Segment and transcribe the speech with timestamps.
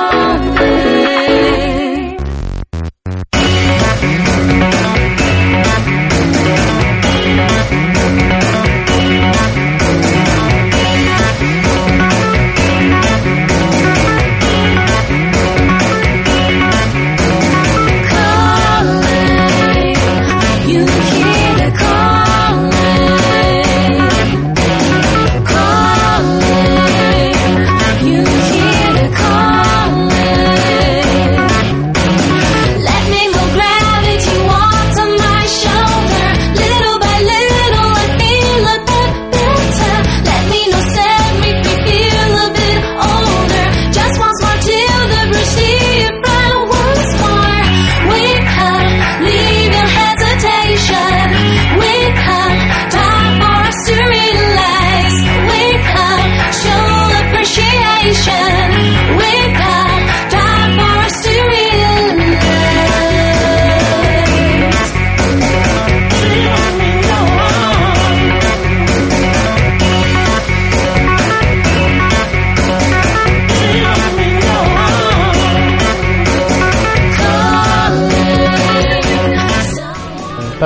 [0.00, 0.77] Oh.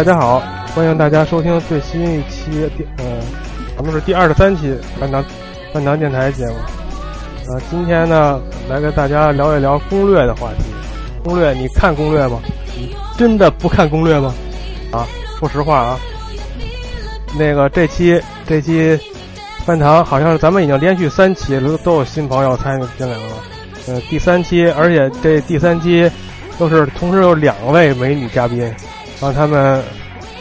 [0.05, 0.43] 大家好，
[0.75, 3.05] 欢迎大家收听最新一期电呃，
[3.77, 5.25] 咱们是第二十三期饭堂
[5.73, 6.55] 饭堂电台节目。
[7.47, 10.65] 呃，今天呢，来跟大家聊一聊攻略的话题。
[11.23, 12.41] 攻略，你看攻略吗？
[12.77, 14.35] 你真的不看攻略吗？
[14.91, 15.07] 啊，
[15.39, 15.97] 说实话啊。
[17.39, 18.99] 那个这期这期
[19.65, 23.35] 饭堂好像是咱们已经连续三期都都有新朋友参与进来了。
[23.87, 26.11] 呃，第三期，而且这第三期
[26.59, 28.69] 都是同时有两位美女嘉宾。
[29.23, 29.81] 让他们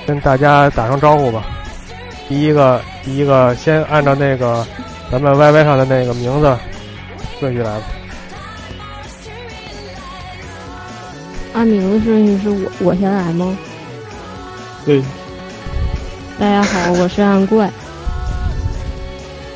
[0.07, 1.45] 跟大家打声招呼吧。
[2.27, 4.65] 第一个，第一个先按照那个
[5.11, 6.57] 咱们 YY 上的那个名字
[7.39, 7.83] 顺序来吧。
[11.53, 13.55] 按名字顺序是我我先来吗？
[14.83, 14.99] 对。
[16.39, 17.69] 大家好，我是暗怪。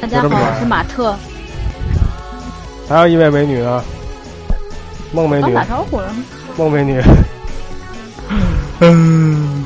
[0.01, 1.15] 大家好，我是马特。
[2.87, 3.83] 还有一位美女呢，
[5.11, 5.51] 孟美女。
[5.55, 6.13] 打招呼了。
[6.55, 7.01] 孟美女。
[8.81, 9.65] 嗯，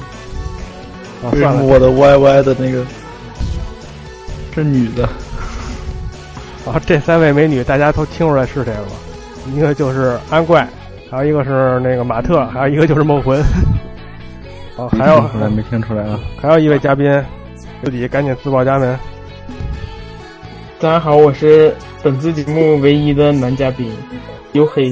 [1.23, 2.85] 啊，为什么我的 YY 的那个
[4.53, 5.05] 这女的？
[6.65, 8.91] 啊，这三位美女大家都听出来是谁了吧？
[9.55, 10.67] 一个就是安怪，
[11.09, 13.41] 还有一个是那个马特，还有一个就是梦魂。
[14.75, 16.19] 哦，还有 出来没听出来啊？
[16.39, 17.11] 还有一位嘉宾，
[17.83, 18.97] 自己赶紧自报家门。
[20.79, 23.91] 大家好，我是本次节目唯一的男嘉宾，
[24.53, 24.91] 黝黑。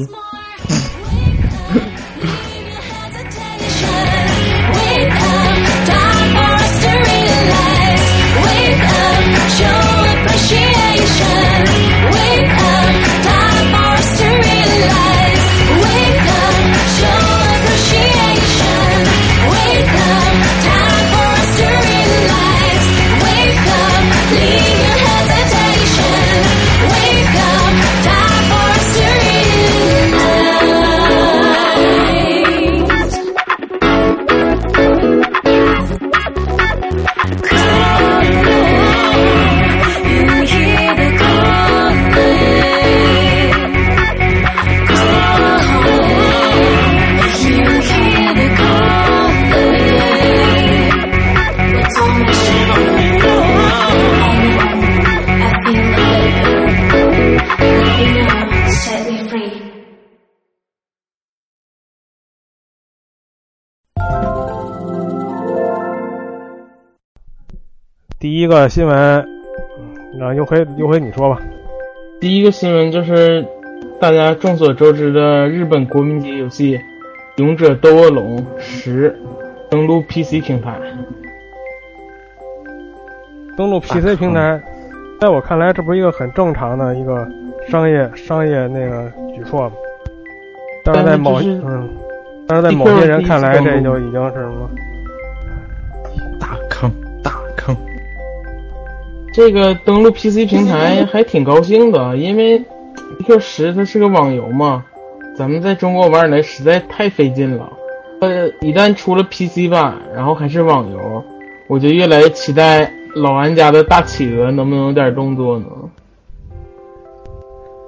[68.48, 69.28] 一个新闻，
[70.18, 71.38] 那优辉优辉你说吧。
[72.18, 73.46] 第一个新闻就是
[74.00, 76.78] 大家众所周知的日本国民级游戏
[77.36, 79.12] 《勇者斗恶龙十》
[79.70, 80.80] 登陆 PC 平台。
[83.58, 84.62] 登陆 PC 平台，
[85.20, 87.28] 在我看来，这不是一个很正常的一个
[87.68, 89.74] 商业商业那个举措吗？
[90.86, 91.90] 但是在某但是就是嗯，
[92.48, 94.70] 但是在某些人看来，这就已经是什么？
[99.38, 102.60] 这个登录 PC 平台还挺高兴的，因为
[103.20, 104.84] DQ 十它是个网游嘛，
[105.38, 107.72] 咱们在中国玩起来实在太费劲了。
[108.22, 111.24] 呃，一旦出了 PC 版，然后还是网游，
[111.68, 115.68] 我就越来越期待老玩家的大企鹅能不能有点动作呢？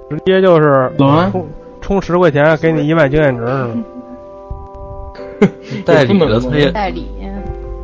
[0.08, 1.44] 直接就是老安充
[1.80, 3.84] 充十块钱给你一万经验值是吗？
[5.84, 7.08] 代理的他也代理，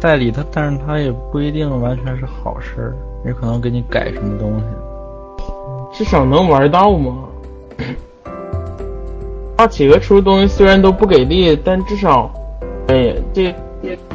[0.01, 2.95] 代理他，但是他也不一定完全是好事，
[3.27, 4.65] 也可能给你改什么东西。
[5.93, 7.15] 至少能玩到嘛。
[9.57, 12.31] 大企鹅出的东西虽然都不给力，但至少，
[12.89, 13.55] 哎呀，这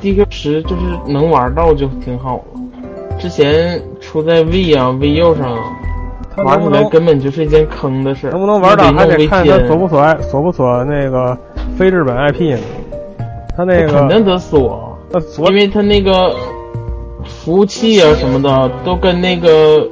[0.02, 2.44] DQ 十就是能玩到就挺好了。
[3.19, 5.58] 之前出在 V 啊、VU 上，
[6.46, 8.31] 玩起来根本就是一件坑的事儿。
[8.31, 11.38] 能不能玩到，还得看锁不锁锁不锁那个
[11.78, 12.60] 非日本 IP 呢。
[13.58, 14.98] 他那个肯定得锁
[15.50, 16.34] 因为他那个
[17.39, 19.88] 服务器啊什么的都跟那个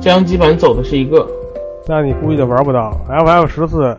[0.00, 1.26] 家用机版走的是一个。
[1.86, 2.96] 那你估计就玩不到。
[3.08, 3.96] FF 十四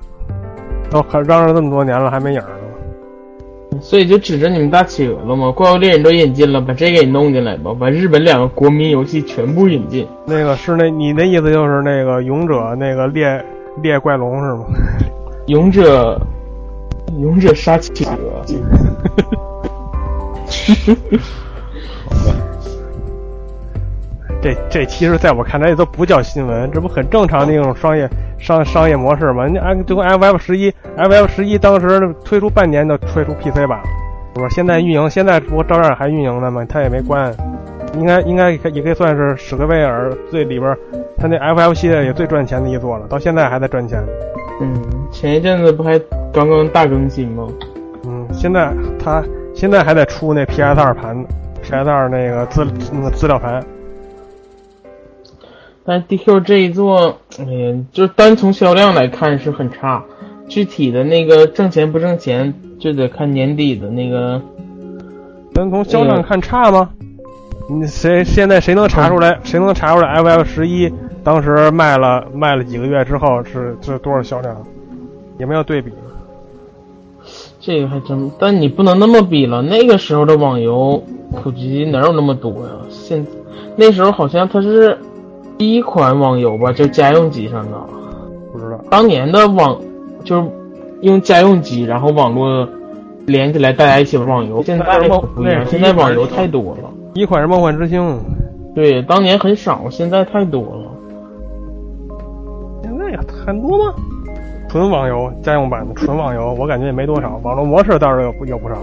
[0.90, 3.80] 都还嚷嚷这么多年了，还没影儿呢。
[3.82, 10.08] 所以就指着你们大企鹅了嘛，怪物猎人都引进了，把这个也弄进来吧，把日本两个国民游戏全部引进。
[10.26, 13.44] 那个是那你的意思就是那个勇者那个猎
[13.84, 14.66] 猎怪龙是吗？
[15.48, 16.20] 勇者，
[17.20, 18.16] 勇者杀企鹅，
[24.46, 28.08] 这这其实在我看来这都不叫新闻，这不很正常的一种商业
[28.38, 29.48] 商商业模式吗？
[29.48, 33.82] 你按就跟 FF 十一，FF 十一当时推出半年就推出 PC 版，
[34.36, 34.48] 是吧？
[34.52, 36.64] 现在运营，现在不照样还运营呢吗？
[36.70, 37.34] 它也没关，
[37.96, 40.78] 应该应该也可以算是史克威尔最里边儿，
[41.18, 44.00] 它那 FF 系列也最赚钱的一座了，到现在还在赚钱。
[44.62, 44.80] 嗯，
[45.12, 45.98] 前一阵子不还
[46.32, 47.48] 刚刚大更新吗？
[48.06, 48.72] 嗯，现在
[49.04, 49.24] 它
[49.56, 51.28] 现在还在出那 PS 二盘呢
[51.64, 52.64] ，PS 二那个资
[52.94, 53.60] 那个资料盘。
[55.86, 60.04] 但 DQ 这一座，哎呀，就单从销量来看是很差，
[60.48, 64.42] 具体的那个挣钱不挣钱，就得看年底的那个。
[65.54, 66.90] 单从销量看差吗？
[67.70, 69.40] 你谁现在谁能查出来？
[69.44, 70.92] 谁能查出来？FF 十一
[71.24, 74.56] 当时卖了卖了几个月之后是是多少销量？
[75.38, 75.92] 有没有对比。
[77.60, 79.62] 这个还真，但你不能那么比了。
[79.62, 82.74] 那个时候的网游普及哪有那么多呀？
[82.90, 83.26] 现
[83.76, 84.96] 那时候好像它是
[85.58, 87.78] 第一款网游吧，就家用机上的。
[88.52, 88.80] 不知道。
[88.90, 89.80] 当年的网
[90.24, 90.48] 就是
[91.02, 92.68] 用家用机，然后网络
[93.26, 94.62] 连起来，大家一起玩网游。
[94.64, 94.86] 现在
[95.36, 96.90] 不一样，现在网游太多了。
[97.14, 98.02] 第一款是《梦幻之星》，
[98.76, 100.92] 对，当年很少，现在太多了。
[102.84, 103.94] 现在也很多吗？
[104.68, 107.40] 纯网游家用版的纯网游，我感觉也没多少。
[107.44, 108.76] 网络模式倒是有不有不少。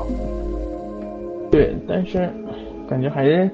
[1.51, 2.31] 对，但是
[2.89, 3.51] 感觉还是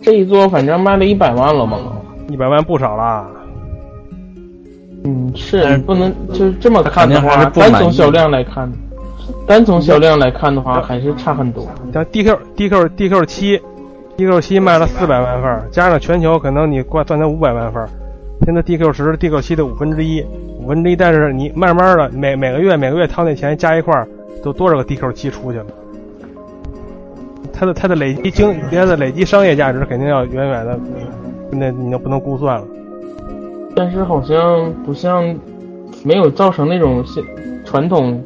[0.00, 1.78] 这一座，反正卖了一百万了嘛。
[2.32, 3.26] 一百万不少啦。
[5.04, 8.72] 嗯，是不能就是这么看的话，单从销量来看，
[9.46, 11.66] 单从销量来看的话，还是差很多。
[11.92, 13.60] 像 DQ DQ DQ 七
[14.16, 17.88] ，DQ 七卖了四百万份儿，加上全球可能你挂算成五百万份儿。
[18.46, 20.24] 现在 DQ 十 DQ 七的五分之一，
[20.58, 24.08] 五分之一，但是你慢慢的每每个月每个月掏那钱加一块儿，
[24.42, 25.66] 都多少个 DQ 七出去了。
[27.52, 30.78] 它的它的累积经它的累积商业价值肯定要远远的，
[31.52, 32.66] 那你就不能估算了。
[33.76, 35.34] 但是好像不像，
[36.04, 37.22] 没有造成那种现
[37.64, 38.22] 传统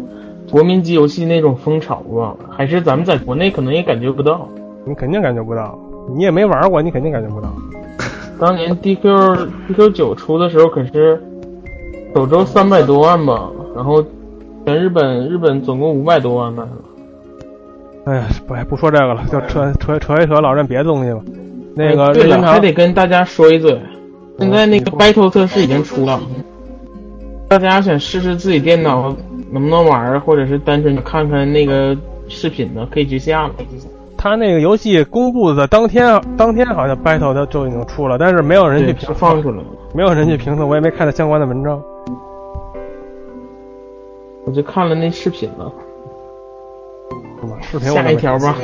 [0.51, 2.35] 国民级游戏那种风潮吧？
[2.51, 4.49] 还是咱们在国内可能也感觉不到。
[4.85, 5.79] 你肯定感觉不到，
[6.17, 7.49] 你也没玩过，你肯定感觉不到。
[8.39, 11.21] 当年 DQ DQ 九出的时候可是
[12.15, 14.05] 首周三百多万吧，然后
[14.65, 16.71] 全日本日本总共五百多万卖了。
[18.05, 21.21] 哎呀，不不说这个了，就扯扯扯一扯老任别的东西吧。
[21.79, 22.07] 那个
[22.41, 23.79] 还得跟大家说一嘴，
[24.39, 26.19] 现在那个 Battle 测试已经出了，
[27.49, 29.15] 大家想试试自己电脑
[29.51, 31.95] 能不能玩儿，或者是单纯的看看那个
[32.29, 33.53] 视频呢，可以去下了。
[34.17, 39.65] 他那个游戏公布的当天，当天好像 Battle 它就已经出了，但是没有人去，评就，放出来了。
[39.93, 41.79] 没有人去评测，我也没看到相关的文章。
[44.47, 45.71] 我就看了那视频了。
[47.39, 48.57] 是吧视频我下一条吧，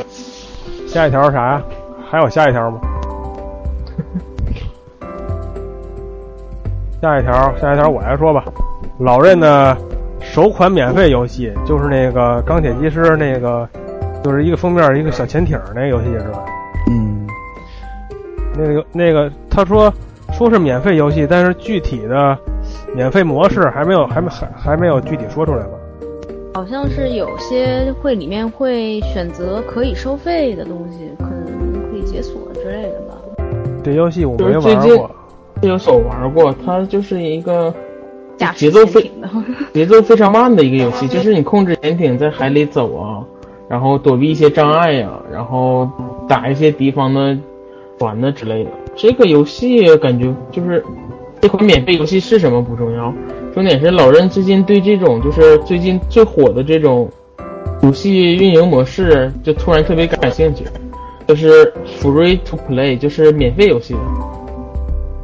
[0.88, 1.62] 下一条是啥呀？
[2.10, 2.80] 还有下一条吗？
[7.02, 8.44] 下一条，下一条我来说吧。
[8.98, 9.76] 老任的
[10.20, 13.68] 首款免费游戏就是那个钢铁技师那个，
[14.22, 16.44] 就是一个封面一个小潜艇那个游戏是吧？
[16.90, 17.26] 嗯，
[18.56, 19.92] 那个那个他说
[20.32, 22.38] 说是免费游戏，但是具体的
[22.94, 25.70] 免费模式还没有还没还还没有具体说出来吧？
[26.54, 33.01] 好像是有些会里面会选择可以收费的东西，可能可以解锁之类的吧。
[33.82, 35.10] 这游戏我没就是最近玩过，
[35.62, 37.72] 有手玩过，它就是一个
[38.54, 39.10] 节奏非。
[39.72, 43.24] 节奏非常慢的一个游戏，就是你控制潜艇在海里走啊，
[43.68, 45.88] 然后躲避一些障碍呀、然后
[46.28, 47.36] 打一些敌方的
[47.98, 48.70] 船呢之类的。
[48.94, 50.84] 这个游戏感觉就是
[51.40, 53.12] 这款免费游戏是什么不重要，
[53.54, 57.08] 重点是老任最近对这种就是最近最火的这种
[57.82, 60.64] 游戏运营模式就突然特别感兴趣，
[61.32, 64.00] 就是 free to play，就是免费游戏的，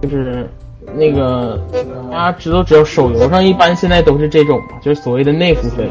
[0.00, 0.48] 就是
[0.94, 1.60] 那个
[2.10, 5.86] 大家知都知道，手游上一般现在都是这种嘛，就是所谓的内付费。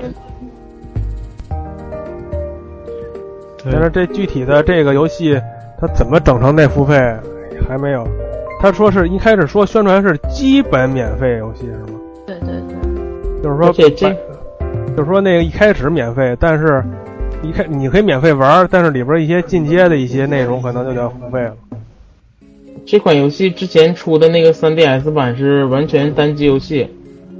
[3.71, 5.39] 但是这具体的这个游戏，
[5.79, 6.95] 它怎么整成内付费
[7.69, 8.03] 还没有？
[8.59, 11.99] 他说是一开始说宣传是基本免费游戏是吗？
[12.25, 14.09] 对对对，就是说这这
[14.95, 16.83] 就是说那个一开始免费，但是
[17.43, 21.55] 一开你可以免费玩，但是里边一些进阶的一些内容可能就得付费了。
[22.85, 26.89] 这款游戏之前出的那个 3DS 版是完全单机游戏，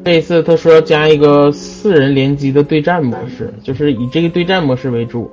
[0.04, 5.30] 这一次他说要加一个四人联机的对战模式，就是以这个对战模式为主。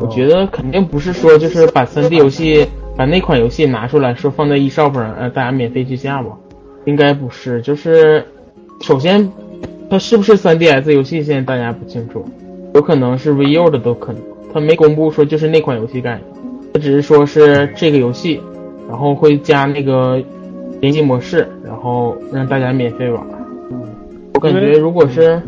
[0.00, 6.30] 我觉得肯定不是说就是把 3D 游戏把那款游戏拿出来说放在 eShop 上，呃，大家免费去下吧，
[6.84, 7.60] 应该不是。
[7.62, 8.24] 就是
[8.80, 9.30] 首先
[9.90, 12.24] 它是不是 3DS 游戏，现在大家不清楚，
[12.76, 16.22] 有可能是 Viu 的都可能，他没公布说就是那款游戏概念，
[16.72, 18.40] 他只是说是这个游戏。
[18.88, 20.22] 然后会加那个
[20.80, 23.20] 联机模式，然后让大家免费玩。
[24.34, 25.42] 我感觉如果是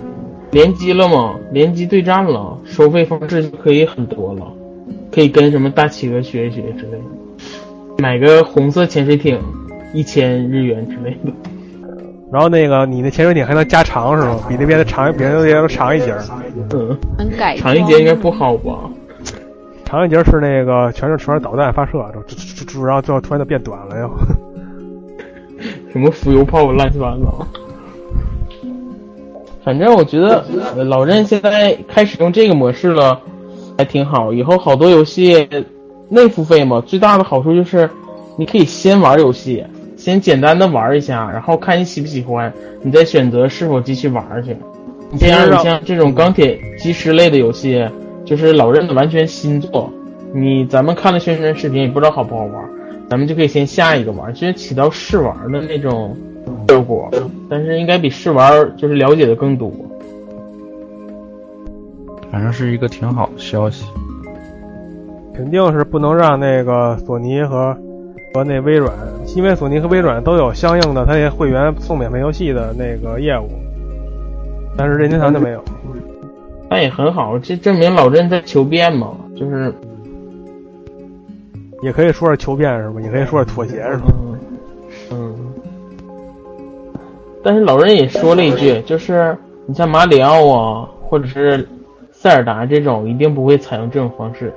[0.51, 4.45] 联机了嘛，联机对战了，收费方式就可以很多了，
[5.13, 7.05] 可以跟什么大企鹅学一学之类的，
[7.99, 9.39] 买个红色潜水艇
[9.95, 11.33] 一千日元之类的。
[12.31, 14.39] 然后那个你那潜水艇还能加长是吗？
[14.49, 16.23] 比那边的长，比那边的长一截儿。
[16.75, 18.79] 嗯，能改长一截应该不好吧？
[19.85, 24.11] 长一截是那个全是全是导弹发射，就就就就然后最后突然就变短了又。
[25.91, 27.47] 什么浮油炮乱七八糟。
[29.65, 30.45] 反正我觉得
[30.77, 33.19] 呃老任现在开始用这个模式了，
[33.79, 34.33] 还挺好。
[34.33, 35.49] 以后好多游戏
[36.11, 37.89] 内付费嘛，最大的好处就是
[38.37, 39.65] 你可以先玩游戏，
[40.09, 42.51] 先简单的玩一下，然后看你喜不喜欢，
[42.81, 44.57] 你再选择是否继续玩去。
[45.11, 47.87] 你这样，你像这种钢铁机师类的游戏，
[48.25, 49.93] 就是老任的完全新作，
[50.33, 52.55] 你咱们看了宣传视频也不知道好不好玩，
[53.11, 56.17] 咱们就可以先下一个玩，就是起到试玩的那种
[56.69, 57.11] 效果，
[57.51, 59.71] 但是应该比试玩就是了解的更多。
[62.33, 63.85] 反正是一个挺好的消息。
[65.35, 67.77] 肯定是不能让那个索尼和
[68.35, 68.93] 和那微软，
[69.37, 73.49] 因为索尼和微软都有相应的它也会员送免费游戏的那个业务，
[74.77, 75.63] 但是任天堂就没有。
[76.71, 79.73] 那也很好，这证明老任在求变嘛，就是
[81.83, 83.01] 也可以说是求变是吧？
[83.01, 84.13] 也可以说是妥协是吧？
[84.21, 84.39] 嗯
[85.11, 85.35] 嗯。
[87.43, 91.67] 但是老任也说了一句，就是你像马里奥啊，或者是
[92.13, 94.53] 塞尔达这种，一定不会采用这种方式，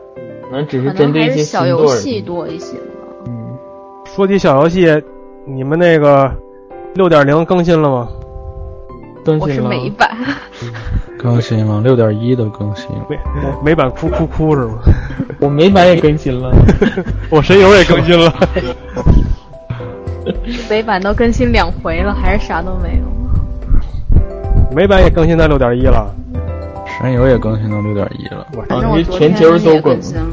[0.50, 2.76] 可能只是针对一些小游戏多一些
[4.14, 4.88] 说起小游戏，
[5.46, 6.30] 你们那个
[6.96, 8.10] 六点零更新了吗？
[9.26, 9.70] 我是更新了。
[9.70, 10.10] 美版，
[11.18, 13.06] 更新了，六点一都更新了。
[13.10, 13.18] 美
[13.64, 14.80] 美版哭哭哭是吗？
[15.40, 16.52] 我美版也更新了。
[17.32, 18.34] 我神游也更新了。
[20.70, 23.06] 美版都更新两回了，还是啥都没有。
[24.76, 26.14] 美版也更新到六点一了。
[26.86, 28.46] 神游也更新到六点一了。
[28.58, 30.26] 我反正我你全球都更新了。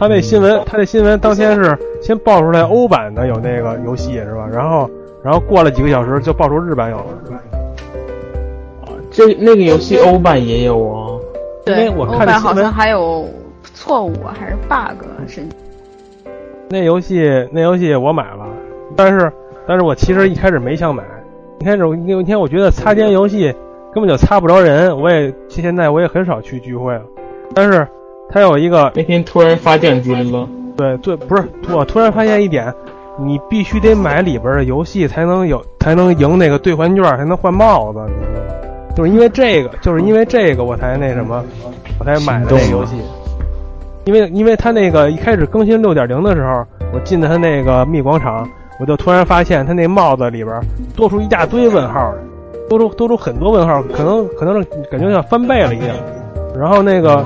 [0.00, 4.48] 他那新闻，他那新闻当天是先爆出来欧版的有那个游戏是吧？
[4.50, 4.88] 然后
[5.22, 7.04] 然后过了几个小时就爆出日版有了。
[9.10, 11.06] 这那个游戏欧版也有啊。
[11.66, 13.28] 因为对，欧我看这新闻版好像还有
[13.74, 15.42] 错误啊，还是 bug 是？
[16.70, 18.46] 那游戏那游戏我买了，
[18.96, 19.30] 但是
[19.68, 21.04] 但是我其实一开始没想买。
[21.58, 23.54] 一开始有一天我觉得擦肩游戏
[23.92, 27.02] 根本就擦不着人，我也现在我也很少去聚会了。
[27.54, 27.86] 但是
[28.30, 32.72] 它有一个那天突然发奖金了，对对，不是我突然发现一点，
[33.18, 38.94] 你必须得买里边的游戏才能有才能赢那个兑换券，才能换帽子，你知道吗？
[38.96, 41.44] 就是因为这个，就是因为这个我才那什么，
[41.98, 42.96] 我才买的这游戏。
[44.04, 48.48] 因为因为它那个一开始更新六点零的时候，我进的它那个密广场，
[48.80, 50.60] 我就突然发现它那帽子里边
[50.96, 52.12] 多出一大堆问号，
[52.68, 55.94] 多出多出很多问号，可能可能是感觉像翻倍了一样。
[56.58, 57.24] 然后那个，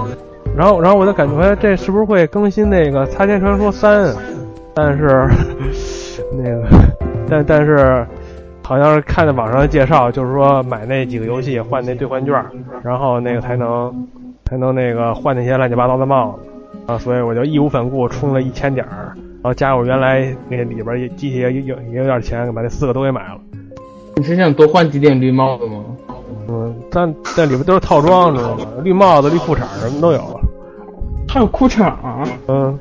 [0.57, 4.07] 然后然后我就感觉哎这是不是会更新那个《擦肩传说三》？
[4.75, 5.29] 但是
[6.33, 6.65] 那个，
[7.29, 8.07] 但但是
[8.63, 12.35] 好像是看的网上的介绍，就是说买那几个游戏换那兑换券，
[12.83, 14.07] 然后那个才能
[14.45, 23.39] 才能那个换那些乱七八糟的帽子啊，所以我就义无反顾充了一千点儿，然后加我原来那里边也机器也有也有点钱，把那四个都给买了。
[24.17, 25.85] 你是想多换几顶绿帽子吗？
[26.47, 28.67] 嗯，但但里边都是套装，知道吗？
[28.83, 30.41] 绿帽子、绿裤衩什么都有。
[31.35, 32.23] 还有裤衩啊？
[32.47, 32.79] 嗯，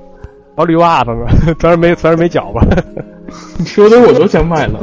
[0.56, 1.26] 还有绿袜子呢，
[1.60, 2.62] 虽然没虽然没脚吧。
[3.58, 4.80] 你 说的我都想买了。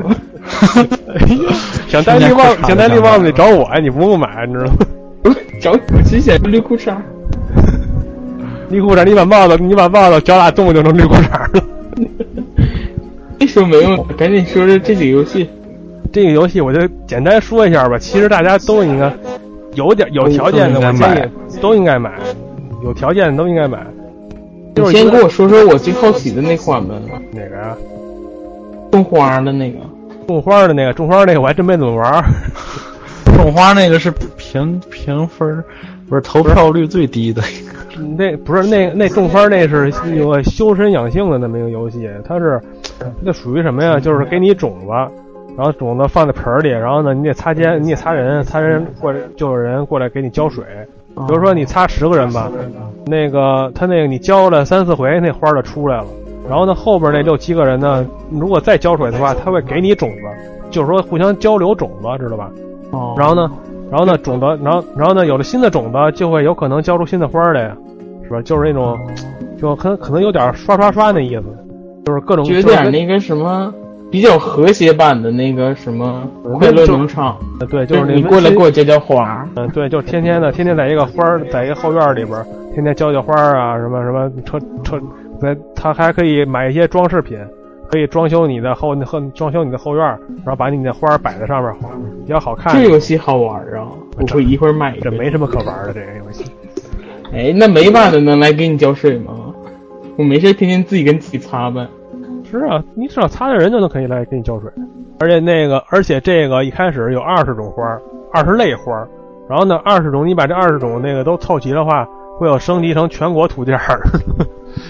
[1.86, 5.36] 想戴绿帽，想戴绿帽子得找我呀，你不用买，你知道吗？
[5.62, 6.96] 找我去选绿裤衩。
[8.70, 11.62] 绿裤衩，你把帽子，你把帽子脚俩动就成绿裤衩了。
[13.38, 15.48] 别说没用，赶紧说说这几个游戏。
[16.12, 17.96] 这个游戏我就简单说一下吧。
[17.98, 19.12] 其实大家都应该
[19.74, 22.10] 有点有条件的，我建议都应该买。
[22.82, 23.86] 有条件的都应该买。
[24.76, 26.94] 你先跟我说说我最好奇的那款吧。
[27.32, 27.76] 哪个呀？
[28.92, 29.78] 种花的那个。
[30.26, 32.24] 种花的那个，种花那个我还真没怎么玩。
[33.36, 35.62] 种花那个是评评分，
[36.08, 37.70] 不是投票率最低的一个。
[38.16, 42.60] 那不是那那种花那是有个修身养性的那么一个游戏，它是
[43.20, 43.98] 那属于什么呀？
[44.00, 44.86] 就是给你种子，
[45.56, 50.64] 然后种子放在盆里，然后呢你得擦肩，你得擦人，擦人过来就有人过来给你浇水。
[51.26, 52.50] 比如说你擦十个人吧，
[53.06, 56.06] 那个他那个你浇了三四回，那花就出来了。
[56.48, 60.22] 然后呢后边那六七个人呢，如果再浇水的话，他会给你种子，
[60.70, 62.50] 就是说互相交流种子，知道吧？
[62.90, 63.14] 哦。
[63.16, 63.50] 然后呢，
[63.90, 67.72] 然后呢种子，然后然后呢有了新的种子，就会有可能浇出新的花来，
[68.24, 68.42] 是吧？
[68.42, 68.98] 就是那种，
[69.60, 71.44] 就可可能有点刷刷刷那意思，
[72.04, 72.44] 就是各种。
[72.46, 73.72] 有点那个什么。
[74.10, 77.38] 比较和谐版的那个什么快乐农场，
[77.70, 79.46] 对，就是你过来给我浇浇花。
[79.54, 85.00] 嗯，对，就天天的，天天在一个花儿，在一个后院里边，天天浇浇花啊，什么什么车车，
[85.40, 87.38] 在他还可以买一些装饰品，
[87.88, 90.04] 可以装修你的后后装修你的后院，
[90.44, 91.72] 然后把你的花摆在上面，
[92.26, 92.74] 比较好看。
[92.74, 93.86] 这游戏好玩啊！
[94.18, 94.98] 我会一会儿买。
[95.00, 96.44] 这没什么可玩的这个游戏。
[97.32, 99.32] 哎，那没版的能来给你浇水吗？
[100.16, 101.86] 我没事，天天自己跟自己擦呗。
[102.50, 104.68] 是啊，你只要擦擦人就能可以来给你浇水，
[105.20, 107.82] 而且那个，而且这个一开始有二十种花，
[108.32, 108.92] 二十类花，
[109.48, 112.04] 然后呢，二十种你把这二十种那个都凑齐的话，
[112.38, 114.02] 会有升级成全国图鉴儿，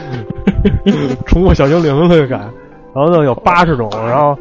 [1.26, 2.50] 宠物小精灵那个感。
[2.94, 4.36] 然后呢，有八十种，然后，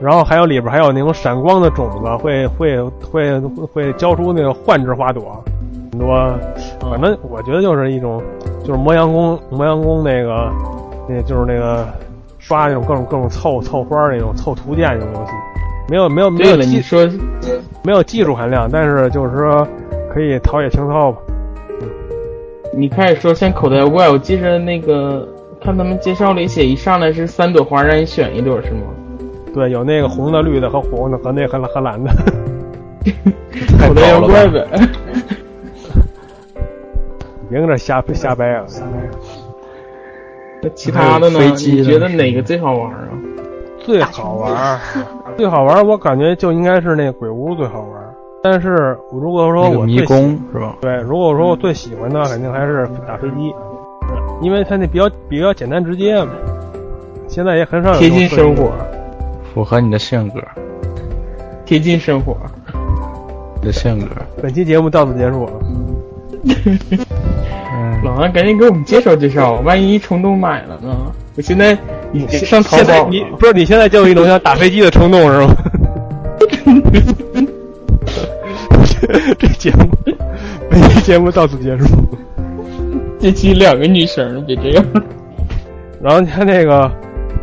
[0.00, 2.80] 然后还有里边还有那种闪光的种子，会会
[3.12, 5.42] 会会浇出那个幻之花朵，
[5.90, 6.32] 很多，
[6.80, 8.22] 反正我觉得就是一种，
[8.64, 10.50] 就是磨洋工磨洋工那个，
[11.08, 11.86] 那就是那个。
[12.50, 15.30] 刷那种各种各种凑凑花那种凑图鉴那种游戏，
[15.88, 17.08] 没有没有没有技说
[17.84, 19.64] 没有技术含量，但是就是说
[20.12, 21.18] 可以陶冶情操吧。
[22.76, 25.28] 你开始说先口袋妖怪，我记着那个
[25.62, 28.80] 看他们介绍里写，一上来是三朵花让你选一朵是吗？
[29.54, 32.10] 对，有那个红的、绿的和红的和那和和蓝的。
[33.78, 34.66] 口袋妖怪呗。
[37.48, 38.64] 别搁这瞎瞎掰啊！
[40.62, 41.38] 那其他的呢？
[41.56, 43.08] 你觉得哪个最好玩啊？
[43.78, 44.78] 最好玩，
[45.36, 48.00] 最好玩，我感觉就应该是那鬼屋最好玩。
[48.42, 50.76] 但是如果说我迷宫是吧？
[50.80, 53.54] 对，如果说我最喜欢的，肯定还是打飞机，
[54.42, 56.30] 因为它那比较比较简单直接嘛。
[57.28, 58.72] 现在也很少有贴近生活，
[59.54, 60.40] 符合你的性格，
[61.64, 62.36] 贴近生活
[63.62, 64.06] 的性格。
[64.42, 65.48] 本期节目到此结束。
[68.04, 71.12] 老王，赶紧给我们介绍介绍，万一冲动买了呢？
[71.36, 71.76] 我现在
[72.12, 75.54] 已经上淘宝你不是你现在就有一种想打飞机的冲动是吗？
[79.38, 79.88] 这节目，
[80.70, 81.84] 本期节目到此结束。
[83.18, 84.84] 这期两个女生，别这样。
[86.00, 86.90] 然后你看那个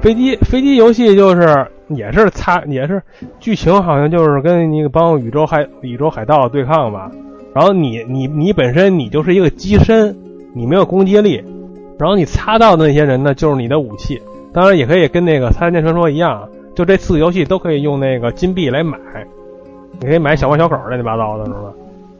[0.01, 3.01] 飞机飞机游戏，就是也是擦，也是
[3.39, 7.11] 剧情好像就是跟那个帮宇宙海宇宙海盗对抗吧。
[7.57, 10.15] 然后你你你本身你就是一个机身。
[10.53, 11.43] 你没有攻击力，
[11.99, 14.19] 然后你擦到的那些人呢，就是你的武器。
[14.51, 18.97] 当然也可以跟那个《擦剑传说》一样，就这四个游戏都可以用那个金币来买，
[19.99, 21.73] 你可以买小猫小狗乱七八糟的，知道吧？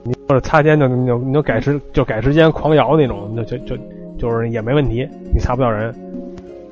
[0.03, 3.77] 你或者擦肩就你就你就改时就改时间狂摇那种，就就就
[4.19, 5.91] 就是也没问题，你擦不到人。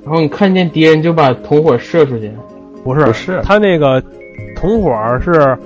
[0.03, 2.31] 然后你看见敌人就把同伙射出去，
[2.83, 4.03] 不是不是，他那个
[4.55, 5.57] 同伙是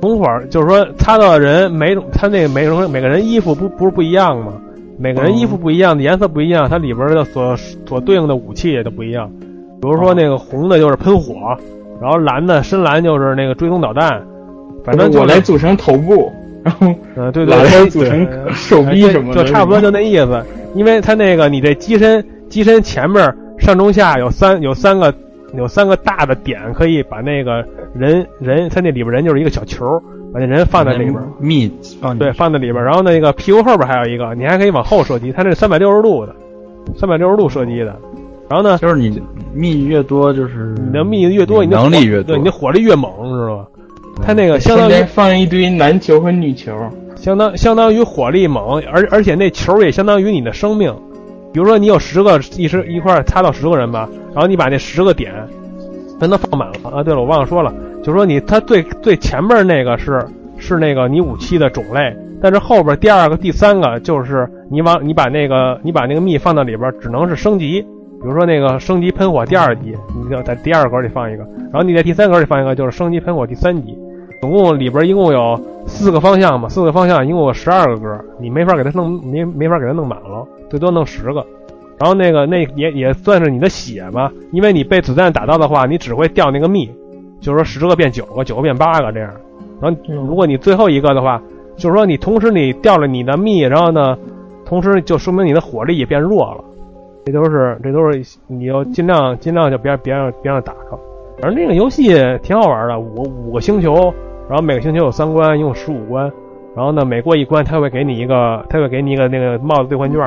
[0.00, 4.52] 同伙，就是说擦到的人每种他那个每种每个人衣服不不是不一样吗？
[4.98, 7.56] 每个人衣服不一样，颜色不一样，它里边的所
[7.86, 9.30] 所对应的武器也都不一样。
[9.80, 11.56] 比如说那个红的就是喷火，
[12.02, 14.20] 然后蓝的深蓝就是那个追踪导弹。
[14.84, 16.32] 反正我来组成头部，
[16.64, 20.42] 然后嗯对对，来组成手臂什么的，就差不多就那意思。
[20.74, 25.14] 因为它那个你这机身机身前面上中下有三有三个
[25.54, 29.84] 有三个大的点，可以把那个人人他那里边人就是一个小球。
[30.30, 36.36] 把那人放在里边，密放对放在里边，然后那个屁股后边还有一个，你还可以往后射击，它这三百六十度的，
[36.98, 37.96] 三百六十度射击的。
[38.46, 39.22] 然后呢，就是你
[39.54, 43.66] 密越多，就是你的密越多，你的能力越多，对，你的火力越猛，知道吧？
[44.22, 46.76] 它那个相当于放一堆男球和女球，
[47.16, 50.94] 相当相当于火力猛，而而且那球也相当于你的生命。
[51.52, 55.32] 比如说你有十个一十一块儿擦到十个人吧，然后你把那十个点
[56.20, 57.02] 全都放满了啊。
[57.02, 60.24] 对了，我忘了说了，就是说你它最最前面那个是
[60.58, 67.84] 是那个你武器的种类，但是后边第二个、第三个就是你往你把那个你把那个蜜放到里边，只能是升级。
[68.20, 73.96] 比如说那个升级喷火第二级，你就在第二格里放一个，然后你在第三格里放一个，就是升级喷火第三级。
[74.40, 81.44] 总共里边一共有四个方向嘛，四个方向一共有十二个格，你没法给它弄没没法给它弄满了，最多弄十个。
[81.98, 86.88] 然后那个那也也算是你的血吧，因为你被子弹打到的话，你只会掉那个蜜，
[87.40, 89.32] 就是说十个变九个，九个变八个这样。
[89.80, 91.42] 然后如果你最后一个的话，
[91.76, 94.16] 就是说你同时你掉了你的蜜，然后呢，
[94.64, 96.64] 同时就说明你的火力也变弱了。
[97.26, 100.98] 这都是这都是你要尽量尽量就别别让别让打着。
[101.40, 103.94] 反正这个游戏挺好玩的，五五个星球，
[104.48, 106.30] 然后每个星球有三关，一共十五关。
[106.74, 110.20] 然后呢，每过一关，他会给你一个，他会给你一个那个帽子兑换券。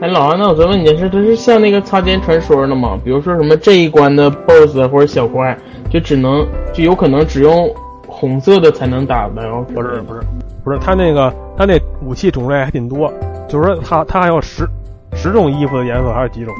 [0.00, 2.98] 哎，老王，那我再问你件事，它是像那个擦肩传说的吗？
[3.04, 5.56] 比如说什么这一关的 BOSS 或者小怪，
[5.90, 7.68] 就只能就有可能只用
[8.06, 9.42] 红色的才能打的？
[9.74, 10.20] 不是不是
[10.62, 13.12] 不是，他那个他那武器种类还挺多，
[13.48, 14.64] 就是说他他还有十
[15.12, 16.54] 十种衣服的颜色还有几种，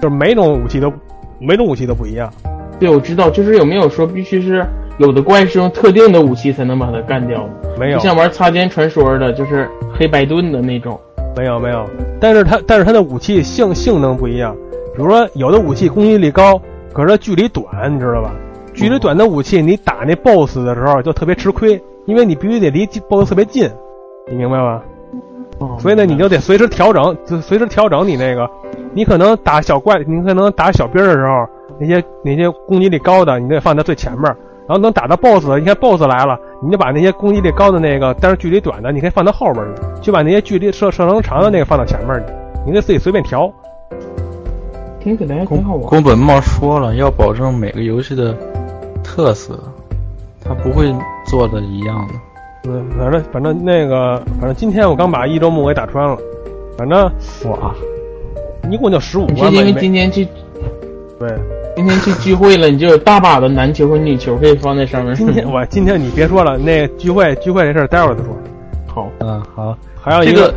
[0.00, 0.92] 就是每种武器都
[1.40, 2.30] 每种武器都不一样。
[2.78, 4.64] 对，我知道，就是有没有说必须是
[4.98, 7.48] 有的怪是用特定的武器才能把它干掉？
[7.78, 10.98] 没有，就像玩擦肩传说的，就是黑白盾的那种。
[11.36, 11.86] 没有没有，
[12.20, 14.54] 但是它但是它的武器性性能不一样，
[14.94, 16.60] 比如说有的武器攻击力高，
[16.92, 18.32] 可是它距离短，你知道吧？
[18.74, 23.68] 距离短的武器你打那 BOSS 的时候就特别吃亏，因为你必须得离 BOSS 特别近，
[24.30, 24.82] 你明白吧？
[25.78, 28.48] 所以呢，你就得随时调整，随时调整你那个，
[28.92, 31.46] 你可能打小怪，你可能打小兵的时候，
[31.78, 34.24] 那些那些攻击力高的，你得放在最前面，
[34.66, 39.64] 然后能打到 BOSS，你看 BOSS 来了，你就把那些攻击力高的那个，但是距离短的，你可以放到后边
[40.00, 42.32] 去，就把那些距离射射程长的那个放到前面去，
[42.66, 43.52] 你可以自己随便调。
[45.00, 45.84] 听起来还挺好玩。
[45.86, 48.36] 宫本茂说了，要保证每个游戏的
[49.02, 49.58] 特色，
[50.44, 52.14] 他不会做的一样的。
[52.68, 56.18] 嗯，反正反正那个，反正今天我刚把一周目给打穿了，
[56.76, 57.10] 反正
[57.48, 57.74] 哇，
[58.68, 59.58] 一共就十五你关吧。
[59.60, 60.26] 是因为今天去
[61.18, 61.28] 对，
[61.76, 65.14] 今天去聚会了，你就有大把的男球和女球可以放在上面。
[65.14, 68.36] 今天我今天你别说了，那聚会聚会这事儿待会儿再说。
[68.86, 70.54] 好，嗯，好，还有一这个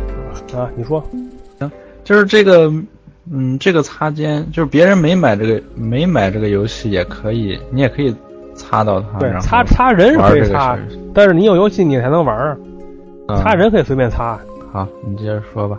[0.56, 1.02] 啊，你说，
[1.58, 1.70] 行
[2.02, 2.72] 就是这个，
[3.30, 8.14] 嗯，这个擦肩，就是别人没买这个没买这个游戏也可以，你也可以
[8.54, 10.78] 擦到它，对擦擦人是可以擦，
[11.12, 12.58] 但是你有游戏你才能玩儿，
[13.28, 14.38] 嗯擦人可以随便擦。
[14.72, 15.78] 好，你接着说吧。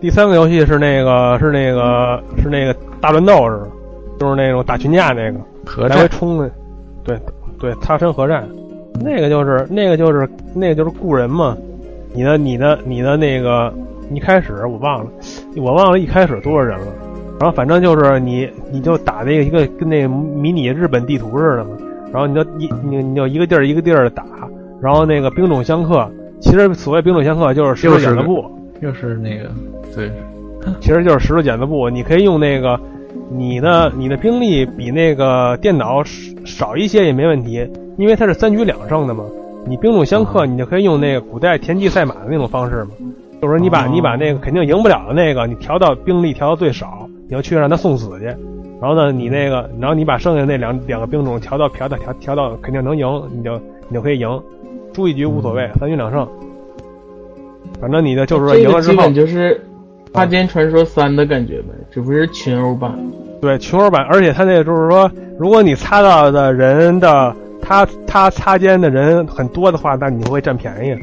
[0.00, 3.68] 第三个游戏是那个是那个是那个大乱斗似的，
[4.20, 6.50] 就是那种打群架那个，来回冲的，
[7.02, 7.18] 对
[7.58, 8.48] 对，擦身核战，
[9.02, 11.56] 那个就是那个就是那个就是雇人嘛，
[12.14, 13.72] 你的你的你的那个
[14.12, 15.10] 一开始我忘了，
[15.56, 16.86] 我忘了一开始多少人了，
[17.40, 21.70] 然后反正就是你你就打那个一个跟那个迷你日本地图似的嘛，
[22.12, 24.24] 然后你就一你你就一个地儿一个地儿的打，
[24.80, 26.08] 然后那个兵种相克，
[26.40, 28.44] 其实所谓兵种相克就是石头剪子布。
[28.80, 29.50] 又是那个，
[29.94, 30.10] 对，
[30.80, 32.78] 其实就是石头剪子布，你可以用那个
[33.30, 36.12] 你的你的兵力比那个电脑少
[36.44, 39.24] 少一些也没问题，因为它是三局两胜的嘛。
[39.66, 42.90] 你兵种相克，你就可以用那个古代田忌赛马的那种方式嘛，
[43.42, 48.24] 就是说你把你把那个肯定赢不了的那个，你调到兵力调到最少，你要去让他送死去。
[48.80, 54.40] 然后呢，你那个，然后你把剩下那两两个兵种调到调到调调到肯定能赢，你就你就可以赢，
[54.94, 56.26] 输一局无所谓，三局两胜。
[57.80, 59.54] 反正你的就是说这赢了之后个基本，就是
[60.12, 62.92] 《擦肩传说三》的感觉呗，只不过是群殴版。
[63.40, 70.94] 对，群殴版，而且他那个就是说，如果你擦到的人的他他擦肩的人很多的话，那你会占便宜。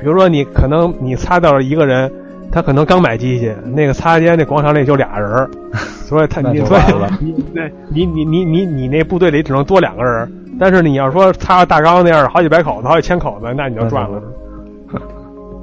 [0.00, 2.10] 比如说你可能你擦到了一个人，
[2.50, 5.50] 他可能刚买机器，那个擦肩那广场里就俩人儿，
[6.06, 6.80] 所以他你所以
[7.20, 14.22] 你对你你你你你那部队里只能多两个人，但是你要说擦到大纲那样好几百口子、好几千口子，那你就赚了。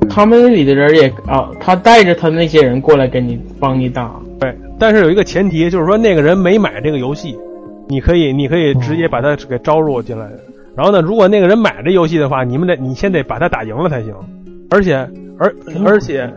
[0.10, 4.12] 他们那里的人也啊，他带着他那些人过来跟你帮你打。
[4.40, 7.38] 对，但是有一个前提，就是说那个人没买这个游戏，
[7.88, 10.28] 你可以，你可以直接把他给招入进来。
[10.76, 14.14] 然后呢，如果那个人买这游戏的话，你们得你先得把他打赢了才行。
[14.70, 14.96] 而且，
[15.38, 15.54] 而
[15.86, 16.30] 而且，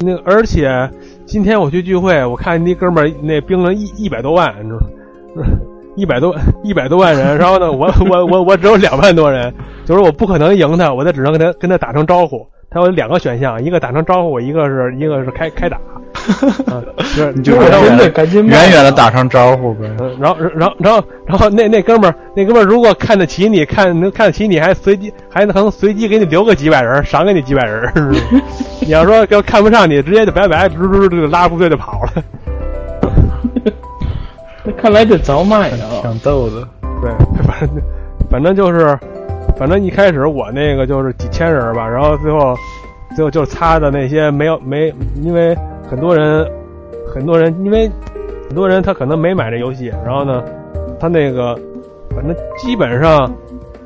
[0.00, 0.90] 那个而且，
[1.24, 5.46] 今天我去聚会，我看那哥们儿那兵了一一百多万，你知道吗？
[5.96, 9.50] 一百多一百多万人，然后呢，我我我我只有两万多人，
[9.86, 12.46] 就是我不可能赢他，我得只能跟他跟他打声招呼。
[12.70, 15.78] 他有两个选项，一个打声招呼，一个是一个是开开打。
[16.96, 19.88] 就， 是你就我真远远的的赶紧远远的啊打声招呼呗。
[20.00, 27.92] 嗯，然后，然后，然后，然后那那哥们儿，那哥们儿如果看得起你，看能看得起你，还随机还能随机给你留个几百人，赏给你几百人
[28.82, 32.10] 你要说要看不上你，直接就拜拜，嘟嘟嘟就拉着部队就跑了。
[34.64, 36.02] 那看来得早买啊。
[36.02, 36.66] 挺逗的。
[37.00, 37.10] 对，
[37.46, 37.68] 反正
[38.28, 38.98] 反正就是，
[39.56, 42.54] 反正一开始我那个就是几千人吧，然后最后
[43.14, 44.92] 最后就是擦的那些没有没，
[45.22, 45.56] 因为
[45.88, 46.46] 很多人
[47.12, 47.90] 很多人因为
[48.48, 50.44] 很多人他可能没买这游戏，然后呢，
[51.00, 51.58] 他那个
[52.14, 53.32] 反正基本上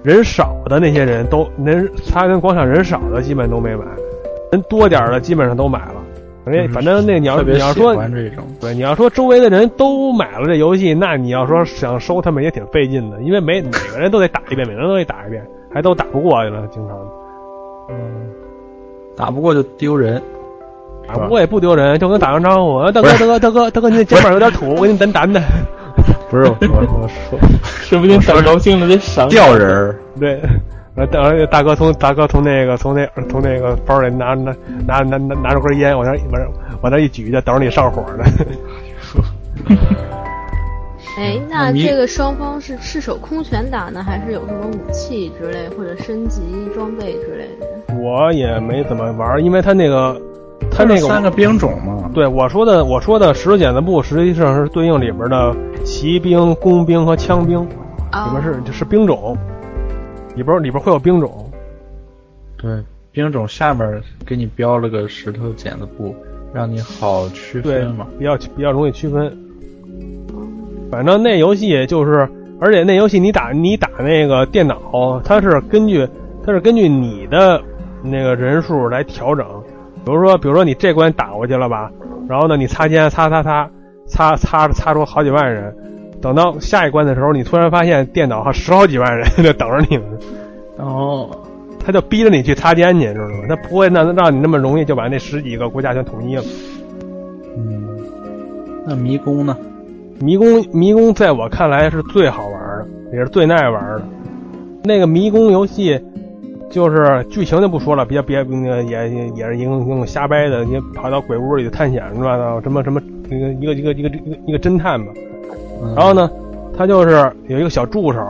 [0.02, 3.84] 人少的那些人都人擦跟广场人少的基本都没买，
[4.50, 5.94] 人多点儿的基本上都买了。
[6.42, 7.94] 反正反正那你要你要说，
[8.58, 16.96] 对，你要说周围的人都买了这游戏，那你要说想收他们也挺费劲的，因为每每个人都得打一遍，每个人都得打一遍，还都打不过去了，经常。
[17.88, 17.96] 嗯，
[19.16, 20.22] 打不过就丢人。
[21.08, 25.40] 打不过也不丢人，就跟打声招呼，啊大哥大哥大哥大哥，你的肩膀有点土，我给你掸掸的。
[26.30, 27.38] 不是我我说。
[27.82, 30.40] 说不定等高兴了得赏你掉人儿，对，
[30.94, 34.54] 然后大大哥从大哥从那个从那从那个包里拿拿
[34.86, 36.46] 拿拿拿拿着根烟往那往那
[36.82, 38.24] 往那一举，就等着你上火呢。
[41.16, 46.40] 哎，那这个双方是赤手空拳打呢，还是有什么武器之类或者升级
[46.74, 47.94] 装备之类的？
[47.96, 50.20] 我也没怎么玩，因为他那个
[50.70, 52.10] 他那个三个兵种嘛。
[52.14, 57.58] 对我说的，我说的石头剪子布实际上是对应里边的骑兵、工兵和枪兵，
[58.10, 59.36] 啊里边是就是兵种，
[60.36, 61.50] 里边里边会有兵种。
[62.56, 66.14] 对，兵种下面给你标了个石头剪子布，
[66.54, 69.36] 让你好区分嘛。，比较比较容易区分。
[70.90, 72.28] 反正那游戏就是，
[72.60, 76.08] 而且那游戏你打你打那个电脑，它是根据
[76.44, 77.62] 它是根据你的
[78.02, 79.46] 那个人数来调整。
[80.04, 81.90] 比如说，比如说你这关打过去了吧，
[82.28, 83.70] 然后呢，你擦肩擦擦擦
[84.06, 85.74] 擦擦擦出好几万人，
[86.22, 90.06] 等到下一关的时候，你突然发现电脑上十好几万人 在等着你们，
[90.78, 91.28] 哦，
[91.78, 93.44] 他就逼着你去擦肩去，知道吗？
[93.48, 96.42] 他不会让让你那么容易就把那十几个国家全统一了。
[97.58, 97.86] 嗯，
[98.86, 99.54] 那迷宫呢？
[100.20, 104.02] 迷宫迷宫在我看来是最好玩的，也是最耐玩的。
[104.84, 105.98] 那个迷宫游戏，
[106.70, 112.60] 就是剧情就不说了，别别那个也也也是一个一种瞎掰的，你跑到鬼屋里探险是吧？
[112.62, 114.08] 什么什么一个一个一个一个
[114.46, 115.12] 一个侦探吧。
[115.82, 116.30] 嗯然后呢，
[116.76, 118.20] 他就是有一个小助手，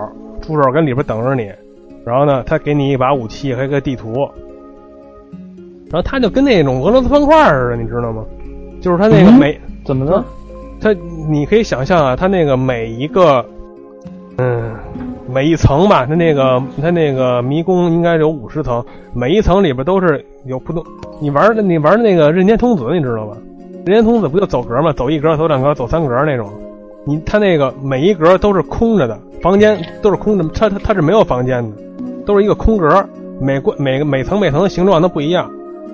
[0.41, 1.51] 助手跟里边等着你，
[2.05, 4.13] 然后呢，他给你一把武器和一个地图，
[5.91, 8.25] 然后他就跟那种俄罗斯方块似的，你知道吗？
[8.81, 10.25] 就是他那个嗯每、怎么了？
[10.81, 10.93] 它
[11.29, 13.45] 你可以想象啊，它那个每一个，
[14.39, 14.75] 嗯，
[15.29, 20.83] 每一层吧，它那个它那个迷宫应该有五十层，每一层里边都是有不同。
[21.21, 23.37] 你玩的你玩的那个任天童子，你知道吧？
[23.85, 24.93] 任天童子不就走格吗？
[24.93, 26.49] 走一格，走两格，走三格那种。
[27.05, 31.77] 你它那个每一格都是空着的，房间都是空着，它它它是没有房间的，
[32.25, 33.05] 都是一个空格。
[33.41, 35.51] 每关每个每层每层的形状都不一样。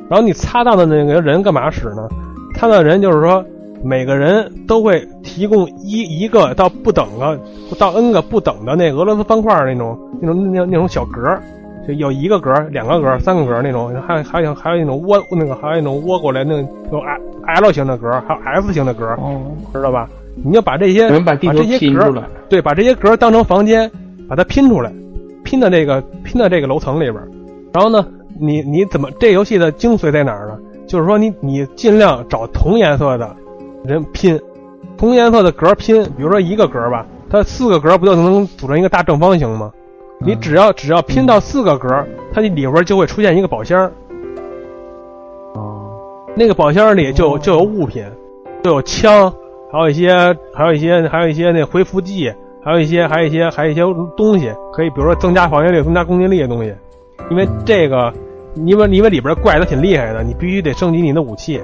[0.09, 2.09] 然后你擦到的那个人干嘛使呢？
[2.55, 3.45] 他的人就是说，
[3.83, 7.39] 每个人都会提供一一个到不等的
[7.79, 11.43] 到 n 个不等的那俄罗斯方块那种那种那那种小格儿，
[11.87, 17.01] 就有一个格儿、两个格儿、三个格儿那种，还还有还有那种窝那个还有那种窝过来那种有
[17.47, 19.41] L 型的格儿，还有 S 型的格儿，哦，
[19.73, 20.09] 知道吧？
[20.45, 22.23] 你就把这些把这些格儿。
[22.49, 23.91] 对，把这些格儿当成房间，
[24.29, 24.93] 把它拼出来，
[25.45, 27.29] 拼到这个拼到这个楼层里边儿。
[27.73, 28.07] 然后呢，
[28.41, 30.59] 你你怎么这游戏的精髓在哪儿呢？
[30.87, 33.35] 就是说你你尽量找同颜色的
[33.87, 34.41] 人拼，
[34.97, 39.73] 同颜色的格拼，比如说一个格吧，它四个格不就能组成一个大正方形吗？
[40.19, 43.93] 你只要只要拼到四个格儿，它里边就会出现一个宝箱儿，
[45.55, 45.91] 哦，
[46.35, 48.03] 那个宝箱里就就有物品，
[48.63, 49.31] 就有枪，
[49.71, 50.15] 还有一些
[50.55, 52.33] 还有一些还有一些那回复剂，
[52.65, 53.83] 还有一些还有一些还有一些
[54.17, 56.75] 东西，可以比如说增加防御力、增加攻击力的东西。
[57.31, 58.13] 因为这个，
[58.55, 61.61] 因为因为里边怪都挺厉害的，你必须得升级你的武器，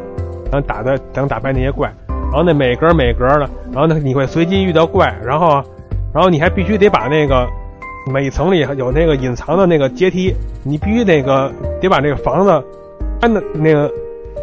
[0.50, 1.90] 然后打的才能打败那些怪。
[2.32, 5.62] 然后那每格每格的，然后呢你会随机遇到怪，然后
[6.14, 7.46] 然后你还必须得把那个
[8.10, 12.64] 每层里有那个隐藏的那个阶梯，你必须那个得把这个房子
[13.20, 13.92] 安的那个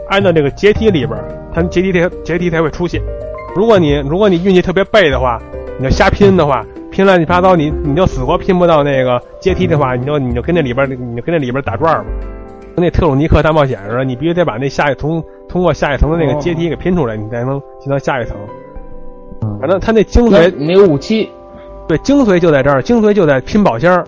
[0.08, 1.19] 安到那个阶梯里边，
[1.52, 3.02] 它阶梯才阶梯才会出现。
[3.56, 5.41] 如果你如果你运气特别背的话，
[5.80, 12.06] 你就瞎拼的话，拼乱七八糟，你你就死活拼不到那个阶梯的话，你就你就跟那里边你就跟那里边打转吧。
[12.75, 14.95] 跟那特鲁尼克大冒险似的，你必须得把那下一
[15.50, 18.38] 通通过下一层的那个阶梯给拼出来，你才能进到下一层。
[19.60, 21.30] 反正他那精髓那你那个武器，
[21.88, 24.02] 对，精髓就在这儿，精髓就在拼宝箱，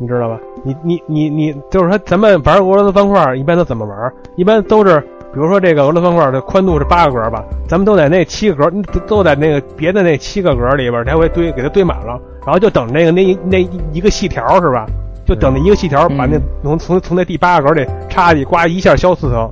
[0.00, 0.38] 你知道吧？
[0.64, 4.12] 你你你你，就是说咱们玩俄罗斯方块一般都怎么玩？
[4.36, 4.98] 一般都是
[5.32, 14.86] 比如说这个俄罗斯方块的宽度是八个格吧，咱们都在那七个格，都都在那个别的那七个格里边来回堆，给它堆满了，然后就等那个那一那一一个细条是吧？
[15.26, 19.50] 就等那一个细条把那从从从那第八个格里插进去，呱一下消四层。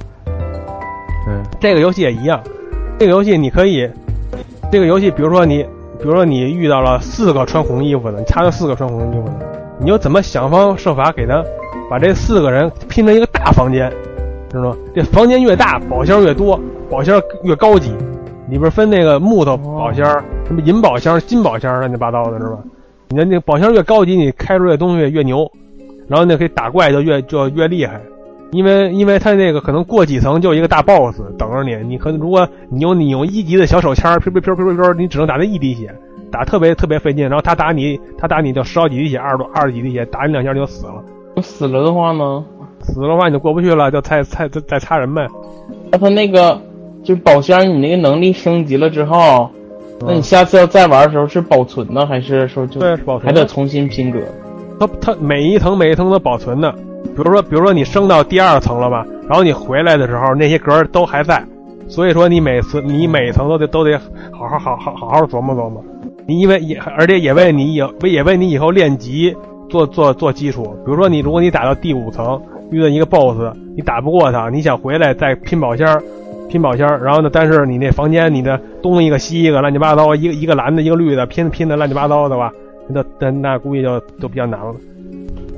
[1.26, 2.40] 对，这个游戏也一样，
[2.98, 3.86] 这个游戏你可以，
[4.72, 5.62] 这个游戏比如说你，
[5.98, 9.46] 比如说你遇到了四个穿红衣服的，你插了四个穿红衣服的，
[9.80, 11.44] 你就怎么想方设法给他
[11.90, 13.92] 把这四个人拼成一个大房间，
[14.50, 14.76] 知道吗？
[14.94, 16.58] 这房间越大，宝箱越多，
[16.88, 17.92] 宝箱越高级，
[18.48, 20.06] 里边分那个木头宝箱、
[20.46, 22.58] 什么银宝箱、金宝箱，乱七八糟的，是吧？
[23.08, 25.50] 你的那个宝箱越高级，你开出来的东西越牛，
[26.08, 28.00] 然后那可以打怪就越就越厉害。
[28.52, 35.92] 因为因为他那个可能过几层就一个大 boss 等着你，你可能如果你用你用一级的小手枪，飘飘飘飘飘，你只能打那一滴血，
[36.30, 37.24] 打特别特别费劲。
[37.24, 41.02] 然后他打你，他打你就十好几滴血，二十多二十几滴血，打你两下你就死了。
[41.42, 42.44] 死了的话呢？
[42.82, 45.26] 死了的话你就过不去了，就再再再再插人呗。
[45.90, 46.60] 那他那个
[47.02, 49.50] 就是宝箱，你那个能力升级了之后，
[50.00, 52.80] 那嗯你下次要再玩的时候是保存呢，还是说就
[53.18, 54.20] 还得重新拼格？
[54.78, 56.72] 它它每一层每一层都保存的。
[57.16, 61.42] 比如说比如说你升到第二层了吧，然后你回来的时候那些格儿都还在，
[61.88, 63.98] 所以说你每次你每层都得都得
[64.30, 65.82] 好好好好好好琢磨琢磨。
[66.26, 69.34] 你因为也而且也为你以也为你以后练级
[69.70, 70.64] 做做做基础。
[70.84, 76.02] 比如说你如果你打到第五层遇到一个 BOSS，你打不过他，你想回来再拼宝箱，
[76.48, 82.50] 拼宝箱，然后呢，但是你那房间你的东一个西一个乱七八糟，一个一个蓝的一个绿的拼拼的乱七八糟的吧，
[82.88, 84.74] 那那那估计就就比较难了。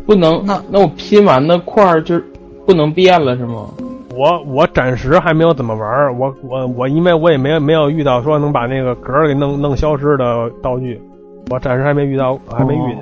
[0.08, 2.18] 不能，那那我拼完的块儿就
[2.64, 3.68] 不能变了是吗？
[4.16, 10.98] 我我暂时还没有怎么玩儿，我我我因为我也没有没有遇到说能把那个格儿给弄弄消失的道具，
[11.50, 12.98] 我暂时还没遇到，还没遇见。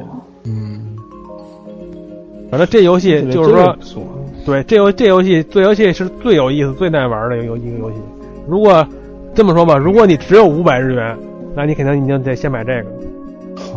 [0.46, 0.96] 嗯，
[2.50, 3.76] 反正这游戏就是说
[4.44, 7.96] 对这游这游戏这游戏是最有意思、最耐玩的一个一个游戏。
[8.48, 8.84] 如果
[9.32, 11.16] 这么说吧，如果你只有五百日元，
[11.54, 12.88] 那你肯定你就得先买这个，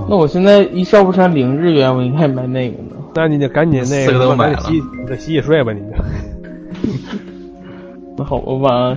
[0.10, 2.96] 那我现在一少不上零日元，我应该买那个呢。
[3.14, 5.88] 那你就赶紧那四个洗你就洗洗睡吧，你就。
[8.18, 8.96] 那好吧，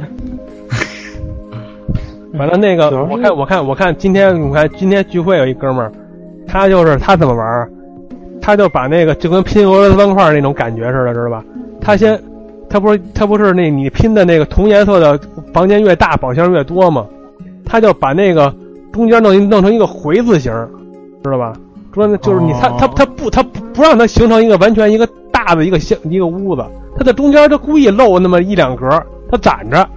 [2.37, 5.93] 反正那个我看我看我看今天我看今天聚会有一哥们儿，
[6.47, 7.71] 他就是他怎么玩儿，
[8.41, 11.45] 他就把那个就跟拼俄罗斯方块那种感觉似的，知道吧？
[11.81, 12.21] 他先，
[12.69, 15.19] 他不是他不是那你拼的那个同颜色的
[15.53, 17.07] 房间越大，宝箱越多吗？
[17.65, 18.53] 他就把那个
[18.93, 20.53] 中间弄一弄成一个回字形，
[21.23, 21.53] 知道吧？
[21.95, 26.65] 说那就是你他哦他他不他不不让它形成一个完全一个大的一个箱一个屋子，
[26.97, 28.89] 他在中间它故意漏那么一两格，
[29.31, 29.89] 他攒着。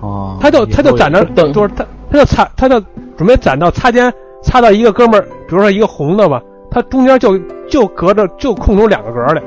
[0.00, 2.80] 哦，他就他就攒着，等就是他他就擦他就
[3.16, 9.42] 准备攒到擦肩擦到一个哥们儿，比如说一个红的吧，他中间就就隔着就空出两个格儿来，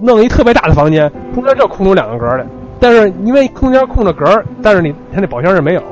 [0.00, 2.46] 弄一特别大的房间，中间就空出两个格儿来。
[2.78, 5.82] 但是因为空间空着格儿，但是你他那宝箱是没有。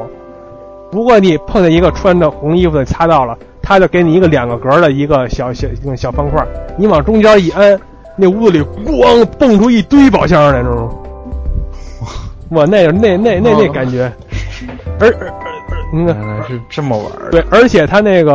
[0.92, 7.78] 如果你碰见一个穿着红衣服的擦到了，他就给你一个两个格儿的一个小小小小方块，你往中间一摁，
[8.14, 10.90] 那屋子里咣蹦出一堆宝箱来，知道吗？
[12.50, 14.08] 哇，那那那那那感觉，
[15.00, 15.32] 而而而
[15.92, 17.30] 那个原来是这么玩儿的。
[17.32, 18.34] 对，而且它那个，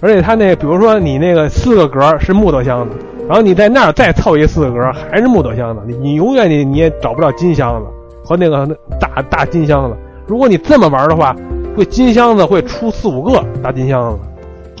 [0.00, 2.96] 而且它那，比如说你那个四个格是木头箱子，
[3.26, 4.78] 然后你在那儿再凑一四个格
[5.10, 7.88] 还是木头箱子，你你永远你你也找不到金箱子
[8.24, 8.64] 和那个
[9.00, 9.96] 大大金箱子。
[10.28, 11.34] 如果你这么玩的话，
[11.76, 14.18] 会金箱子会出四五个大金箱子，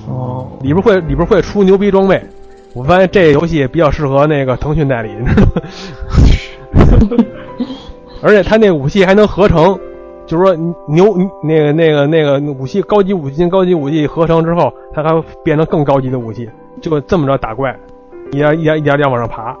[0.08, 2.22] 哦，里边会里边会出牛逼装备。
[2.74, 5.46] 我发现这个游戏比较适合那个腾讯代理，你知道
[7.16, 7.24] 吗？
[8.22, 9.78] 而且它那武器还能合成，
[10.26, 10.56] 就是说
[10.88, 16.48] 牛那个那个那个武器高级武器跟高级武器合成之后，它还会变成更高级的武器，
[16.80, 17.76] 就这么着打怪，
[18.30, 19.54] 一点一点一点点往上爬。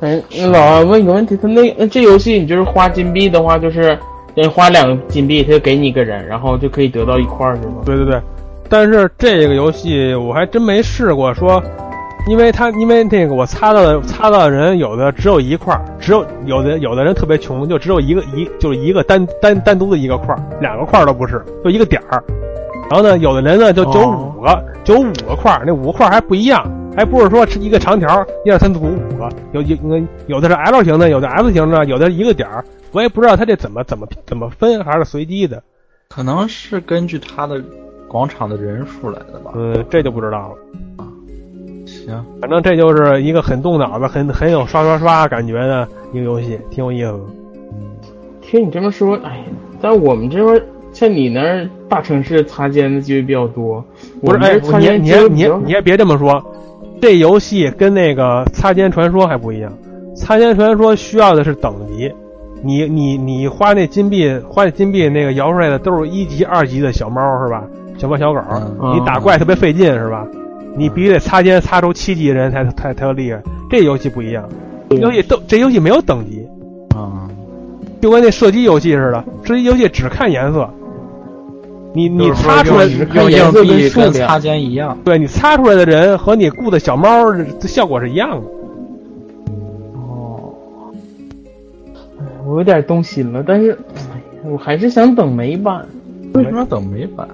[0.00, 3.98] 哎，老二问一个问题，他那那这游戏你就是花金币的话，就是
[4.34, 7.82] 得花两个金币，他就给你一个人，然后就可以得到一块儿，是吗？
[7.84, 8.20] 对对对，
[8.68, 11.62] 但是这个游戏我还真没试过说，
[12.28, 22.22] 因为他因为那个我擦到的擦到的人有的只有一块儿，只有有的有的人特别穷，就只有一个一就是一个单单单独的一个块儿，两个块儿都不是，就一个点儿。
[22.90, 28.08] 然后呢，有的人呢就九五个，九五个块儿，那五个块儿还不一样，还不是说是一个长条，
[28.44, 35.62] 一二三四五五个，有有有有的是 L 型的，有的 S 型的，有的一个点儿，我也不知道他这怎么怎么怎么分，还是随机的，
[36.08, 37.62] 可能是根据他的
[38.08, 39.52] 广场的人数来的吧。
[39.54, 40.56] 嗯，这就不知道了。
[40.96, 41.06] 啊
[41.86, 47.20] 行，反正这就是一个很动脑子、很很有刷刷刷感觉的一个游戏，挺有意思的。
[48.40, 49.44] 听你这么说，哎，
[49.80, 50.62] 在我们这边，
[50.92, 53.84] 像你那儿大城市擦肩的机会比较多，
[54.20, 54.58] 不是，哎，
[54.98, 56.42] 你你你你也别这么说，
[57.00, 59.72] 这游戏跟那个《擦肩传说》还不一样，
[60.16, 62.12] 《擦肩传说需要的是等级，
[62.62, 67.64] 你你你花那金币花那金币那个摇出来的都是一级二级的小猫是吧？
[67.98, 68.40] 小猫小狗，
[68.82, 70.26] 嗯你打怪特别费劲是吧？
[70.76, 73.42] 你必须得擦肩擦出七级的人才才才有厉害。
[73.68, 74.44] 这游戏不一样，
[74.90, 76.46] 游戏都这游戏没有等级，
[76.94, 77.28] 啊，
[78.00, 80.68] 就跟那射击游戏似的，射击游戏只看颜色。
[81.92, 84.96] 你你擦出来用看颜色跟擦肩一样。
[85.04, 88.46] 对你擦出来的人和你雇的小猫这效果是一样的。
[92.50, 93.78] 我有点动心了，但是
[94.44, 95.86] 我还是想等美版，
[96.34, 97.28] 为什么要等美版？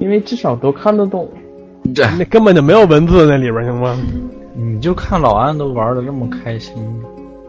[0.00, 1.28] 因为至少都看得懂。
[1.94, 3.94] 这那根本就没有文字那里边行吗？
[4.54, 6.74] 你就看老安都玩的这么开心，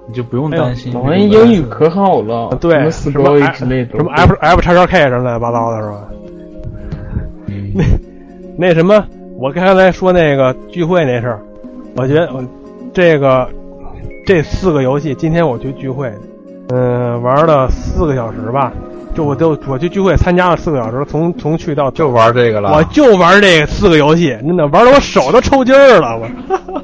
[0.06, 6.10] 你就不用担心这老安英语可好了，对，什么什 s 么 F- 之类的，什么 F F 叉叉 K 什么乱七八糟的是吧？
[7.48, 9.02] 嗯那那什么，
[9.38, 11.40] 我刚才说那个聚会那事儿，
[11.96, 12.44] 我觉得我
[12.94, 13.48] 这个
[14.26, 16.12] 这四个游戏，今天我去聚会，
[16.70, 18.72] 嗯、玩了四个小时吧，
[19.14, 22.74] 就我就我去聚会参加了四个小时，从从去到就玩这个了。
[22.74, 26.28] 我就玩这四个游戏，真的玩的我手都抽筋儿了，我。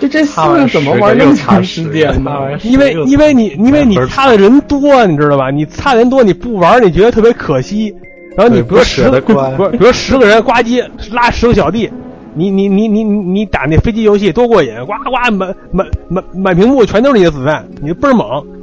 [0.00, 2.32] 就这四个怎么玩那么长时间呢？
[2.62, 5.50] 因为因为你因为你擦的人多，你知道吧？
[5.50, 7.94] 你擦的人多，你不玩你觉得特别可惜。
[8.36, 11.88] 然后你比如十舍得关不是，比如十个人呱唧拉十个小弟，
[12.34, 18.53] 你你你你你你打那飞机游戏多过瘾，呱呱满满满满屏幕全都是你的子弹，你倍儿猛，嗯，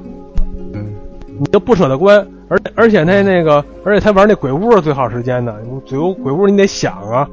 [1.42, 2.24] 你就不舍得关。
[2.48, 5.52] 而而且那那个，而且他玩那鬼屋是最耗时间的，
[5.90, 7.28] 鬼屋鬼屋你得想啊，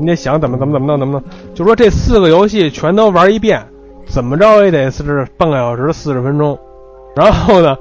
[0.00, 1.22] 你得想怎么怎么怎么弄怎么弄。
[1.54, 3.62] 就说这四个游戏全都玩一遍，
[4.08, 6.58] 怎么着也得是半个小时四十分钟。
[7.14, 7.76] 然后呢，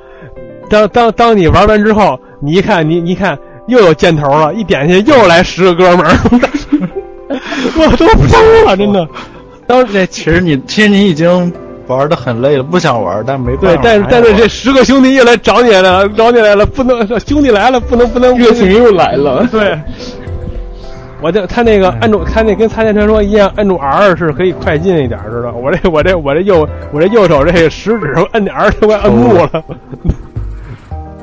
[0.70, 6.12] 当当当你玩完之后，你一看你你看又有箭头了，一点进去又来十个哥们儿，
[7.78, 9.08] 我都疯了，真的。
[9.66, 11.54] 当这其实你其实你已经
[11.92, 19.78] 玩的很累了，不想玩，但没办对，，但是但是这十个兄弟又来找你来了，找你来了，不能兄弟来了，不能不能热情又来了，对，
[21.22, 25.52] 我这他那个按住他那跟擦剑传说一样，按住 R 是可以快进一点，知道？
[25.52, 29.50] 我这我这我这右我这右手这个食指摁点 R 都快摁木了。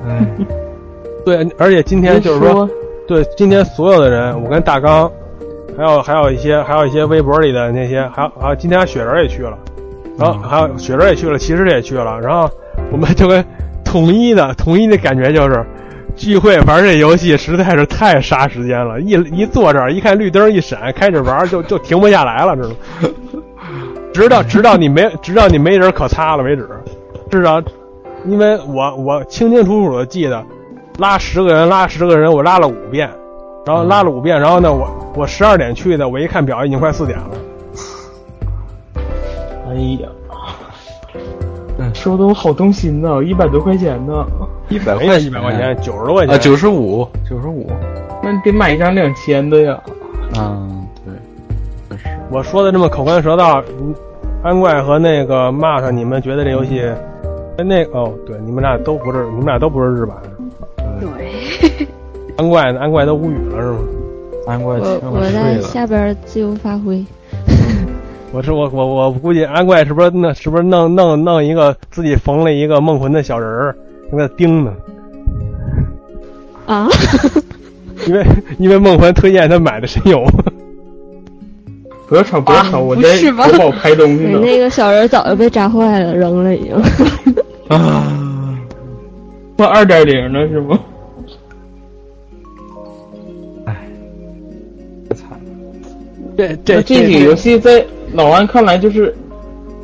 [0.07, 0.27] 哎，
[1.25, 2.69] 对，而且今天就是说，
[3.07, 5.11] 对今天所有的人，我跟大刚，
[5.77, 9.59] 还有还有一些还有一些微博里的那些，还有还有今天雪人也去了，
[10.19, 12.51] 然后还有雪人也去了，骑士也去了，然后
[12.91, 13.45] 我们就跟
[13.85, 15.65] 统一的统一的感觉就是。
[16.17, 22.75] 聚会玩这游戏实在是太杀时间了，一一坐这儿一看绿灯一闪，开始玩就就停不下来了，知道吗？
[24.13, 26.69] 直到直到你没直到你没人可擦了为止，
[27.31, 27.63] 至少
[28.27, 30.45] 因为我我清清楚楚的记得，
[30.99, 33.09] 拉十个人拉十个人，我拉了五遍，
[33.65, 37.31] 然后拉了五遍，然后呢我我十二点去的，我一看表已经快四点了。
[39.69, 40.09] 哎呀，
[41.95, 44.27] 说的我好动心呐，一百多块钱呢，
[44.69, 47.67] 一百没有一百块钱，九十多块钱啊，九十五，九十五，
[48.23, 49.79] 那你得买一张两千的呀。
[50.39, 51.15] 嗯，对，
[51.91, 53.95] 确实，我说的这么口干舌燥，嗯
[54.43, 56.81] 安怪和那个 Mark，你们觉得这游戏？
[57.59, 60.17] 哎那哦，对，你们俩都不是，你们俩都不是日版。
[61.01, 61.87] 对，
[62.37, 62.81] 安怪呢？
[62.81, 63.79] 安怪都无语了是吗？
[64.47, 65.21] 安怪我我。
[65.33, 67.05] 在下边自由发挥。
[68.33, 73.75] 我是我我我估计安怪是不是那是不是弄弄弄一个自己缝了一个梦魂的小人儿，
[74.11, 74.73] 跟那钉呢？
[76.67, 76.87] 啊，
[78.07, 78.27] 因为
[78.59, 80.23] 因为梦魂推荐他买的神游。
[82.07, 84.39] 不要吵，不要吵，我在淘宝拍东西呢。
[84.41, 86.75] 那个小人早就被扎坏了，扔了已经。
[87.69, 88.59] 啊，
[89.57, 90.79] 那二点零了是吗？
[95.15, 95.29] 惨，
[96.37, 99.15] 这这那这几个游戏在老安看来就是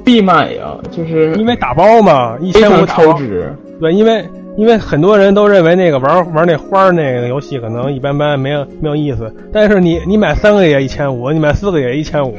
[0.05, 3.05] 必买呀，就是因为打包嘛，一千五打包。
[3.05, 3.53] 超值。
[3.81, 4.25] 对，因为
[4.57, 9.33] 因为很多人都认为那个玩玩那花儿那个游戏可能一般般，没有没有意思。
[9.53, 12.37] 但是你你买三个也一千五，你买四个也一千五。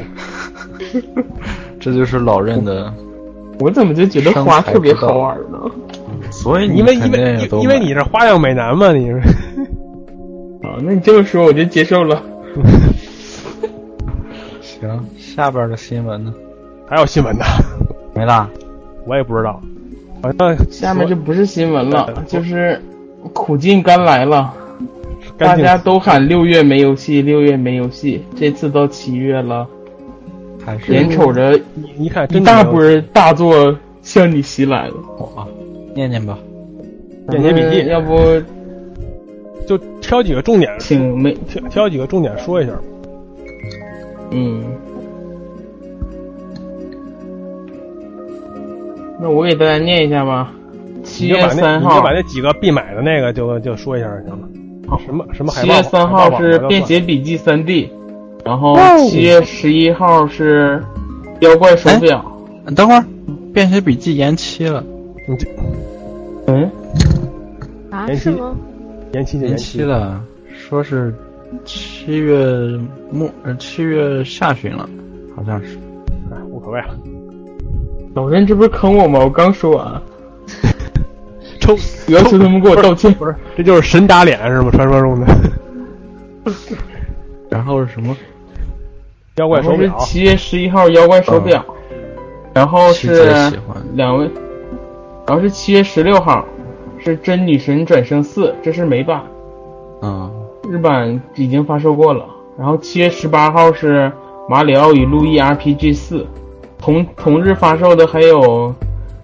[1.80, 2.92] 这就是老任的，
[3.60, 5.60] 我怎么就觉得花特别好玩呢？
[6.32, 9.18] 所以你因为因为因为你是花样美男嘛，你是。
[10.66, 12.24] 啊，那你这么说我就接受了。
[14.88, 16.34] 行，下边的新闻呢？
[16.88, 17.44] 还有新闻呢，
[18.14, 18.50] 没啦，
[19.06, 19.62] 我也不知道，
[20.22, 22.80] 好像下面就不是新闻了，就是
[23.34, 24.54] 苦尽甘来了。
[25.38, 29.68] 大家都喊六月没游戏，六月没游戏，这次到七月了，
[30.64, 31.60] 还是眼瞅着
[31.98, 34.94] 你看一真的有大波大作向你袭来了。
[35.36, 35.46] 哇，
[35.94, 36.38] 念念吧。
[37.30, 38.16] 便携笔记要不
[39.68, 42.72] 就挑几个重点，请没挑挑几个重点说一下。
[44.32, 44.64] 嗯，
[49.20, 50.52] 那我给大家念一下吧。
[51.04, 54.48] 七月三号你就把，那几个必买的那个就就说一下就行了。
[54.88, 55.68] 好什么什么海报？
[55.68, 57.86] 七月三号是《便携笔记三 D》，
[58.44, 58.76] 然后
[59.08, 60.84] 七月十一号是
[61.48, 62.24] 《妖怪手表》。
[62.76, 63.06] 等会儿，
[63.54, 64.84] 便携笔记延期了，
[65.28, 65.48] 你这
[66.48, 66.70] 嗯，
[67.92, 68.56] 啊，延期是吗？
[69.14, 69.84] 延期就延期期。
[69.84, 70.20] 了，
[70.54, 71.14] 说是
[71.64, 72.38] 七月
[73.12, 74.90] 末呃七月下旬了，
[75.36, 75.78] 好像是。
[76.32, 76.98] 哎，无所谓了。
[78.14, 79.20] 老任这不是坑我吗？
[79.20, 80.02] 我刚说完，
[81.60, 81.76] 抽
[82.08, 83.14] 要求他们给我道歉。
[83.14, 84.70] 不是，这就是神打脸是吗？
[84.72, 85.28] 传说中的
[87.50, 88.16] 然后是什么？
[89.36, 89.98] 妖怪然后是手表。
[90.00, 91.64] 七月十一号妖怪手表，
[92.54, 93.16] 然后是
[93.50, 94.30] 喜欢两位，
[95.28, 96.46] 然后是七月十六号
[97.04, 99.22] 是真女神转生四，这是美版，
[100.02, 100.32] 嗯，
[100.70, 102.26] 日版已经发售过了。
[102.58, 104.12] 然后七月十八号是
[104.50, 106.26] 马里奥与路易 RPG 四，
[106.78, 108.40] 同同日发售的还有《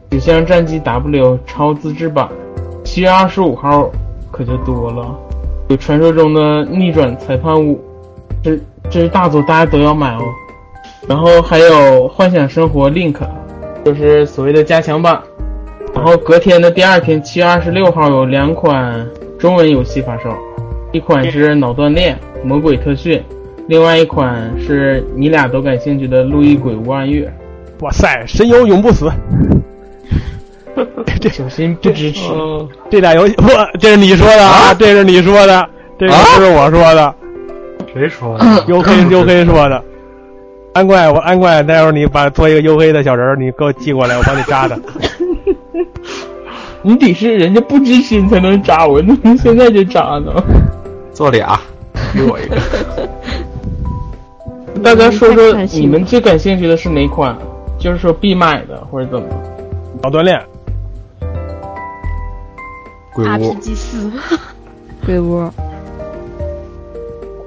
[0.10, 2.28] 纸箱战机 W》超自制版。
[2.84, 3.90] 七月二十五号
[4.32, 5.18] 可就多了，
[5.70, 7.80] 有传说中的逆转裁判五，
[8.44, 8.58] 这
[8.90, 10.22] 这是大作，大家都要买哦。
[11.08, 11.70] 然后还有
[12.08, 13.14] 《幻想生活 Link》，
[13.86, 15.22] 就是所谓的加强版。
[15.94, 19.08] 然后隔天的第二天，七月二十六号有两款
[19.40, 20.30] 中文游戏发售，
[20.92, 23.18] 一款是《脑锻炼：魔鬼特训》，
[23.68, 27.32] 另外一款是你俩都感兴趣的《路易鬼屋暗月
[27.80, 29.10] 哇塞，神游永不死。
[31.20, 32.32] 这》，小心不支持。
[32.90, 37.16] 这俩游戏，不，这是你说的啊，这是你说的，这个不是我说的，
[37.94, 38.46] 谁说的？
[38.68, 39.84] 黝黑黝黑说的。
[40.74, 44.78] 安怪，我安怪，待会儿你把做一个黝黑的小人儿，你给我寄过来，我帮你扎的。
[46.84, 50.34] 你得是人家不支持你才能扎我，你怎么现在就扎呢？
[51.22, 51.60] 做俩，
[52.16, 52.58] 给我一个。
[54.82, 57.38] 大家说说你们最感兴趣的是哪款？
[57.78, 59.28] 就是说必买的或者怎么？
[60.02, 60.42] 脑锻炼，
[63.14, 64.12] 鬼屋 RPG 四，
[65.06, 65.48] 鬼屋，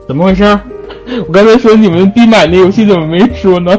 [0.07, 0.45] 怎么回事？
[1.27, 3.77] 我刚才说你们必买的游戏怎么没说呢？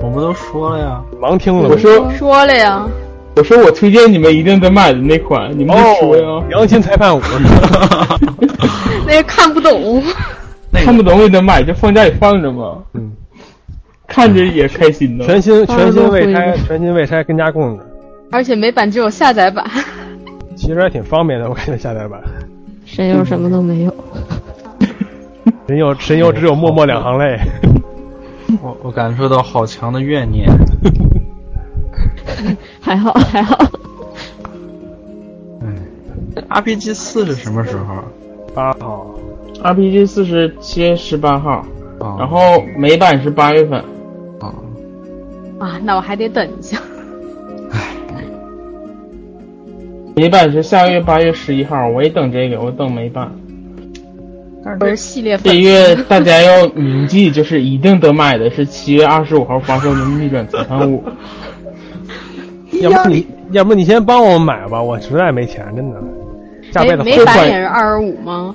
[0.00, 1.02] 我们都说了呀。
[1.20, 1.68] 盲听了。
[1.68, 2.86] 我说说了呀，
[3.34, 6.22] 我说我推荐你们一定得买的那款，你们没说呀？
[6.24, 7.20] 哦，良心裁判五，
[9.06, 10.02] 那也看不懂，
[10.72, 13.12] 看不懂也得买，就放家里放着嘛，嗯，
[14.06, 15.24] 看着也开心呢。
[15.26, 17.84] 全新全新未拆，全新未拆跟家供着，
[18.30, 19.64] 而且美版只有下载版。
[20.56, 22.20] 其实还挺方便的，我感觉下载版。
[22.86, 23.94] 神游什么都没有。
[25.66, 27.38] 神游神游只有默默两行泪。
[28.62, 30.48] 我我感受到好强的怨念。
[32.80, 33.56] 还好还好，
[35.62, 35.68] 哎
[36.60, 37.96] RPG 四是什么时候？
[38.54, 39.04] 八号
[39.62, 41.66] ，RPG 四十七月十八号，
[41.98, 43.80] 啊，然后美版是八月份。
[44.40, 44.54] 啊，
[45.58, 46.78] 啊，那我还得等一下。
[47.72, 47.80] 唉
[50.16, 53.30] 美版是下个月八月十一号，我也等这个，我等美版。
[54.80, 61.02] 我是系列粉这月大家要铭记，就是一定得买的是七月二十五号发售的《逆转裁判五》。
[62.80, 66.00] 要不你要不你先帮我买吧，我实在没钱，真的。
[66.74, 68.52] 下辈美美子后版也是二十五吗？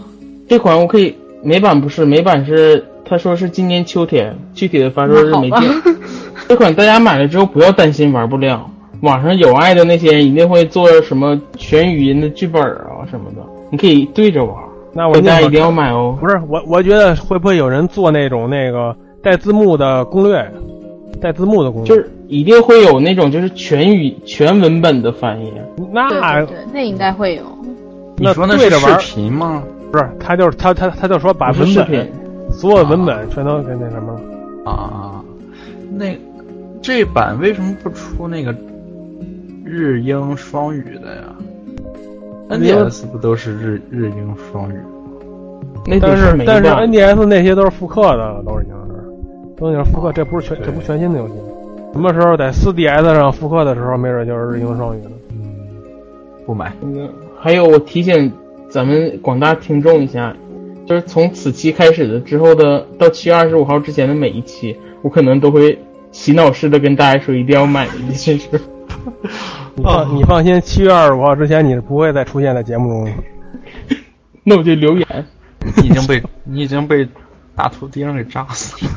[0.49, 5.61] 这款我可以，美版不是，美版是他说是今年秋天，具体的发售日没定。
[6.49, 8.69] 这款大家买了之后不要担心玩不了，
[9.01, 13.41] 网上有爱的那些人一定会做什么全语音的剧本啊什么的，
[13.71, 14.53] 你可以对着玩。
[14.91, 15.71] 那我大家一定要要。
[15.71, 16.17] 买哦。
[16.19, 18.93] 不是我，我觉得会不会有人做那种那个
[19.23, 20.51] 带字幕的攻略？
[21.21, 25.51] 带字幕的攻略，就是一定会有那种就是全语全文本的翻译。
[25.93, 27.43] 那对对对，那应该会有。
[28.19, 29.63] 你说那是对着玩视频吗？
[29.91, 32.11] 不是他就是他他他就说把文本
[32.51, 34.71] 所有文本全都给那什么了。
[34.71, 35.23] 啊，
[35.91, 36.15] 那
[36.81, 38.55] 这版为什么不出那个
[39.63, 41.23] 日英双语的呀
[42.49, 44.75] ？NDS 不都是日日英双语？
[44.75, 46.69] 吗但是但是。
[46.69, 51.33] NDS 那些都是复刻的，都是已经是都已经是复刻，这不是全这不是全新的游戏。
[51.93, 55.11] 什么时候在 4DS 上复刻的时候，没准就是日英双语了。
[56.45, 56.71] 不买。
[56.81, 57.09] 嗯，
[57.39, 58.31] 还有我提醒
[58.69, 60.35] 咱们广大听众一下，
[60.85, 65.77] 就是从此期开始的之后的到七月二十五号之前的每一期，我可能都会
[66.11, 68.49] 洗脑式的跟大家说一定要买的这件事。
[69.75, 73.11] 你放你放心，七月二十五号之前你是不会再出现在节目中的。
[74.43, 75.25] 那我就留言。
[75.77, 77.07] 你已经被你已经被
[77.55, 78.91] 大图钉给扎死了。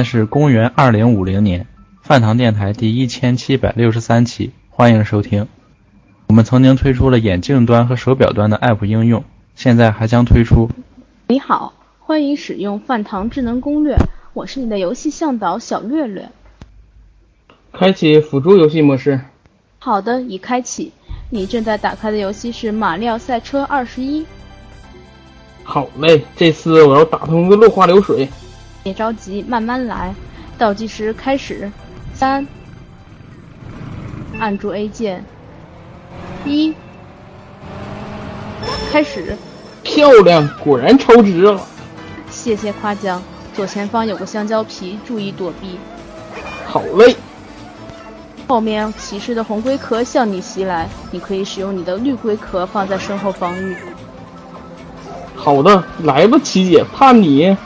[0.00, 1.66] 在是公元二零五零年，
[2.00, 5.46] 饭堂电台第一千七百六十三期，欢迎收听。
[6.28, 9.22] 我们曾经推出了眼镜端和手表端的 App 应用，
[9.54, 10.70] 现在还将推出。
[11.26, 13.94] 你好，欢迎使用饭堂智能攻略，
[14.32, 16.30] 我是你的游戏向导小略略。
[17.70, 19.20] 开启辅助游戏模式。
[19.78, 20.90] 好的，已开启。
[21.28, 24.22] 你正在打开的游戏是《马里奥赛车二十一》。
[25.62, 28.26] 好嘞，这次我要打通个落花流水。
[28.82, 30.14] 别着急，慢慢来。
[30.58, 31.70] 倒计时开始，
[32.12, 32.46] 三，
[34.38, 35.24] 按住 A 键，
[36.44, 36.74] 一，
[38.92, 39.36] 开始。
[39.82, 41.60] 漂亮，果然超值了。
[42.30, 43.22] 谢谢夸奖。
[43.54, 45.78] 左前方有个香蕉皮，注意躲避。
[46.66, 47.16] 好嘞。
[48.46, 53.76] 后面骑士的红龟壳向你袭来，你可以使用你的绿龟壳放在身后防御。
[55.34, 57.56] 好的，来吧，琪姐，怕你。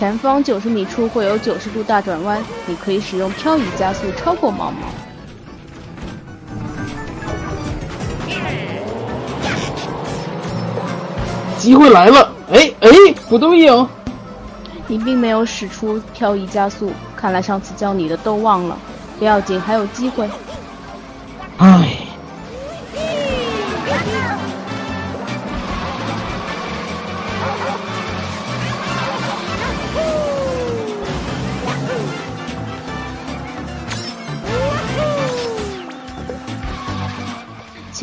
[0.00, 4.88] 前方九十米处会有九十度大转弯，你可以使用漂移加速超过毛毛。
[11.58, 12.32] 机会来了！
[12.50, 12.90] 哎哎，
[13.28, 13.86] 不对呀！
[14.86, 18.78] 你并没有使出漂移加速，看来上次教你的都忘了。
[19.18, 20.26] 不要紧，还有机会。
[21.58, 21.99] 唉。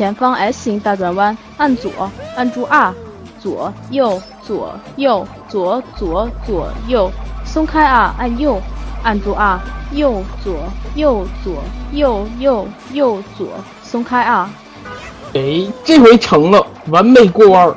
[0.08, 2.94] 前方 S 型大转弯，按左，按住 R，
[3.38, 7.10] 左右左右左左左右，
[7.44, 8.58] 松开 R，按右，
[9.02, 9.60] 按住 R，
[9.92, 10.54] 右左
[10.94, 13.48] 右左右右右左，
[13.82, 14.48] 松开 R。
[15.34, 17.74] 哎，这回成了，完美过弯。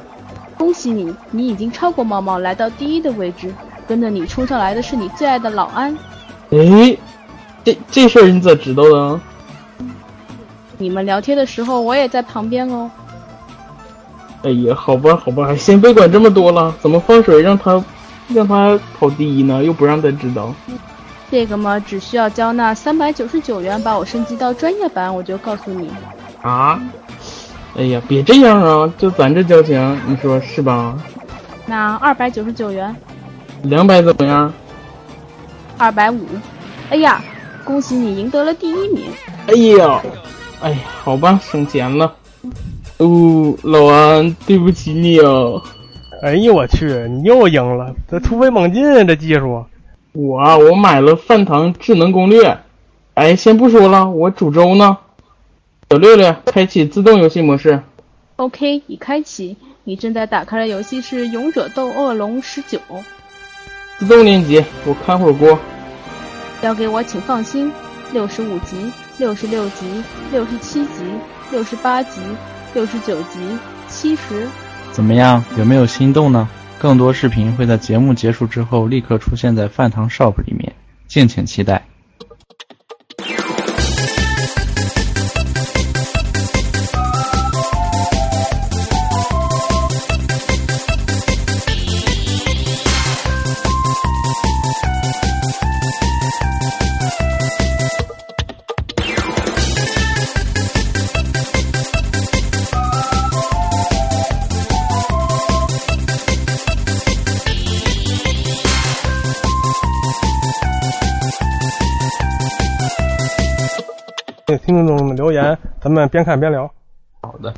[0.58, 3.54] 恭喜你，你已经超过猫猫，来到第一的位置。
[3.90, 5.94] 跟着你冲上来的是你最爱的老安。
[6.52, 6.96] 哎，
[7.66, 9.20] 这这事儿你咋知道的？
[10.82, 12.90] 你们聊天的时候，我也在旁边哦。
[14.44, 16.74] 哎呀，好吧，好吧，先别管这么多了。
[16.82, 17.84] 怎么放水让他，
[18.30, 19.64] 让他跑第一呢？
[19.64, 20.52] 又不让他知道。
[21.30, 25.92] 这个嘛，只需要交纳三百九十九元，把我升级到专业版，我就告诉你。
[26.42, 26.82] 啊？
[27.78, 28.92] 哎呀，别这样啊！
[28.98, 30.98] 就咱这交情，你说是吧？
[31.68, 32.94] 那二百九十九元。
[33.62, 34.52] 两百怎么样？
[35.78, 36.26] 二百五。
[36.90, 37.22] 哎呀，
[37.64, 39.12] 恭喜你赢得了第一名。
[39.46, 40.02] 哎呀。
[40.62, 42.14] 哎呀，好吧，省钱了。
[42.98, 45.62] 哦，老安，对不起你哦。
[46.22, 49.66] 哎呦我去，你又赢了，这突飞猛进啊，这技术。
[50.14, 52.60] 我我买了饭堂智能攻略。
[53.16, 54.98] 哎，先不说了，我煮粥呢。
[55.90, 57.82] 小六六，开启自动游戏模式。
[58.36, 59.58] OK，已开启。
[59.84, 62.78] 你正在打开的游戏是《勇者斗恶龙十九》。
[63.98, 65.58] 自动练级，我看会儿锅。
[66.62, 67.72] 交给我，请放心。
[68.14, 68.78] 六十五级。
[69.22, 69.86] 六十六级，
[70.32, 71.04] 六十七级，
[71.52, 72.20] 六十八集，
[72.74, 73.40] 六十九级，
[73.88, 74.48] 七十。
[74.92, 75.46] 怎么样？
[75.60, 76.50] 有没有心动呢？
[76.80, 80.74] 更多视频会在节目结束之后立刻出现在饭堂 shop 里面，
[81.08, 81.86] 敬请期待。
[115.22, 116.68] 留言，咱们边看边聊。
[117.22, 117.54] 好的，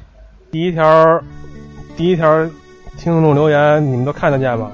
[0.52, 1.22] 第一条，
[1.96, 2.46] 第一条
[2.98, 4.70] 听众留言，你们都看得见吗？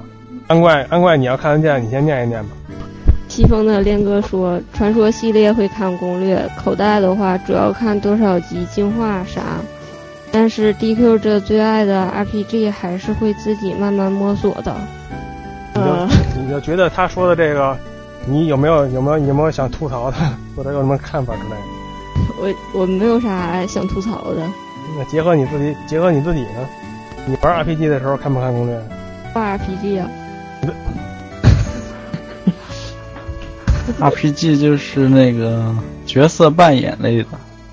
[0.48, 2.50] 安怪，安怪，你要看得见，你先念一念吧。
[3.28, 9.40] 西风的恋哥说，传说系列会看攻略，口袋的话主要看多少级进化啥。
[10.32, 14.74] 但是 DQ 这最爱的 RPG 还是会自己慢慢摸索的。
[15.74, 17.76] 呃，你就觉得他说的这个，
[18.26, 20.16] 你有没有有没有有没有想吐槽的，
[20.56, 21.79] 或者有什么看法之类的？
[22.38, 24.46] 我我没有啥想吐槽的。
[24.96, 26.68] 那结合你自己，结合你自己呢？
[27.26, 28.82] 你玩 RPG 的时候看不看攻略？
[29.34, 30.08] 玩 RPG 啊。
[34.00, 35.74] RPG 就是那个
[36.06, 37.26] 角色扮演类的，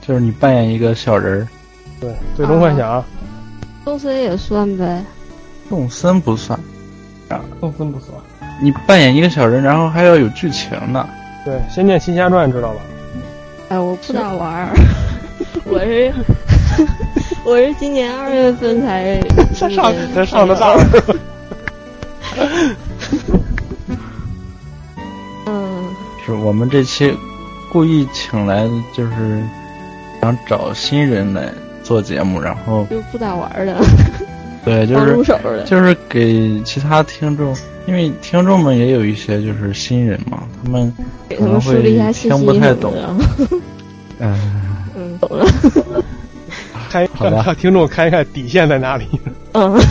[0.06, 1.48] 就是你扮演一个小人儿。
[2.00, 3.04] 对，最终幻想。
[3.86, 5.04] 动森也算呗。
[5.70, 6.60] 动森不算。
[7.30, 8.18] 啊，动森不算。
[8.62, 11.08] 你扮演一个小人，然后还要有剧情呢。
[11.46, 12.82] 对，《仙剑奇侠传》知道吧？
[13.70, 14.74] 哎，我不咋玩儿，
[15.66, 16.14] 我是
[17.44, 19.20] 我是今年二月份才
[19.54, 20.76] 才上才上的大。
[25.48, 25.86] 嗯，
[26.26, 27.14] 是我们这期
[27.72, 29.44] 故意请来的，就是
[30.22, 31.50] 想找新人来
[31.84, 33.76] 做节目，然后就不咋玩的，
[34.68, 35.64] 对，就是。
[35.66, 37.56] 就是给其他听众，
[37.86, 40.94] 因为听众们也有一些就是新人嘛，他们
[41.30, 42.94] 给他们树立一下信听不太懂。
[44.20, 44.40] 嗯，
[44.94, 45.46] 嗯，懂了。
[46.90, 49.06] 开好吧让听众看一看底线在哪里。
[49.54, 49.74] 嗯。
[49.74, 49.82] 嗯，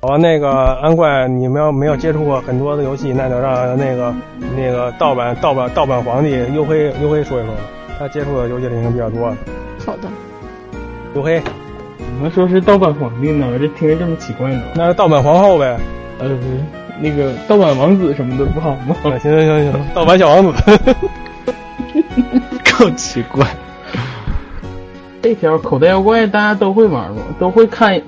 [0.00, 0.48] 好吧，那个
[0.80, 4.14] 安怪，你们要没有接触过很多的游戏，那就让那个
[4.56, 7.54] 那个盗版盗版盗版皇帝黝黑黝黑说一说吧，
[7.98, 9.28] 他接触的游戏类型比较多。
[9.84, 10.08] 好的。
[11.12, 11.40] 黝黑，
[11.98, 13.48] 怎么说是盗版皇帝呢？
[13.52, 14.62] 我这听着这么奇怪呢？
[14.76, 15.76] 那是盗版皇后呗。
[16.20, 16.28] 呃，
[17.00, 18.94] 那个盗版王子什么的不好吗？
[19.02, 20.78] 行行行行，盗版小王子。
[22.78, 23.44] 更奇怪。
[25.20, 27.22] 这条口袋妖怪大家都会玩吗？
[27.40, 28.00] 都会看，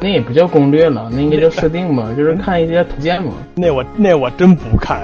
[0.00, 3.32] 那也不叫攻略了，那应该叫设定吧， 就是看一些图鉴嘛。
[3.54, 5.02] 那我那我真不看，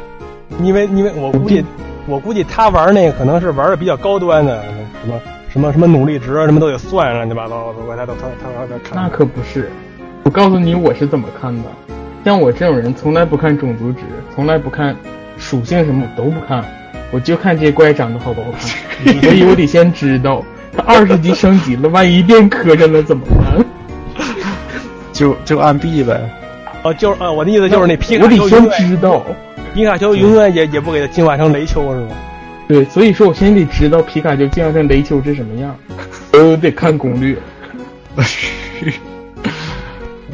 [0.62, 1.64] 因为因为我估计
[2.06, 4.62] 我估计他玩那个可能是玩的比较高端的，
[5.02, 9.02] 什么什么什么努力值啊，什么都得算乱七八糟的，我他都他他他他看。
[9.02, 9.70] 那可不是，
[10.22, 11.62] 我告诉你我是怎么看的。
[12.24, 14.02] 像我这种人，从来不看种族值，
[14.34, 14.94] 从来不看
[15.38, 16.62] 属性什么我都不看，
[17.10, 19.14] 我就看这怪长得好不好看。
[19.22, 20.42] 所以我得先知道
[20.76, 23.64] 他二十级升级了，万一变磕碜了怎么办？
[25.16, 26.20] 就就按 B 呗。
[26.82, 29.22] 哦，就是呃，我的意思就是那皮卡丘我得先知道。
[29.74, 32.08] 皮卡丘永远也也不给它进化成雷丘是吗？
[32.68, 35.76] 对，所以说我先得知道皮卡丘进化成雷丘是什么样，
[36.32, 37.36] 我得看攻略。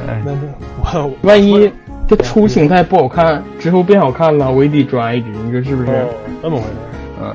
[0.06, 1.70] 哎，那那我万一
[2.08, 5.90] 这初形态不好看，之后变好看了，我也得抓一只，你说是不是？
[5.90, 6.08] 哦，
[6.42, 6.74] 这么回事？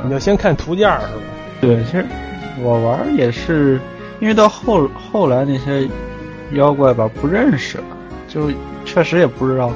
[0.04, 1.22] 你嗯，就先看图鉴儿是吧？
[1.62, 2.06] 对，其实
[2.62, 3.80] 我玩儿也是，
[4.20, 5.88] 因为到后后来那些
[6.52, 7.80] 妖怪吧不认识，
[8.28, 8.50] 就
[8.86, 9.72] 确实也不知道，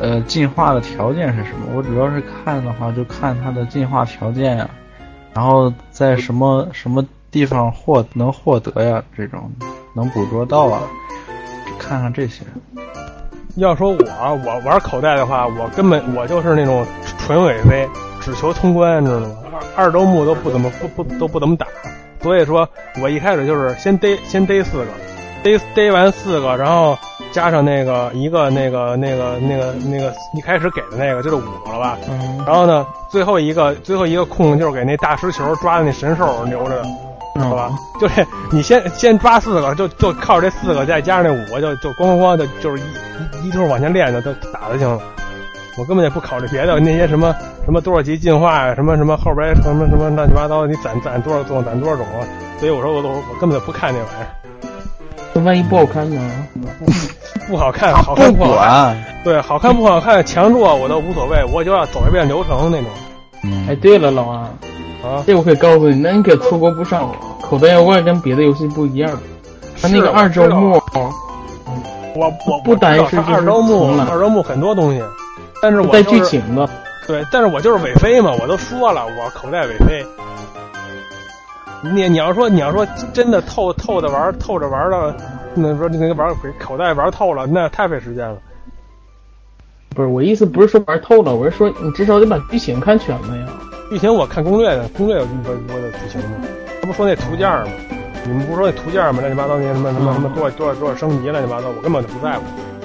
[0.00, 1.66] 呃，进化的条件是什么。
[1.74, 4.68] 我主要是看的话，就看它的进化条件呀，
[5.34, 9.50] 然后在什么什么地方获能获得呀，这种
[9.94, 10.82] 能捕捉到啊，
[11.78, 12.42] 看看这些。
[13.56, 13.96] 要说我
[14.44, 16.86] 我玩口袋的话，我根本我就是那种
[17.18, 17.88] 纯尾飞，
[18.20, 19.36] 只求通关，你知道吗？
[19.76, 21.66] 二二周目都不怎么不不都不怎么打，
[22.22, 22.68] 所以说
[23.02, 24.86] 我一开始就是先逮先逮四个，
[25.42, 26.96] 逮逮完四个，然后
[27.32, 31.98] 加上那个一个那个那个那个那个一开始给的那个就是五个了吧？
[32.08, 36.84] 嗯，然后呢，最后一个最后一个空就是给那大石球抓的那神兽留着的。
[37.38, 37.70] 好吧，
[38.00, 45.00] 就这，你先先抓四个，就就靠这四个，再加上那五个，就就咣咣咣的，就是一一一通往前练的，都打就行了。
[45.78, 47.34] 我根本也不考虑别的，那些什么
[47.64, 52.26] 什么多少级进化呀，什么什么后边什么什么乱七八糟，你攒攒多少种，攒多少种啊。
[52.58, 54.28] 所以我说我都我根本就不看那玩意儿，
[55.32, 56.20] 那万一不好看呢？
[57.48, 62.86] 不好看，好看不好看，管，对，好看不好看，强弱我都无所谓，我就要走一遍流程那种
[63.42, 65.24] 嗯，哎，对了，老王，啊。
[65.26, 67.14] 这我可以告诉你，那你可错过不少。
[67.42, 69.10] 口袋妖怪跟别的游戏不一样，
[69.80, 70.80] 它那个二周目，
[72.14, 75.02] 我我不单是二周目二周目很多东西，
[75.60, 76.68] 但是我带就是剧情的。
[77.08, 80.04] 对，但是我就是尾飞嘛，我都说了，我口袋尾飞。
[81.82, 85.16] 你你要说你要说真的透透着玩透着玩了，
[85.54, 88.36] 那说那个玩口袋玩透了，那太费时间了。
[89.94, 93.46] 不是我意思，不是说玩透了，我是说你至少得把剧情看全了呀。
[93.90, 96.36] 剧情我看攻略的，攻略有这么多的剧情吗？
[96.80, 97.66] 他不说那图鉴吗？
[98.24, 99.20] 你们不是说那图鉴吗？
[99.20, 102.42] 乱七八糟那些什么什么什么多少多少多少升级乱七八糟，我根本就不在乎。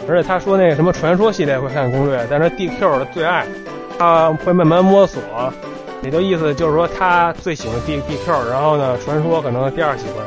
[0.08, 3.46] 而且他说那个什么传说系列会看攻略，但是 DQ 的最爱，
[4.00, 5.22] 他会慢慢摸索，
[6.06, 10.26] 也就意思就是说他最喜欢 D DQ，然后呢传说可能第二喜欢。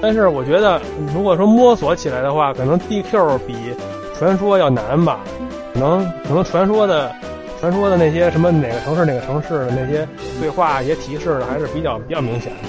[0.00, 0.80] 但是我觉得
[1.12, 3.54] 如果说摸索起来的话，可能 DQ 比
[4.16, 5.20] 传说要难吧，
[5.74, 7.12] 可能可能传说的。
[7.58, 10.06] 传说的那些什么哪个城市哪个城市的那些
[10.38, 12.68] 对话也提示的还是比较比较明显的。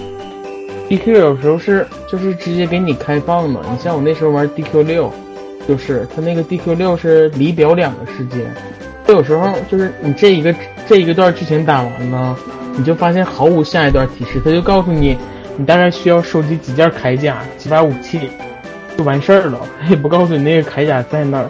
[0.89, 5.11] DQ 有时候是就是直接给你开放的，你像我那时候玩 DQ 六，
[5.67, 8.49] 就是它那个 DQ 六是离表两个世界，
[9.05, 10.55] 它有时候就是你这一个
[10.87, 12.35] 这一个段剧情打完呢，
[12.75, 15.17] 你就发现毫无下一段提示，他就告诉你
[15.57, 18.29] 你大概需要收集几件铠甲、几把武器，
[18.97, 21.49] 就完事儿了，他 也不告诉你那个铠甲在哪儿。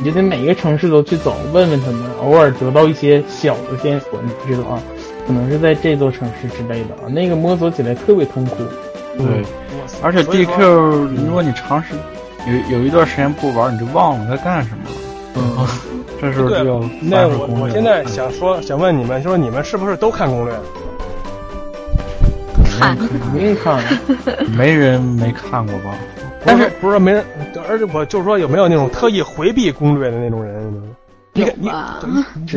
[0.00, 4.80] 你就得每个城市都去走，问问他们，偶尔得到一些小的线索，你知道啊？
[5.26, 8.56] 可能是在这座城市之类的啊，那个摸索起来特别痛苦。
[9.18, 9.44] 对，
[10.00, 10.60] 而且 DQ
[11.26, 11.94] 如果你长时
[12.46, 14.96] 有有一段时间不玩，你就忘了该干什么了。
[15.34, 15.66] 嗯，
[16.20, 16.58] 这时候对，
[17.00, 20.54] 那我我现在想说，想问你们，就是你们是不是都看攻略？
[22.78, 23.82] 看，肯定看。
[24.56, 25.94] 没人没看过吧？
[26.44, 27.24] 但是不是说没人，
[27.68, 30.94] 而且我就是说有没有那种特意回避攻略的那种人？
[31.34, 31.70] 你看你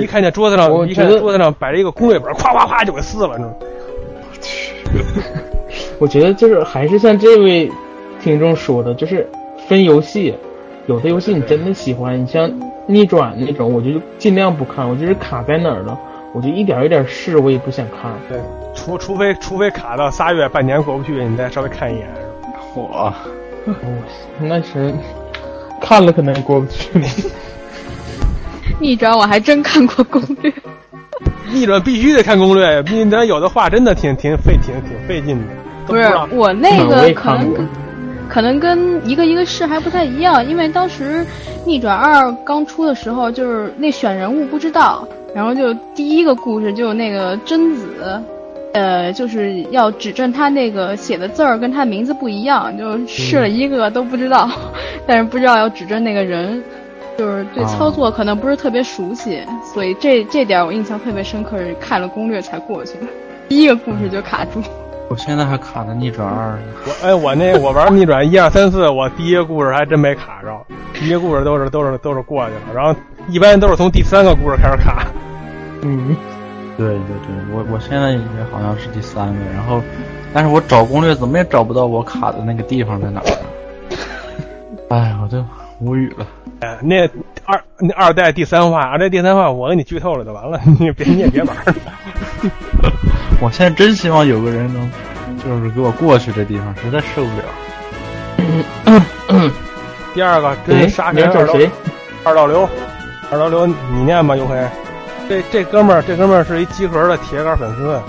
[0.04, 3.56] 一看见桌子上，一看见桌子上摆着一个攻略本，咵咵咵就给撕了，你知道吗？
[6.00, 7.72] 我觉得就是还是像这位
[8.20, 9.30] 听众说的，就是
[9.68, 10.34] 分游戏，
[10.92, 12.52] 有的游戏你真的喜欢，你像
[12.86, 15.98] 逆转那种，我就尽量不看，我就是卡在哪儿了，
[16.34, 18.12] 我就一点一点试，我也不想看。
[18.28, 18.38] 对，
[18.76, 22.10] 除除非除非卡到仨月半年过不去，你再稍微看一眼。
[22.76, 23.14] 我哦，
[24.42, 24.94] 那是
[25.80, 26.90] 看了可能也过不去。
[28.80, 30.54] 逆转我还真看过攻略，
[31.54, 35.54] 逆转必须得看攻略，逆转有的话真的挺挺费挺挺费劲的，
[35.88, 37.66] 不是我那个可能跟
[38.32, 41.26] 可能跟一个一个试还不太一样，因为当时
[41.66, 45.06] 逆转二刚出的时候，就是那选人物不知道，
[45.36, 48.24] 然后就第一个故事就那个贞子，
[48.74, 54.50] 呃，就是要指证他那个写的字儿跟他名字不一样，就试了一个都不知道，
[55.06, 56.64] 但是不知道要指证那个人。
[57.18, 63.06] 就是对操作可能不是特别熟悉，所以这这点我印象特别深刻，是看了攻略才过去的。
[63.50, 64.64] 第一个故事就卡住。
[65.12, 66.60] 我现在还卡在逆转二呢。
[66.86, 72.98] 我哎，我那我玩逆转一二三四，我第一个故事还真没卡着，第一个故事都是都是都是过去了，然后
[73.28, 75.06] 一般都是从第三个故事开始卡。
[75.82, 76.16] 嗯，
[76.78, 79.82] 对对对，我我现在也好像是第三个，然后，
[80.34, 83.36] 但是我找攻略怎么也找不到我卡的那个地方在哪儿啊。
[84.92, 85.44] 哎，我就
[85.82, 86.26] 无语了。
[86.62, 87.06] 哎，那
[87.44, 91.76] 二那二代第三话，二代第三话，我给你剧透了就完了，你别你也别玩了。
[93.42, 94.90] 我现在真希望有个人能，
[95.44, 99.04] 就是给我过去这地方，实在受不了。
[100.14, 101.72] 第二个哎真杀神二道你要找谁？
[102.24, 102.70] 二道流，
[103.32, 104.56] 二道流你念吧，尤黑。
[105.28, 108.00] 这这哥们儿这哥们儿是一集合的铁杆粉丝，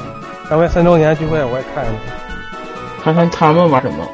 [0.51, 1.93] 上回三周年聚会我也看了，
[3.03, 4.07] 看看他们玩什么。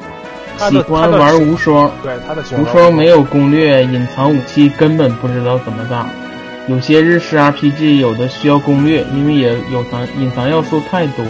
[0.69, 6.05] 喜欢玩无双，对他的无双没有攻略，隐藏武器根本不知道怎么打。
[6.69, 11.25] 有些日式 RPG 有的需要攻略，因为也有藏隐藏要素太多，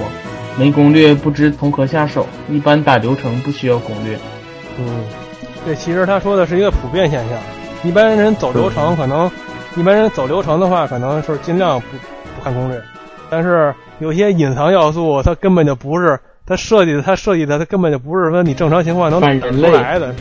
[0.58, 2.28] 没攻略不知从何下手。
[2.50, 4.20] 一般打流程不需要攻略。
[4.78, 5.06] 嗯，
[5.66, 7.40] 这其实他说的是一个普遍现象。
[7.84, 9.32] 一般人走流程可能，
[9.78, 11.88] 一般人走流程的话，可能是尽量不
[12.36, 12.78] 不看攻略。
[13.30, 20.14] 但是有些隐藏要素，它根本就不是它设计的，它设计的它根本就不是说你正常情况能打出来的。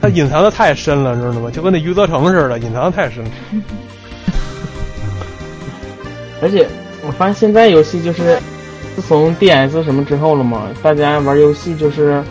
[0.00, 1.50] 它隐藏的太深了，知道吗？
[1.52, 3.30] 就跟那余则成似的，隐藏的太深了。
[6.40, 6.66] 而且
[7.06, 8.38] 我发现现在游戏就是，
[8.96, 12.22] 自从 DS 什么之后了嘛，大家玩游戏就是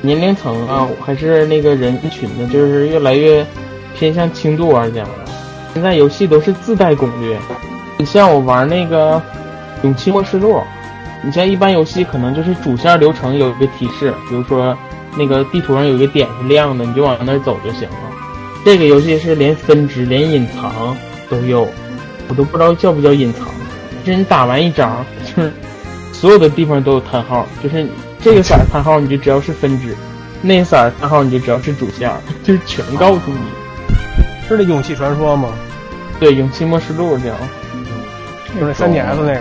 [0.00, 3.46] 年龄层啊，还是那个人群呢，就是越来越
[3.96, 5.10] 偏向轻度玩家了。
[5.74, 7.38] 现在游戏都是自带攻略，
[7.98, 9.16] 你像我玩那个
[9.82, 10.54] 《勇气末世录》，
[11.22, 14.76] 你像一般游戏可能就是主线流程有一个提示，比如说
[15.16, 17.96] 那个地图上有一个点是亮的，你就往那儿走就行了。
[18.64, 20.96] 这个游戏是连分支、连隐藏
[21.30, 21.66] 都有，
[22.32, 23.46] 我都不知道叫不叫隐藏。
[24.02, 25.52] 就是你打完一张，就是
[26.14, 27.86] 所有的地方都有叹号，就是
[28.22, 29.94] 这个色儿叹号你就只要是分支，
[30.40, 32.10] 那色儿叹号你就只要是主线，
[32.42, 33.38] 就是全告诉你。
[34.48, 35.50] 是那勇气传说吗？
[36.18, 37.36] 对，勇气末世录这样。
[38.54, 39.40] 就是那三 DS 那个。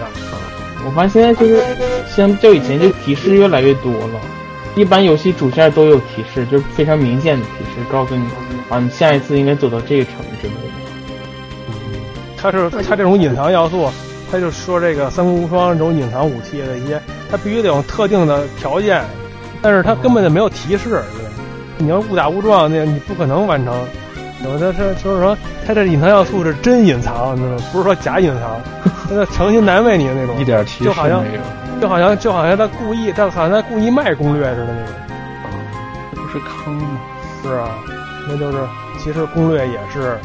[0.86, 1.64] 我发现现在就是
[2.14, 4.20] 相较以前，就提示越来越多了。
[4.76, 8.24] 一般游戏主线都有提示，就是非常明显的提示，告诉你
[8.70, 10.71] 啊，你下一次应该走到这个城之类的。
[12.42, 13.90] 它是它这种隐藏要素，
[14.32, 19.04] 它就说这个三国无双这种隐藏武器的一些，它必须得有特定的条件，
[19.62, 21.04] 但是它根本就没有提示。
[21.18, 21.26] 对，
[21.78, 23.74] 你要误打误撞，那你不可能完成。
[24.44, 25.38] 有的是就是说，
[25.68, 27.64] 它这隐藏要素是真隐藏，你知道吗？
[27.72, 28.60] 不是说假隐藏，
[29.08, 31.42] 它是诚心难为你的那种，一点提示就好像没有，
[31.80, 34.96] 就好像就好像他故意，他好像他故意卖攻略似的那种。
[36.16, 37.00] 这不是坑吗？
[37.44, 37.70] 是啊，
[38.28, 38.58] 那就是
[38.98, 40.18] 其实攻略也是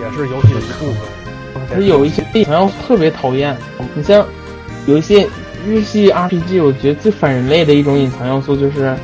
[0.00, 1.21] 也是游戏的一部分。
[1.68, 3.56] 可是有一些隐藏要素特别讨厌，
[3.94, 4.24] 你像
[4.86, 5.26] 有一些
[5.66, 8.96] 日系 RPG，我觉得最反人类的一种隐藏要素就是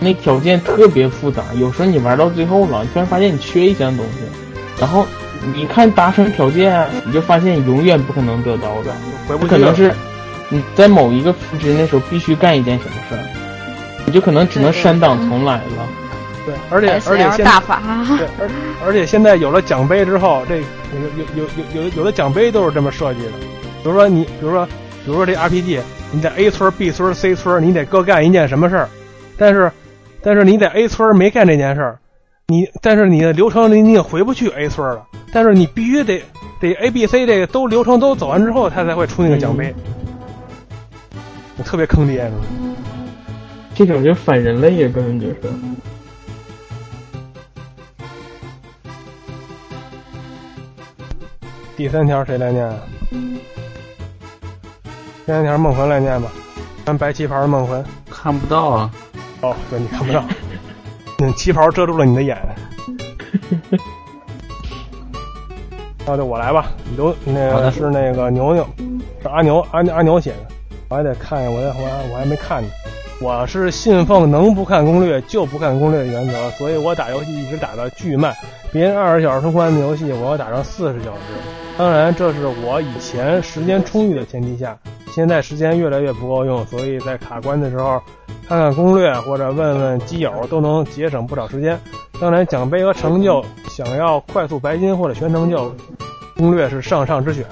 [0.00, 4.24] 那条件特别复杂，有时候你玩到最后了，你突然发现你缺一项东西，
[4.78, 5.06] 然后
[5.54, 8.94] 你看达成条件，你就发现你永远不可能得到的，
[9.26, 9.92] 回不可能是
[10.48, 13.20] 你在某一个分支那时候必须干一件什么事儿，
[14.04, 15.88] 你就可能只能删档重来了。
[16.44, 17.82] 对，而且而且现大法，
[18.16, 18.48] 对，而
[18.86, 20.62] 而且现在有了奖杯之后，这
[20.94, 23.32] 有有有有有有的奖杯都是这么设计的。
[23.82, 25.80] 比如说你，比如说，比如说这 RPG，
[26.12, 28.88] 你在 A 村、B 村、C 村，你得各干一件什么事儿，
[29.36, 29.70] 但是
[30.22, 31.98] 但是你在 A 村没干这件事儿，
[32.48, 36.22] 你但是你的流程里你也回不去 A 村了，但是你必须得
[36.60, 39.74] 得 A、B、C 这个都流程都走完之后，他才会出那个奖杯。
[41.58, 42.36] 我特别坑爹，是吧？
[43.74, 45.36] 这种就反人类呀，根本就是。
[51.76, 52.74] 第三条谁来念啊？
[53.10, 53.26] 第
[55.26, 56.32] 三条梦魂来念吧，
[56.84, 57.84] 穿白旗袍的梦魂。
[58.10, 58.90] 看不到啊。
[59.42, 60.24] 哦，对，你看不到，
[61.18, 62.38] 那旗袍遮住了你的眼。
[66.06, 68.66] 那就我来吧，刘那个是那个牛牛，
[69.20, 70.38] 是阿牛阿阿牛写的，
[70.88, 72.68] 我还得看，我还我我还没看呢。
[73.18, 78.34] 我是信奉能不看攻略就不看攻略的原则，所以我打游戏一直打的巨慢。
[78.70, 81.20] 别人二十小时通关的游戏，我要打上四十小时。
[81.78, 84.76] 当然，这是我以前时间充裕的前提下，
[85.14, 88.00] 现在时间越来越不够用，所以在卡关的时候
[88.46, 91.78] 看看攻略或者问问基友都能节省不少时间。
[92.20, 95.74] 当然，奖杯和成就，想要快速白金或者全成就，
[96.36, 97.44] 攻略是上上之选。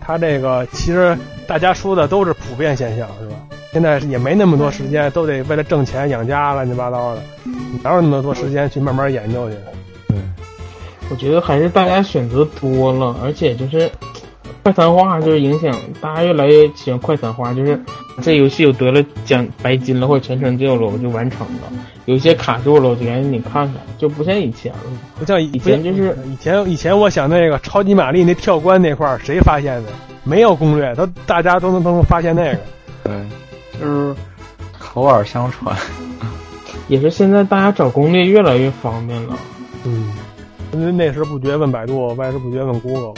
[0.00, 3.36] 他这个其实大家说的都是普遍现象，是吧？
[3.72, 7.20] 现在也没那么多时间，都得为了挣钱养家，乱七八糟的，
[7.82, 9.56] 哪有那么多时间去慢慢研究去？
[11.08, 13.88] 我觉得还是大家选择多了，而且就是
[14.62, 17.78] 快餐化，就是影响大家越来越喜欢快餐化，就是
[18.22, 21.70] 这游戏我得了奖白金了或者全成就了，我就完成了；
[22.06, 24.78] 有些卡住了，我就赶紧你看看，就不像以前了。
[25.18, 29.90] 不像以以前就是以前以前，我想那个超级玛丽那跳关那块儿，谁发现的？
[30.26, 32.60] 没有攻略，都大家都能都能发现那个。
[33.04, 34.14] 对，就是
[34.78, 35.74] 口耳相传。
[36.88, 39.36] 也是现在大家找攻略越来越方便了。
[39.84, 40.12] 嗯，
[40.72, 43.14] 因为内时不觉问百度，外时不觉问 Google。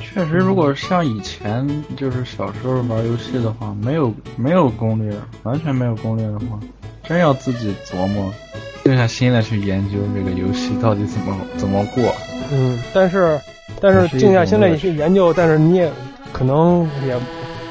[0.00, 6.58] 确实，如果像以前就是小时候玩游戏的话，没有没有攻略，完全没有攻略的话，
[7.08, 8.32] 真要自己琢磨，
[8.84, 12.14] 静下心来去研究这个游戏到底怎么怎么过。
[12.52, 13.40] 嗯，但是
[13.80, 15.90] 但是静下心来去研究，但是你也
[16.32, 17.16] 可能也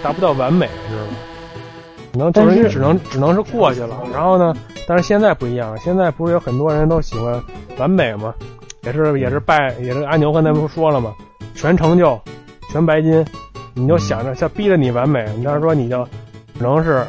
[0.01, 2.31] 达不到完美，知道吗？
[2.31, 3.95] 可能就是你只能只能是过去了。
[4.11, 4.55] 然后呢，
[4.87, 7.39] 但是现在不一样，现在不是有很多人都喜欢
[7.77, 8.33] 完美吗？
[8.83, 11.13] 也是也是拜，也是阿牛刚才不是说了吗？
[11.53, 12.19] 全成就，
[12.71, 13.23] 全白金，
[13.75, 16.03] 你就想着像逼着你完美，你要说你就
[16.57, 17.05] 只能是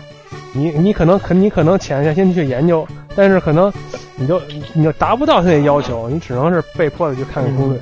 [0.59, 3.72] 你你可能可你可能潜下心去研究，但是可能
[4.16, 4.40] 你就
[4.74, 7.80] 你就达不到他那要求，你只能是被迫的去看看攻略。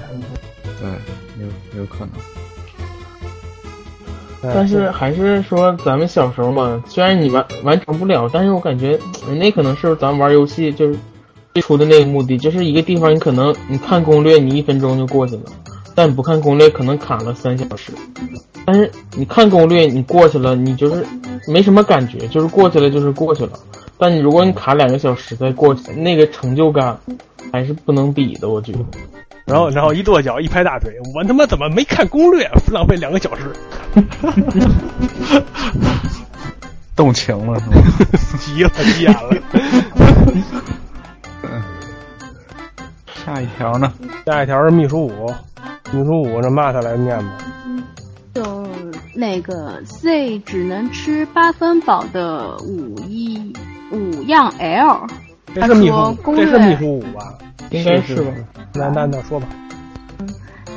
[0.79, 0.89] 对，
[1.43, 2.11] 有有可能。
[4.55, 8.97] 但是还是说咱们小时候嘛，虽然你完完成不了，但是我感觉
[9.37, 10.97] 那可能是咱玩游戏就是
[11.53, 15.43] 最初的那个目的，就是一个地方你可能你看攻略你一分钟就过去了，
[15.97, 17.91] 但不看攻略可能卡了三小时。
[18.65, 21.05] 但是你看攻略你过去了，你就是
[21.49, 23.53] 没什么感觉，就是过去了就是过去了。
[23.99, 26.99] 但你如果你卡两个小时再过去，那个成就感
[27.51, 28.81] 还是不能比的，我觉得。
[29.47, 32.47] 然后，然后一跺脚，一拍大腿，我他妈怎么没看攻略？
[32.71, 33.51] 浪费两个小时，
[36.97, 37.77] 动情了是吗？
[38.41, 39.31] 急了，急眼了。
[43.27, 43.93] 下一条呢？
[44.25, 45.35] 下一条是秘书五，
[45.91, 47.39] 秘书五那骂他来念吧。
[48.33, 48.65] 就
[49.17, 53.53] 那个 Z 只能吃八分饱的五一
[53.91, 55.05] 五样 L，
[55.57, 57.35] 他这是秘书，说攻略这是秘书五吧？
[57.71, 58.31] 应该是吧？
[58.75, 59.49] 来，那那说吧。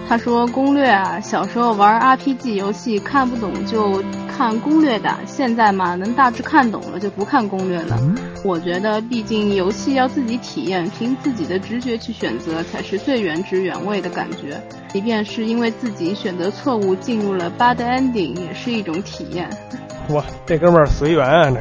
[0.09, 7.95] 他说攻略啊，小时候玩 RPG 游戏看不懂就看攻略的，现在嘛能大致看懂了就不看攻略了。
[8.43, 14.59] 我觉得毕竟游戏要自己体验，凭自己的直觉去选择才是最原汁原味的感觉。
[14.91, 19.47] 即便是因为自己选择错误进入了 bad ending，也是一种体验。
[20.09, 21.59] 哇，这哥们儿随缘啊，这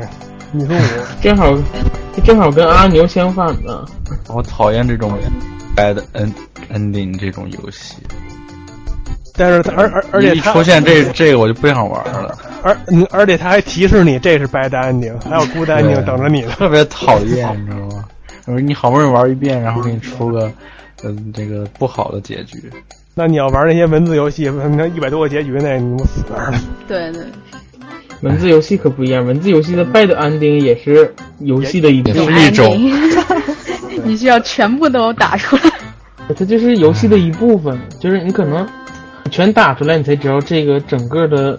[0.53, 1.07] 你说我。
[1.21, 1.55] 正好
[2.25, 3.85] 正好跟阿牛相反呢。
[4.29, 5.13] 我讨厌这种
[5.77, 6.33] bad end
[6.73, 7.97] ending 这种游戏。
[9.39, 16.51] 但是他而而而且他一出现这这个我就不想玩了，而你而且他还提示你这是 bad ending，还有 good ending 等着你呢。
[16.59, 18.05] 特别讨厌，你知道吗？
[18.47, 20.51] 我说你好不容易玩一遍，然后给你出个
[21.05, 22.59] 嗯这个不好的结局。
[23.15, 26.61] 那你要玩那些文字游戏，那一百多个结局那，你不死那儿了？
[26.89, 27.23] 对对，
[28.23, 32.77] 文字游戏可不一样，文字游戏的 bad ending 也是游戏的一部一种，
[34.05, 35.63] 你需要全部都打出来。
[36.37, 38.67] 它就是游戏的一部分，就是你可能
[39.31, 41.59] 全打出来，你才知道这个整个的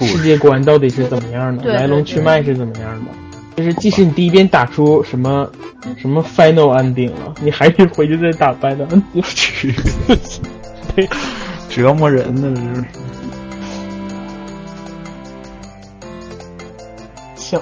[0.00, 3.10] 世界观到底是怎么样的，来龙去脉是怎么样的。
[3.56, 5.50] 就是即使你第一遍打出什么
[5.98, 9.02] 什么 final ending 了，你还得回去再打 final ending。
[9.12, 9.74] 我去，
[11.68, 12.84] 折磨人呢，这是。
[17.36, 17.60] 笑，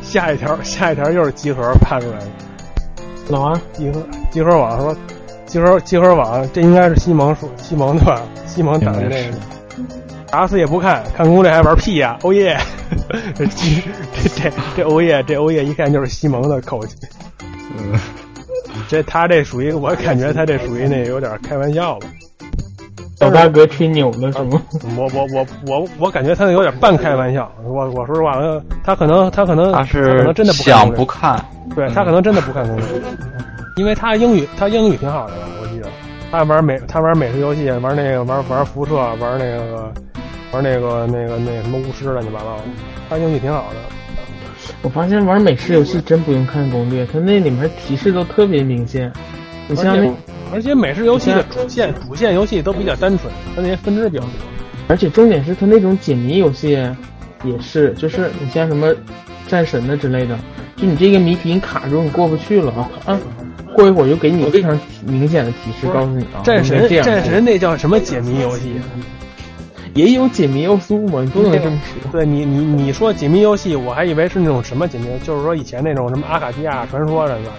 [0.00, 2.26] 下一条，下一条又是集合判出来的。
[3.28, 4.96] 老王，集合集合网说，
[5.50, 8.22] 集合集合网，这应该是西蒙说西蒙对吧？
[8.46, 9.36] 西蒙打的那个，
[10.30, 12.56] 打死也不看，看攻略还玩屁呀、 欧耶！
[13.34, 16.94] 这这这这欧耶，这欧耶一看就是西蒙的口气。
[17.76, 17.98] 嗯，
[18.86, 22.06] 这他这属于，我感觉他这属于那有点开玩笑吧。
[23.16, 24.62] 小大哥吹牛了是吗？
[24.96, 27.50] 我我我我我感觉他那有点半开玩笑。
[27.64, 28.38] 我我说实话，
[28.84, 31.44] 他可能他可能他是可能真的不看想攻略不看，
[31.74, 32.86] 对他可能真的不看攻略，
[33.76, 35.88] 因为他英语他英语挺好的，我记得
[36.30, 39.92] 他玩美他玩美食游戏，玩那个玩玩辐射，玩那个
[40.52, 42.62] 玩那个那个那个什么巫师乱七八糟的，
[43.08, 43.76] 他英语挺好的。
[44.82, 49.12] 我发现玩美食游戏真不用看攻略，他那里面提示都特别明显。
[49.68, 50.10] 你像那，
[50.52, 54.30] 而且美食游戏的主线主线游戏都比较单纯，它那些分支比较多。
[54.88, 56.70] 而且重点是它那种解谜游戏
[57.44, 58.92] 也是，就是你像什么
[59.46, 60.38] 战神的之类的，
[60.76, 63.20] 就你这个谜题你卡住你过不去了啊，啊
[63.74, 68.74] 过一会儿就给你非常明显的提示，告诉你啊，战神这样战神那叫什么解谜游戏？
[69.94, 72.12] 也有解谜要素嘛，你不能这么说。
[72.12, 77.50] 对你你你说解谜游戏，我还以为是那种什么解谜，就是说以前那种什么阿卡迪亚传说什么的。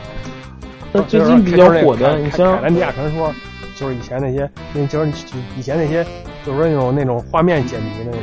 [0.94, 3.34] 那最近比较火的，你像凯兰迪亚传说，
[3.76, 5.12] 就是以前那些，那就是
[5.58, 6.06] 以前那些，
[6.46, 8.22] 就是说那种那种画面解谜的那种，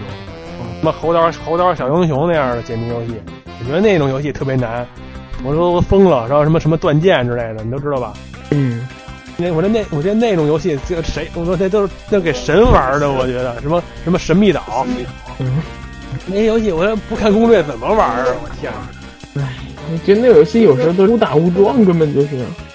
[0.80, 3.14] 什么猴刀猴刀小英雄那样的解谜游戏，
[3.60, 4.86] 我觉得那种游戏特别难，
[5.44, 8.12] 我说我疯了，然后什么什么断剑之类的，你都知道吧？
[8.50, 8.86] 嗯。
[9.40, 14.84] 那我这那我觉得那种游戏，这谁我说那都是那给神玩的，我觉得什么什么神秘岛，
[15.38, 15.62] 嗯，
[16.26, 18.24] 那些游戏我要不看攻略怎么玩啊？
[18.42, 18.72] 我天！
[19.36, 19.54] 唉，
[19.92, 22.28] 我觉得那游戏有时候都误打误撞，根本就是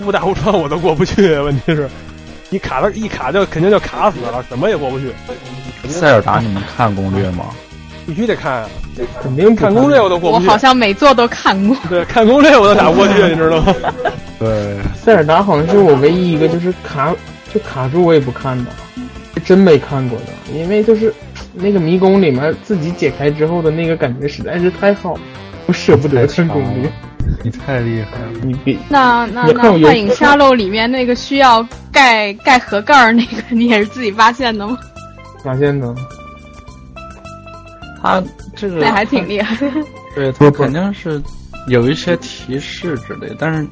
[0.05, 1.37] 误打误撞我都过不去。
[1.39, 1.89] 问题是，
[2.49, 5.11] 一卡到一卡就肯定就卡死了，怎么也过不去。
[5.89, 7.47] 塞尔达你们看攻略吗？
[8.05, 8.69] 必须得看啊，
[9.21, 10.47] 肯定看攻略我都过我不去。
[10.47, 11.75] 我好像每座都看过。
[11.89, 13.73] 对，看攻略我都打不过去， 你知道吗？
[14.39, 17.13] 对，塞尔达好像是我唯一一个就是卡
[17.53, 18.71] 就卡住我也不看的，
[19.45, 21.13] 真没看过的，因为就是
[21.53, 25.21] 那个迷宫里面自己解开之后的那个感觉实在是太好了，
[25.67, 26.91] 我舍不得看攻略。
[27.41, 34.77] 你太厉害了，你比那那那你看我有幻影沙漏里面那个需要盖盖盒盖儿那个，你也是自己发现的吗？
[35.41, 35.93] 发现的，
[38.03, 38.21] 他
[38.53, 39.57] 这个那还挺厉害。
[40.13, 41.19] 对他肯定是
[41.67, 43.65] 有一些提示之类，但是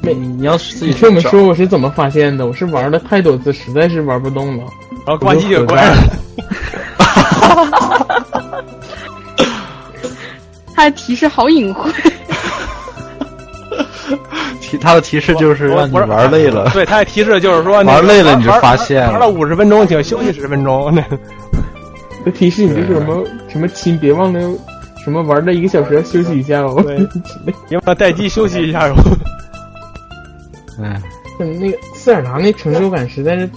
[0.00, 2.46] 你你要是自己你听我们说我是怎么发现的？
[2.46, 4.64] 我是玩了太多次，实在是玩不动了，
[5.04, 6.16] 然后关机就关上了。
[10.74, 11.92] 他的提示好隐晦。
[14.60, 20.92] 提他的提示就是让你玩累了，对，他的提示就是说，玩累了你就发现了玩了五十分钟，请休息十分钟。
[22.32, 24.40] 提示你就是什么什么亲，别忘了
[25.02, 26.82] 什么玩了一个小时要休息一下哦。
[26.82, 26.96] 对
[27.68, 28.94] 别忘了待机休息一下哦。
[30.82, 31.00] 哎，
[31.40, 33.50] 嗯，那个塞尔达那成就感实在是，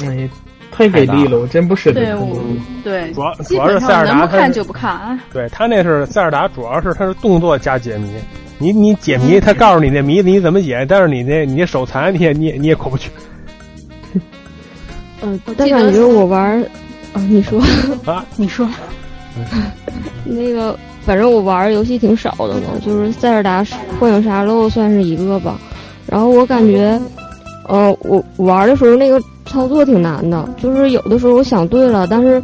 [0.00, 0.28] 哎呀，
[0.72, 2.38] 太给力了，我真不舍得对，看我
[2.82, 5.18] 对主要，主要是塞尔达看就不看。
[5.32, 8.10] 对他那是塞尔达，主要是他是动作加解谜。
[8.58, 13.10] 你你解谜，他告诉你那谜你怎么解，但是你那你手残，你也你也你也过不去
[15.22, 16.62] 嗯，但感觉我玩儿，
[17.12, 17.60] 啊，你说
[18.04, 18.24] 啊。
[18.36, 18.68] 你说，
[20.24, 23.64] 那个，反正我玩儿游戏挺少的嘛，就是塞尔达、
[23.98, 25.58] 幻影沙漏算是一个吧。
[26.06, 27.00] 然后我感觉，
[27.68, 32.42] 呃，我我玩儿的时候那个操作挺难的，就是有的时候我想对了，但是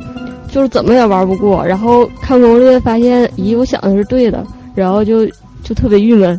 [0.49, 1.65] 就是怎么也玩不过。
[1.65, 4.45] 然后看攻略发现，咦，我想的是对的，
[4.75, 5.27] 然后就
[5.63, 6.39] 就特别郁闷。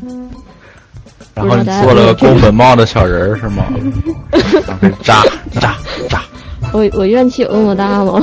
[1.35, 3.65] 然后你做了个宫本茂的小人儿是吗？
[4.67, 5.75] 然后扎扎扎，
[6.73, 8.21] 我我怨气有那么大吗？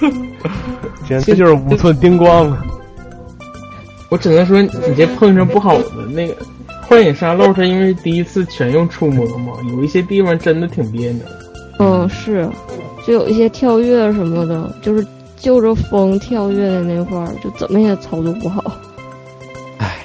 [1.08, 2.52] 这这就是五寸叮咣。
[4.10, 6.36] 我只能说你这碰上不好的那个
[6.86, 11.24] 幻影沙漏，是因为第一次全用触摸嘛，有一些地方真的挺别扭。
[11.80, 12.48] 嗯，是，
[13.04, 15.04] 就有一些跳跃什么的，就是
[15.36, 18.62] 就着风跳跃的那块儿，就怎么也操作不好。
[19.78, 19.96] 唉，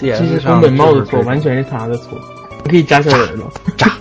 [0.00, 2.16] 这是宫本茂的错，完全是他的错。
[2.68, 3.92] 可以扎小人了，扎扎，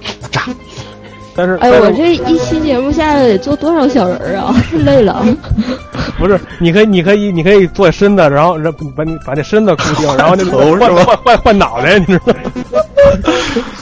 [1.39, 4.53] 但是哎，我这一期节目下来得做多少小人儿啊？
[4.83, 5.25] 累了。
[6.19, 8.57] 不是，你可以，你可以，你可以做身子，然后
[8.93, 12.33] 把你把那身子固定，然后那头换换换换脑袋，你知道吗？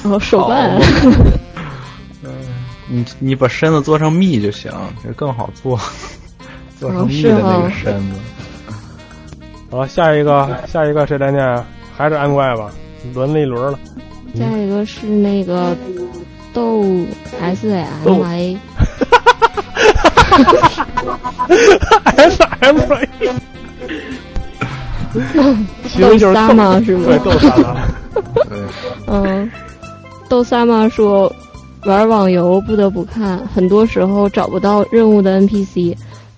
[0.03, 0.79] 然 后手办，
[2.23, 2.29] 嗯
[2.87, 4.71] 你你把身子做成蜜就行，
[5.03, 5.79] 这更好做，
[6.79, 8.19] 做成蜜的那个身子。
[9.71, 11.65] 好，下一个下一个谁来念啊？
[11.97, 12.69] 还是安怪吧，
[13.15, 13.79] 轮了一轮了。
[14.35, 15.75] 下一个是那个
[16.57, 16.83] 豆
[17.39, 18.57] S M A，S
[22.61, 23.07] M A，
[25.87, 27.05] 其实就是豆萨嘛是吗？
[29.05, 29.49] 对，
[30.27, 31.31] 豆萨玛说，
[31.85, 35.95] 玩网游不得不看，很多时候找不到任务的 NPC。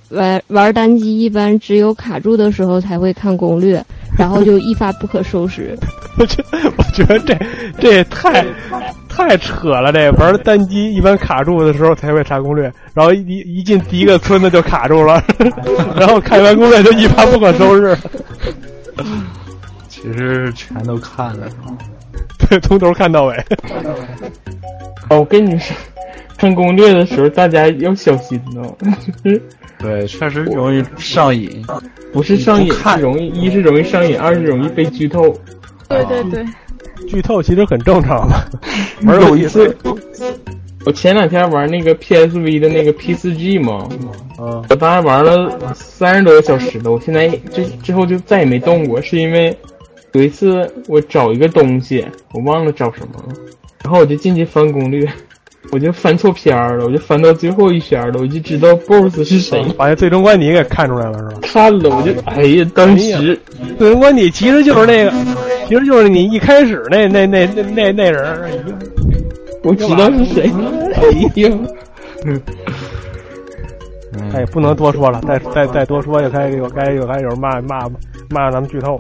[0.10, 3.82] 玩玩单机一般只有卡住的时候才会看攻略，
[4.18, 5.78] 然后就一发不可收拾。
[6.18, 6.44] 我觉
[6.76, 7.38] 我觉得这
[7.80, 8.44] 这也太
[9.10, 15.22] 太扯了，这玩单机一般卡住的时候才会查攻略，然后一一进第一个村子就卡住了，
[15.98, 17.98] 然后看完攻略就一发不可收拾，
[19.90, 21.78] 其实全都看了是吧？
[22.50, 23.36] 对，从头看到尾。
[25.10, 25.76] 哦，我跟你说，
[26.38, 28.78] 看攻略的时候大家要小心哦，
[29.80, 31.66] 对，确实容易上瘾。
[32.12, 35.36] 不是上瘾看是容易，一是容易上瘾，二是容易被剧透。
[35.88, 36.46] 对对对，
[37.10, 38.36] 剧透其实很正常的，
[39.06, 39.76] 玩有一次，
[40.86, 43.88] 我前两天玩那个 PSV 的那个 P 4 G 嘛，
[44.40, 44.64] 嗯。
[44.70, 49.56] 我大概玩了三十多个小时了，我现在之之后就再也没动过，是因为
[50.14, 53.34] 有一次我找一个东西，我忘了找什么了，
[53.84, 55.06] 然后我就进去翻攻略，
[55.72, 59.64] 我就翻错片儿了，我就翻到最后一篇了，我就知道 BOSS 是谁。
[59.78, 61.40] 把那最终关底给看出来了是吧？
[61.42, 63.40] 看了，我就哎呀，当时
[63.78, 65.12] 最终关底其实就是那个，
[65.68, 68.50] 其实就是你一开始那那那那那那人儿，
[69.64, 70.52] 我知道是谁。
[70.96, 71.02] 哎
[71.42, 71.52] 呀，
[74.34, 77.88] 哎，不能多说了，再再再多说就该有该有该有人骂骂
[78.30, 79.00] 骂咱们剧透。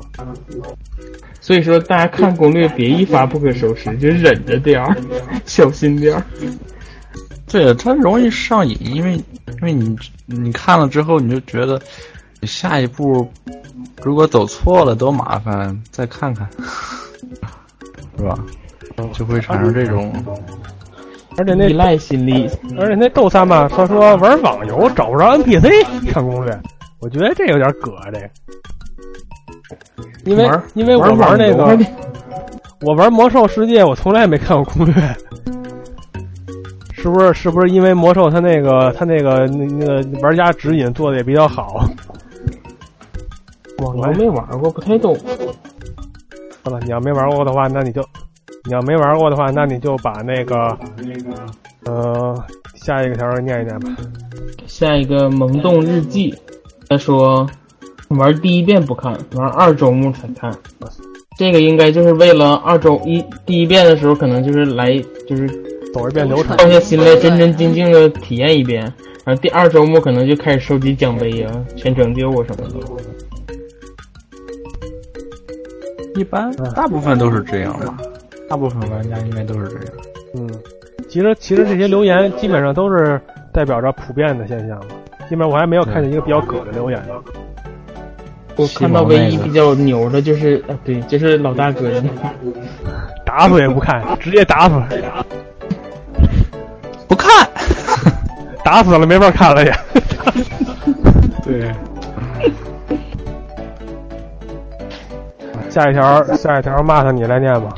[1.41, 4.95] 所以说大家看攻略别一发不可收拾，就忍着点儿，
[5.45, 6.23] 小心点儿。
[7.47, 11.81] 对，它容易上瘾，因为因为你你看了之后，你就觉得
[12.39, 13.27] 你下一步
[14.03, 16.47] 如果走错了多麻烦，再看看，
[18.17, 18.37] 是吧？
[19.13, 20.13] 就会产生这种
[21.37, 26.59] 而且那依赖心理，而且那豆三吧，他说玩网游找不着 NPC 看攻略，
[26.99, 28.29] 我觉得这有点葛这个。
[30.25, 31.77] 因为因为我玩玩那个，
[32.81, 34.95] 我玩魔兽世界，我从来没看过攻略。
[36.91, 41.89] 是不是是不是因为魔兽它那个它那个那那个玩家指引做的也比较好？
[43.79, 45.17] 网游没玩过，不太懂。
[46.61, 48.01] 好了，你要没玩过的话，那你就
[48.65, 50.77] 你要没玩过的话，那你就把那个
[51.85, 52.35] 呃
[52.75, 53.95] 下一个条念一念吧。
[54.67, 56.37] 下一个萌动日记，
[56.89, 57.49] 他说
[58.09, 60.51] 玩第一遍不看，玩二周目才看。
[61.37, 65.47] 这个应该就是为了二周一第一遍的时候，可能就是来就是
[65.93, 66.57] 走一遍流程。
[66.57, 68.81] 放下心来，真真正正的体验一遍。
[69.23, 72.75] 然后第二周目可能就开始收集奖杯啊、全成就啊什么的。
[76.19, 77.97] 一般，大部分都是这样吧。
[78.49, 79.85] 大部分玩家应该都是这样。
[80.35, 80.49] 嗯，
[81.07, 83.21] 其实其实这些留言基本上都是
[83.53, 84.87] 代表着普遍的现象嘛。
[85.29, 87.01] 基本上我还没有看见一个比较葛的留言。
[88.59, 92.03] 我看到唯一比较牛的就是啊，对，就是老大哥的，
[93.25, 94.75] 打死也不看，直接打死，
[97.07, 97.49] 不看，
[98.61, 99.73] 打死了没法看了也。
[101.41, 101.71] 对，
[105.69, 107.69] 下一条，下一条骂他，你来念吧。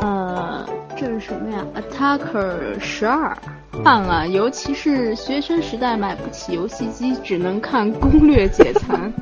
[0.00, 0.66] 呃，
[0.96, 3.38] 这是什么呀？Attacker 十二
[3.84, 9.12] 看了，尤其是学生时代买不起游戏机，只能看攻略解馋。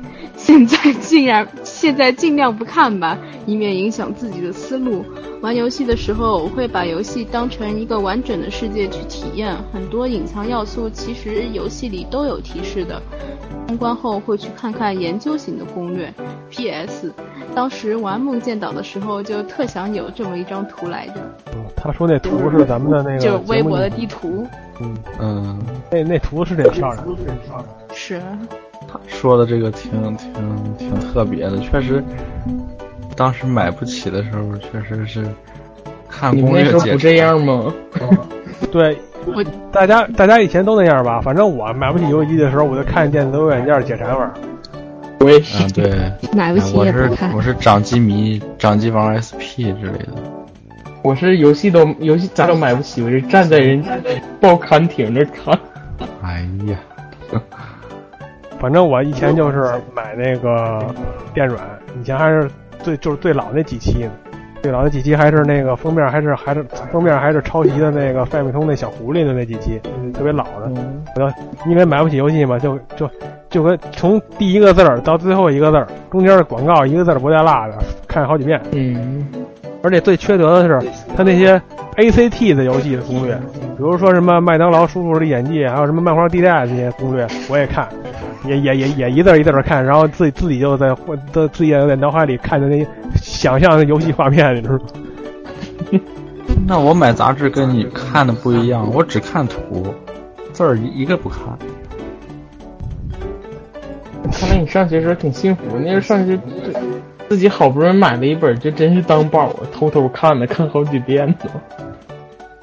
[0.47, 5.03] 现在竟然现在尽量不看吧，以免影响自己的思路。
[5.41, 13.01] 玩游戏的时候，我会把游戏当成一个完整的世界去体验，很多隐藏要素其实游戏里都有提示的。
[13.67, 16.13] 通关后会去看看研究型的攻略。
[16.49, 17.11] P.S.
[17.53, 21.15] 当时玩梦见岛的时候，就特想有这么一张图来着，
[21.53, 24.47] 嗯他说那图是咱们的那个 就是微博的地图。
[24.79, 25.59] 嗯嗯，
[25.91, 27.15] 那那图是挺漂亮的。
[27.93, 28.21] 是，
[29.07, 30.33] 说的这个挺挺
[30.77, 32.03] 挺特别的，确实，
[33.15, 35.25] 当时买不起的时候，确实是
[36.09, 37.73] 看你攻略解们那时候不这样吗？
[38.71, 41.21] 对，我大家大家以前都那样吧。
[41.21, 44.31] 反正我买不起游戏机的时候，我就看电子软件解馋玩。
[45.19, 47.41] 我也是嗯，，对，买不起我是也不看我。
[47.41, 50.13] 是掌机迷，掌机王 SP 之类的。
[51.01, 53.83] 我是游戏都游戏咋都买不起，我就站在人
[54.39, 55.57] 报刊亭那看。
[56.21, 56.77] 哎呀，
[58.59, 59.63] 反正我以前就是
[59.93, 60.79] 买那个
[61.33, 61.61] 电软，
[61.99, 64.11] 以前还是最就是最老那几期呢。
[64.63, 69.79] 最老那几期还是那个封面还是还是封面还是抄袭的那个费米通那小狐狸的那几期，
[70.13, 70.71] 特别老的。
[70.75, 73.07] 嗯，我就因为买不起游戏嘛，就就
[73.51, 77.77] 就跟从第一个字儿到最后一个字儿，中间的广告一个字儿不带落的，
[78.07, 78.59] 看好几遍。
[78.71, 79.27] 嗯，
[79.83, 81.61] 而且最缺德的是，他那些
[81.97, 87.89] ACT 的游戏的攻略，比如说什么麦当劳叔叔的演技，还有什么漫画地带这些攻略，我也看，
[88.45, 94.81] 也也也也一字一字的看，然后自己自己就在或自自己也在脑海里看着那些想象的游戏画面，你知道吗？
[96.67, 99.93] 那我买杂志跟你看的不一样，我只看图，
[100.53, 101.39] 字儿一一个不看。
[104.31, 106.37] 看来你上学时候挺幸福，那时候上学
[107.29, 111.35] 自己好不容易买了一本，这真是当宝啊，偷偷看的看好几遍呢。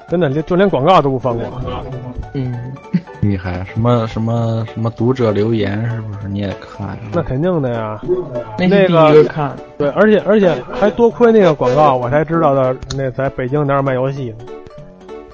[0.07, 1.45] 真的，就连广告都不放过。
[2.33, 2.53] 嗯，
[3.21, 6.97] 厉害，什么什么什么读者留言是不是你也看呀？
[7.13, 7.99] 那肯定的呀。
[8.57, 12.75] 那那是第一个个看，对，而且而且还多亏那个广告，我才知道的。
[12.97, 14.45] 那在北京哪儿卖游戏呢？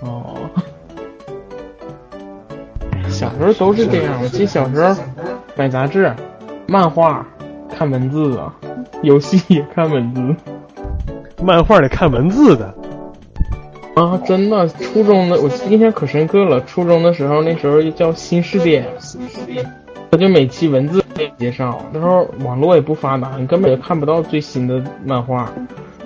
[0.01, 0.35] 哦。
[3.09, 4.95] 小时候都是这样，我记得小时候
[5.55, 6.13] 买杂志、
[6.65, 7.25] 漫画
[7.71, 8.53] 看文字啊，
[9.01, 10.35] 游戏也看文字
[11.43, 12.73] 漫画得看文字的。
[13.95, 14.67] 啊，真的。
[14.67, 18.85] 初中的我印象可深刻了，初中的时候那时候叫新视点，
[20.11, 21.03] 他就每期文字
[21.37, 25.51] 介绍，那时候网络也不发达，你根本就看不到最新的漫画。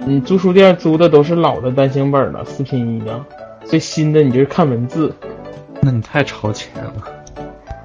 [0.06, 3.24] 你租书店租的都是老的单行本了，四拼一的，
[3.66, 5.14] 最新的你就是看文字。
[5.82, 6.94] 那你太超前了。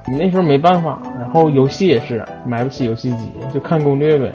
[0.07, 4.33] 你那时候没办法，然后游戏也是买不起游戏机，就看攻略呗。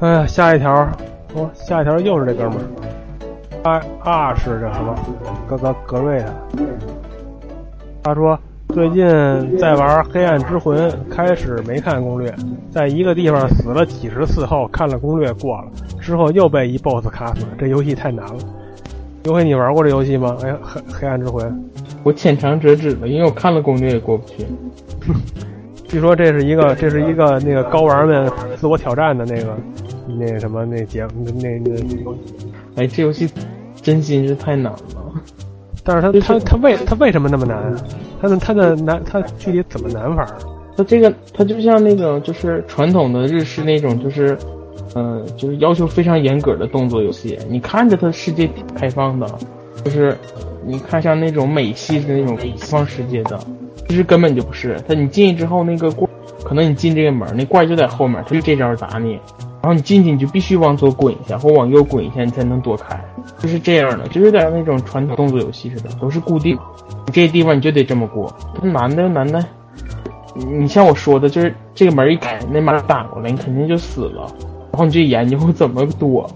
[0.00, 0.88] 哎呀，下一条，
[1.34, 4.94] 哦，下一条又是这哥们儿，啊啊是这什么？
[5.48, 6.34] 格格格瑞的。
[8.02, 8.36] 他说
[8.74, 9.06] 最近
[9.58, 12.34] 在玩《黑暗之魂》，开始没看攻略，
[12.70, 15.68] 在一个地方死了几十次后看了攻略过了，
[16.00, 18.38] 之后又被一 BOSS 卡死，这游戏太难了。
[19.22, 20.36] 刘辉，你玩过这游戏吗？
[20.42, 21.64] 哎呀，黑黑暗之魂，
[22.02, 24.44] 我浅尝辄止了，因为我看了攻略也过不去。
[25.92, 29.54] 据说这是一个，这是一个那个高玩们自我挑战的那个，
[30.18, 31.70] 那什么那节那那那
[32.02, 32.34] 游戏。
[32.76, 33.28] 哎，这游戏
[33.82, 34.78] 真心是太难了。
[35.84, 37.76] 但是它它它为它为什么那么难？
[38.22, 40.26] 它的它的难它具体怎么难法？
[40.78, 44.34] 它这个它就像那种就是传统的日式那种就是，
[44.94, 47.38] 呃，就是要求非常严格的动作游戏。
[47.50, 49.28] 你看着它世界挺开放的，
[49.84, 50.16] 就是
[50.64, 53.38] 你看像那种美系的那种开放世界的，
[53.88, 54.80] 其实根本就不是。
[54.86, 56.08] 他你进去之后那个怪，
[56.44, 59.18] 可能你进这个门，那怪就在后面，他就这招打你。
[59.62, 63.00] 然后你进去你就必须往左滚一下或往右滚一下，你才能躲开，
[63.38, 66.58] 就是这样的，就有点那种传统动作游戏似的，都是固定，
[67.06, 68.34] 你这地方你就得这么过。
[68.60, 69.44] 难的难的，
[70.34, 74.26] 你像我说的，就是这个门一开，那马打过来，你肯定就死了。
[74.72, 76.28] 然后你就研究怎么躲，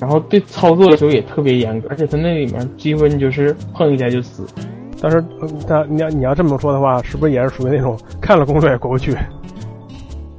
[0.00, 4.44] 然后对操作的时候也特别严格，而且它那里面几乎你就是碰一下就死。
[5.02, 5.24] 但是，
[5.66, 9.16] 但你要你要这么说的话，是不是也是属于那种看了攻略也过不去？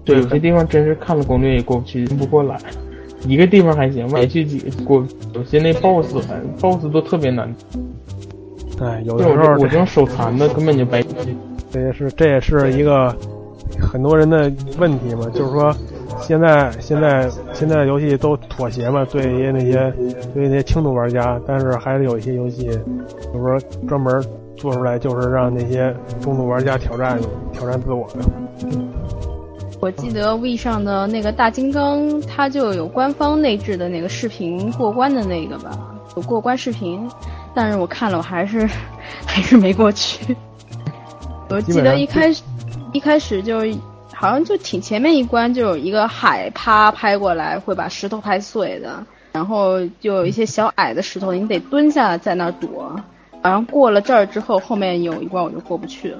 [0.06, 2.58] 对，有些地方真是看了攻略也过不去，不过来。
[3.28, 7.54] 一个地方还行，连续几个过，有些那 BOSS 还 BOSS 都特别难。
[8.82, 11.04] 哎，有就的时候我这种手残的根本就白。
[11.72, 13.16] 这也是这也是一个
[13.80, 15.74] 很多人的问题嘛，就是说
[16.20, 19.92] 现在现在现在游戏都妥协嘛，对于那些
[20.34, 24.22] 对于那些轻度玩家，但是还是有一些游戏，就是说专门
[24.56, 27.20] 做出来就是让那些中度玩家挑战
[27.52, 28.20] 挑战自我的。
[29.82, 35.78] 我记得 V 上的那个大金刚，它就有官方内置的那个视频过关的那个吧，
[36.16, 37.06] 有过关视频，
[37.54, 38.66] 但是我看了，我还是
[39.26, 40.36] 还是没过去。
[41.50, 42.42] 我记得一开始
[42.94, 43.60] 一开始就
[44.14, 52.96] 好像就挺前面一关就有一个海啪拍过来，会把石头拍碎的，然后就有一些小矮的石头，你得蹲下在那儿躲。
[53.44, 56.18] 好像过了这儿之后，后面有一关我就过不去了，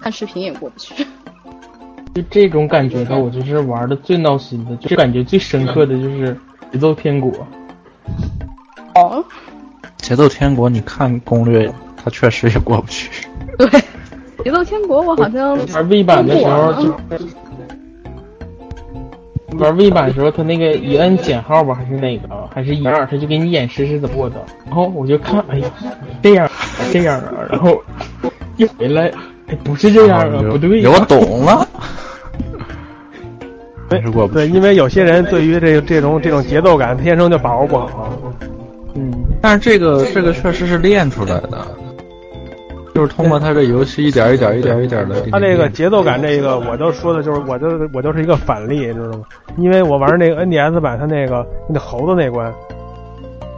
[0.00, 1.06] 看视频也过不去。
[2.14, 6.34] 就这种感觉的，我就是玩的最闹心的，就感觉最深刻的就是
[6.72, 7.30] 节奏天国。
[8.94, 9.22] 哦，
[9.98, 13.26] 节奏天国，你看攻略，它确实也过不去。
[13.58, 13.68] 对，
[14.42, 16.94] 节奏天国我好像玩 V 版的时候就
[19.58, 24.36] 玩 V 版的时候，他那个一摁减号吧，还是哪个，还是一二，他就给你演示是怎么过的。
[24.66, 25.70] 然后我就看，哎呀，
[26.22, 26.50] 这样
[26.92, 27.82] 这样啊，然后
[28.56, 29.10] 一回来，
[29.48, 31.66] 哎，不是这样啊，不对呀、我懂了。
[33.90, 38.18] 还是过不对，因为有些人对于这这种这种节奏感天生就把握不好。
[38.94, 41.66] 嗯，但是这个这个确实是练出来的，
[42.94, 45.20] 就是通过他这游戏一点一点一点一点的。
[45.30, 49.24] 他这个节奏感，这个我都说的就是，我就我就是一个反例，你知道吗？
[49.56, 52.52] 因为我玩那个 NDS 版，他那个那猴子那关，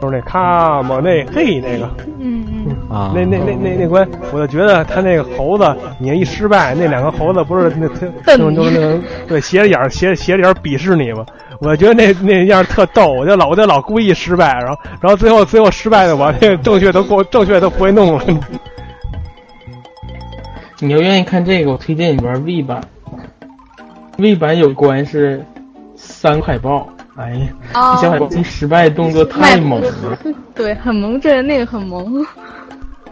[0.01, 1.89] 就是那卡嘛那嘿那个，
[2.19, 11.25] 嗯嗯，啊，那那那那那关，我就觉得他那个猴子，你一失败，那两个猴子不是那特那种就是那个对斜着眼斜斜着眼鄙视你吗？
[11.59, 18.23] 我觉得那那样特逗，我就老我就老故意失败，然后然后最后最后失败的我那个正确都过正确都不会弄了。
[20.85, 22.81] 你要愿意看这个，我推荐你玩 V 版。
[24.17, 25.43] V 版有关是
[25.95, 27.47] 三个海豹，哎呀，
[27.97, 30.17] 小海豹一失败动作太猛了。
[30.53, 32.25] 对，很萌，这那个很萌。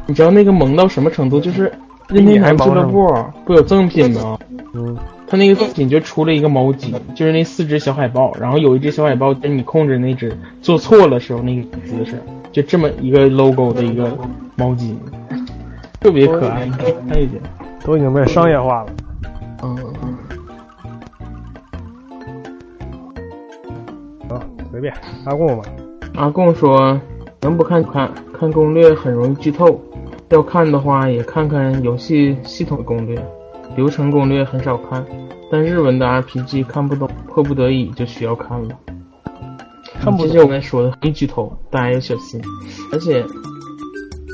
[0.06, 1.40] 你知道那个萌到什么程度？
[1.40, 1.72] 就是
[2.10, 3.12] 任天堂俱乐部
[3.44, 4.38] 不有赠品吗？
[4.74, 4.96] 嗯，
[5.28, 12.22] 他那个赠品就出了一个毛巾，就是那四只小海豹，然后有一只小海豹跟你控制那只做错了时候那个姿势，
[12.52, 14.18] 就这么一个 logo 的一个
[14.56, 14.96] 毛巾，
[16.00, 17.34] 特别可爱，你看一下。
[17.84, 18.94] 都已经被商业化了。
[19.62, 19.78] 嗯，
[24.30, 24.42] 啊，
[24.72, 24.94] 随便
[25.26, 25.64] 阿贡吧。
[26.16, 27.00] 阿贡说，
[27.42, 29.82] 能不看看，看攻略很容易剧透，
[30.30, 33.18] 要看的话也看看游戏系统攻略，
[33.76, 35.06] 流程攻略很少看，
[35.52, 38.76] 但日文的 RPG 看不懂，迫不得已就需要看了。
[40.00, 42.42] 看不这就我刚才说的，很剧透，大家要小心。
[42.92, 43.26] 而且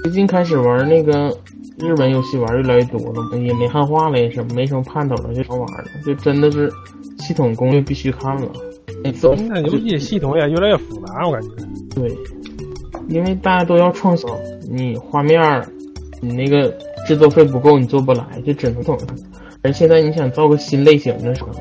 [0.04, 1.32] 最近开始玩那个
[1.80, 6.69] 日本游戏玩越来越多了，也没汉化了，也是没什么盼头了，就少玩了，就真的是
[7.19, 8.49] 系统攻略必须看了。
[9.14, 11.49] 现在游戏系统也越来越复杂，我感觉。
[11.95, 12.10] 对，
[13.07, 14.30] 因为大家都要创新，
[14.69, 15.65] 你画面儿，
[16.22, 16.69] 你那个
[17.07, 18.97] 制作费不够，你做不来，就只能等。
[19.61, 21.51] 而现在你想造个新类型的时候，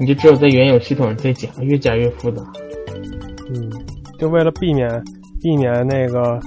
[0.00, 2.42] 你就只有在原有系统上再加，越加越复杂。
[3.50, 3.70] 嗯，
[4.18, 4.88] 就为了避免
[5.42, 6.38] 避免那个，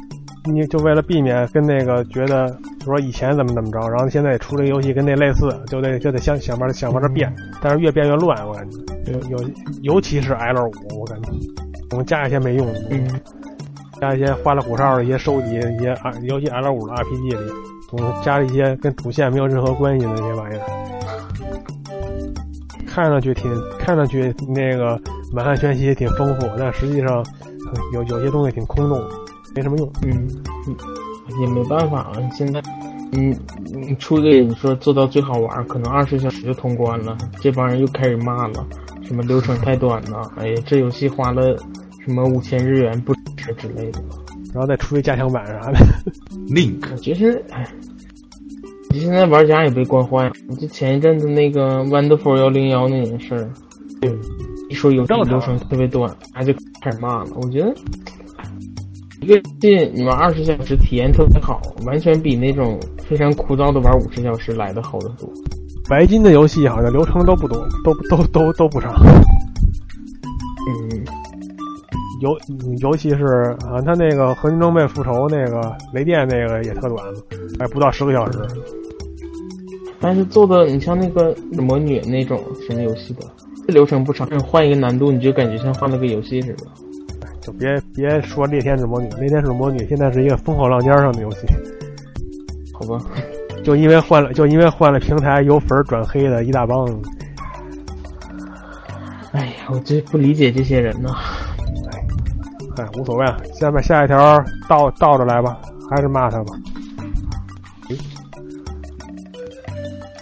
[0.52, 2.50] 你就为了避免跟那个觉得
[2.80, 8.78] 就说以前怎么怎么着，然后现在出了游戏跟那类似，就得就得想想法想法着变，但是越变越乱，我感觉
[9.14, 9.50] 有有
[9.82, 11.30] 尤其是 L 五，我感觉
[11.92, 13.08] 我们加一些没用的，嗯，
[14.02, 17.54] 加一些花里胡哨的一些收集一些啊尤其 L 五的 RPG 里，
[17.88, 20.62] 总加了一些跟主线没有任何关系的那些玩意儿，
[22.86, 23.50] 看上去挺
[23.80, 25.00] 看上去那个
[25.32, 29.02] 满汉全席挺丰富，但实际上呃有有些东西挺空洞，
[29.56, 29.92] 没什么用。
[30.04, 30.28] 嗯，
[30.68, 30.76] 嗯
[31.40, 32.30] 也没办法了。
[32.32, 32.62] 现在，
[33.14, 33.34] 嗯，
[33.66, 38.66] 你出个你说做到最好玩，可能二十小时就通关了，这帮人又开始骂了，
[39.04, 41.56] 什么流程太短了，哎呀，这游戏花了
[42.06, 44.02] 什么五千日元不值之类的。
[44.54, 45.80] 然后再出一加强版啥的
[46.48, 47.66] ，Link 其实，哎，
[48.92, 50.34] 现在玩家也被惯坏了。
[50.60, 53.50] 就前一阵子那个 Wonderful 幺零幺那件事儿，
[54.00, 54.16] 对
[54.70, 57.32] 一说游戏流程特别短，他就开始骂了。
[57.42, 57.74] 我觉得
[59.24, 65.30] 一个游戏你玩二十小时体验特别好，完全比那种非常枯燥的玩五十小时来的好得多。
[65.88, 68.94] 白金的游戏好像流程都不多，都都都都不长。
[70.68, 71.06] 嗯，
[72.20, 72.38] 尤
[72.82, 73.24] 尤其是
[73.66, 77.20] 啊，他那个合金装备复仇那个雷电那个也特短嘛，
[77.58, 78.40] 还不到十个小时。
[80.02, 83.22] 但是做的你像那个魔女那种什么游戏的，
[83.66, 86.66] 这流程不长，换一个难度你就感觉像换了个游戏似的。
[87.44, 91.46] 就别别说猎天使魔女，猎天使魔女现在是一个风口浪尖上的游戏，
[92.74, 92.98] 好吧，
[93.64, 96.88] 就因为换了，就因为换了平台，由粉转黑的一大帮。
[99.34, 101.10] 哎呀，我真不理解这些人呐。
[102.78, 103.38] 哎，无所谓了。
[103.54, 105.60] 下面下一条倒倒着来吧，
[105.90, 106.56] 还是骂他吧。
[107.90, 107.98] 诶，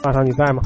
[0.03, 0.61] 骂他你在吗？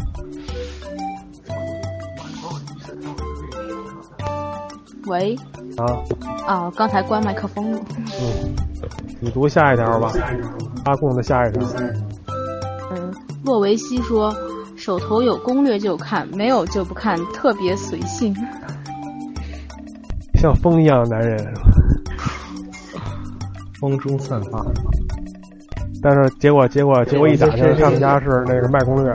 [5.08, 5.38] 喂，
[5.78, 5.86] 啊，
[6.46, 7.80] 啊，刚才关麦克风了。
[8.22, 8.56] 嗯，
[9.20, 10.12] 你读下一条吧。
[10.86, 11.62] 阿贡的下一条。
[12.92, 14.34] 嗯，洛维西说，
[14.76, 18.36] 手头有攻略就看，没有就不看，特别随性。
[20.36, 21.54] 像风一样的男人，
[23.80, 24.64] 风中散发。
[26.02, 29.12] 但是结果结果结果一打听，他们家是那个卖攻略。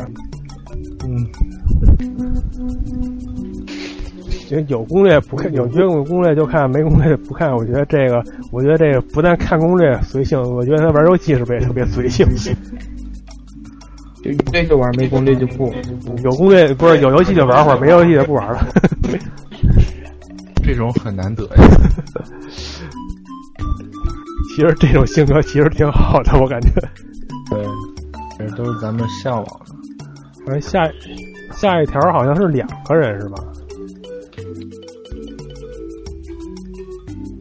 [4.51, 7.55] 有有攻略不看，有有攻略就看，没攻略不看。
[7.55, 12.27] 我觉得这个，我觉得这个不但看攻略随性，我觉得他玩游戏是不是也特别随性？
[14.23, 15.73] 就 有攻略就玩，没攻略就不。
[16.25, 18.67] 有攻略不是有游戏就玩会儿，没游戏就不玩了。
[20.65, 21.53] 这种很难得呀。
[24.57, 26.71] 其实这种性格其实挺好的，我感觉。
[27.51, 27.65] 对，
[28.39, 29.75] 这都是咱们向往的。
[30.45, 30.91] 反正下
[31.53, 33.37] 下一条好像是两个人是吧？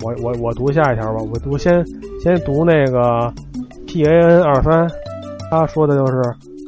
[0.03, 1.85] 我我我读下一条吧，我读先
[2.23, 3.31] 先读那个
[3.85, 4.88] P A N 二三，
[5.51, 6.21] 他说的就是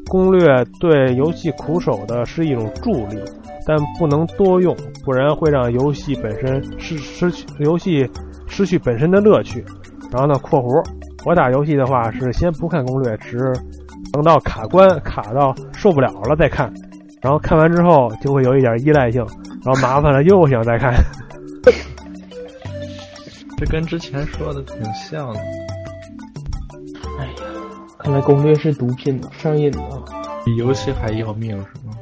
[0.09, 0.45] 攻略
[0.79, 3.17] 对游戏苦手的是一种助力，
[3.65, 4.75] 但不能多用，
[5.05, 8.09] 不然会让游戏本身失失去游戏
[8.47, 9.63] 失去本身的乐趣。
[10.11, 10.85] 然后呢，括弧
[11.25, 13.37] 我打游戏的话是先不看攻略，只
[14.11, 16.69] 等到卡关卡到受不了了再看，
[17.21, 19.25] 然后看完之后就会有一点依赖性，
[19.63, 20.93] 然后麻烦了又想再看。
[23.61, 25.39] 这跟之前说的挺像的。
[27.19, 27.33] 哎呀，
[27.99, 30.03] 看来攻略是毒品呢，上瘾了。
[30.43, 31.93] 比游戏还要命是吗？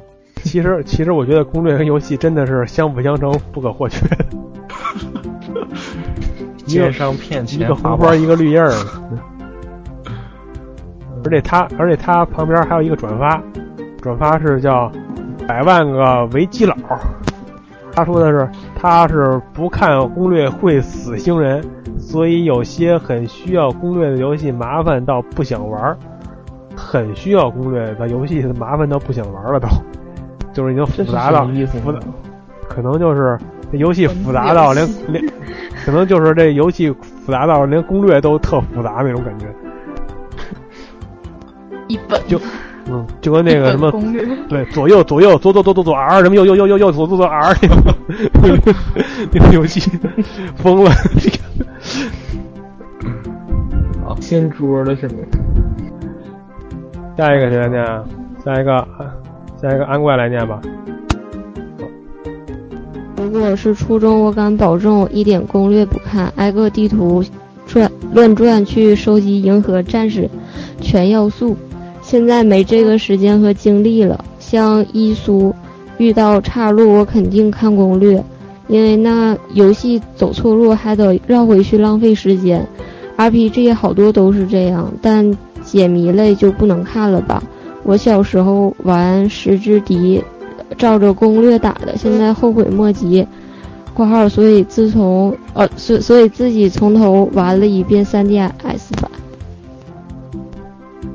[0.42, 4.06] 其实， 其实我觉得攻略跟游戏真的是相辅相成，不可或缺。
[6.64, 8.72] 奸商骗一钱，个红花，一个绿叶儿。
[11.22, 13.42] 而且他，而且他旁边还有一个转发，
[14.00, 14.90] 转发是叫
[15.46, 16.74] 百万个维基佬。
[18.00, 21.62] 他说的是，他是不看攻略会死星人，
[21.98, 25.96] 所以有些很需要攻略的游戏麻烦到不想玩儿。
[26.76, 29.68] 很需要攻略的游戏麻烦到不想玩了都，
[30.54, 32.00] 就是已经复杂到复杂，
[32.68, 33.38] 可能就是
[33.70, 35.22] 这游戏复杂到连连，
[35.84, 39.46] 可能就是这游戏复杂到连攻略都特复杂那种感觉。
[41.88, 42.40] 一本就
[42.88, 47.54] 嗯，就跟那个 什么攻略对左右左右左左左左左 R 什么右右右右右左左左 R
[48.42, 48.74] 那 个
[49.32, 49.80] 那个游戏
[50.56, 50.90] 疯了。
[54.20, 55.14] 掀桌了是吗？
[57.16, 58.04] 下一个谁来念啊？
[58.44, 58.86] 下一个，
[59.60, 60.60] 下一个安怪来念吧。
[63.16, 67.24] 如果是初中，我敢保证我一点攻略不看，挨个地图
[67.66, 70.28] 转乱转去收集银河战士
[70.80, 71.56] 全要素。
[72.10, 74.24] 现在没这个时间和精力了。
[74.40, 75.54] 像伊苏
[75.96, 78.20] 遇到岔路，我肯定看攻略，
[78.66, 82.66] 因为那游戏走错路还得绕回去，浪费时间。
[83.16, 87.40] RPG 好多都是这样，但解谜类就不能看了吧？
[87.84, 90.18] 我小时候玩《十之敌》，
[90.76, 93.24] 照着攻略打的，现在后悔莫及。
[93.94, 98.50] （括号）所以自从呃，所所以自己从头玩了一遍 3DS
[99.00, 99.08] 版。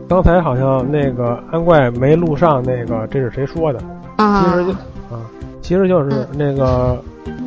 [0.07, 3.80] 刚才好像那个安怪没录上那个，这是谁说的？
[4.18, 5.19] 啊其实就啊，
[5.61, 6.98] 其实就是那个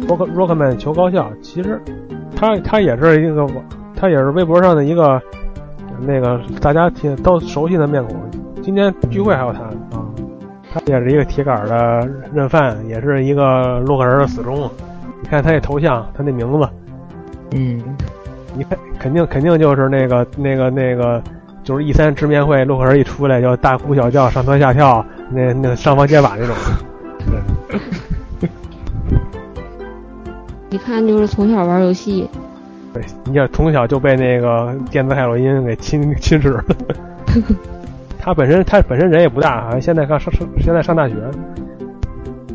[0.09, 1.81] Rock Rockman 求高校，其实
[2.35, 3.47] 他他也是一个，
[3.97, 5.21] 他也是微博上的一个
[6.01, 8.17] 那个大家挺都熟悉的面孔。
[8.61, 9.61] 今天聚会还有他
[9.97, 10.05] 啊，
[10.73, 14.69] 他也是一个铁杆的认犯，也是一个洛克人的死忠。
[15.23, 16.69] 你看他那头像，他那名字，
[17.53, 17.83] 嗯，
[18.55, 21.23] 你看肯定肯定就是那个那个那个，
[21.69, 26.57] 就是一三直面会，洛克人一出来就大呼小叫、上蹿下跳，那那上房揭瓦那种。
[28.41, 28.49] 对
[30.71, 32.27] 一看就是从小玩游戏，
[32.95, 36.65] 对，你想从小就被那个电子海洛因给侵侵蚀了。
[38.19, 41.17] 他本身他本身人也不大，好像现在刚上上现在上大学，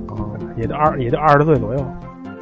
[0.08, 0.28] 哦，
[0.58, 1.86] 也就二也就二十岁左右。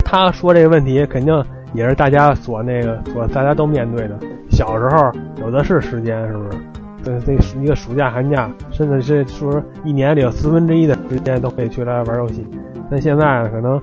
[0.06, 1.34] 他说这个问题肯定
[1.74, 4.18] 也是大家所那个所大家都面对的。
[4.50, 5.12] 小时候
[5.42, 6.58] 有的是时间，是不是？
[7.04, 12.46] 这这一个暑假寒假，甚至是说一年里有四分之一的时间都可以去来玩游戏。
[12.92, 13.82] 但现在，可能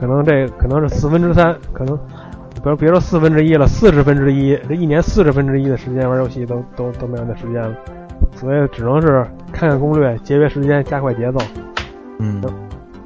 [0.00, 1.96] 可能这可能是四分之三，可能
[2.64, 7.72] 别别说四分之一了，四十分之一，这一年四十分之一的时间玩游戏都都都没有那时间了，
[8.32, 11.38] 所以只能是看看攻略，节约时间，加快节奏。
[12.18, 12.42] 嗯，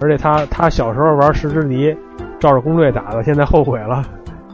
[0.00, 1.94] 而且他他小时候玩十之敌，
[2.38, 4.02] 照着攻略打的，现在后悔了，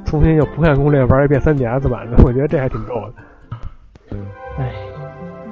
[0.06, 4.16] 重新又不看攻略玩一遍 3DS 版的， 我觉得这还挺逗的。
[4.58, 4.72] 唉，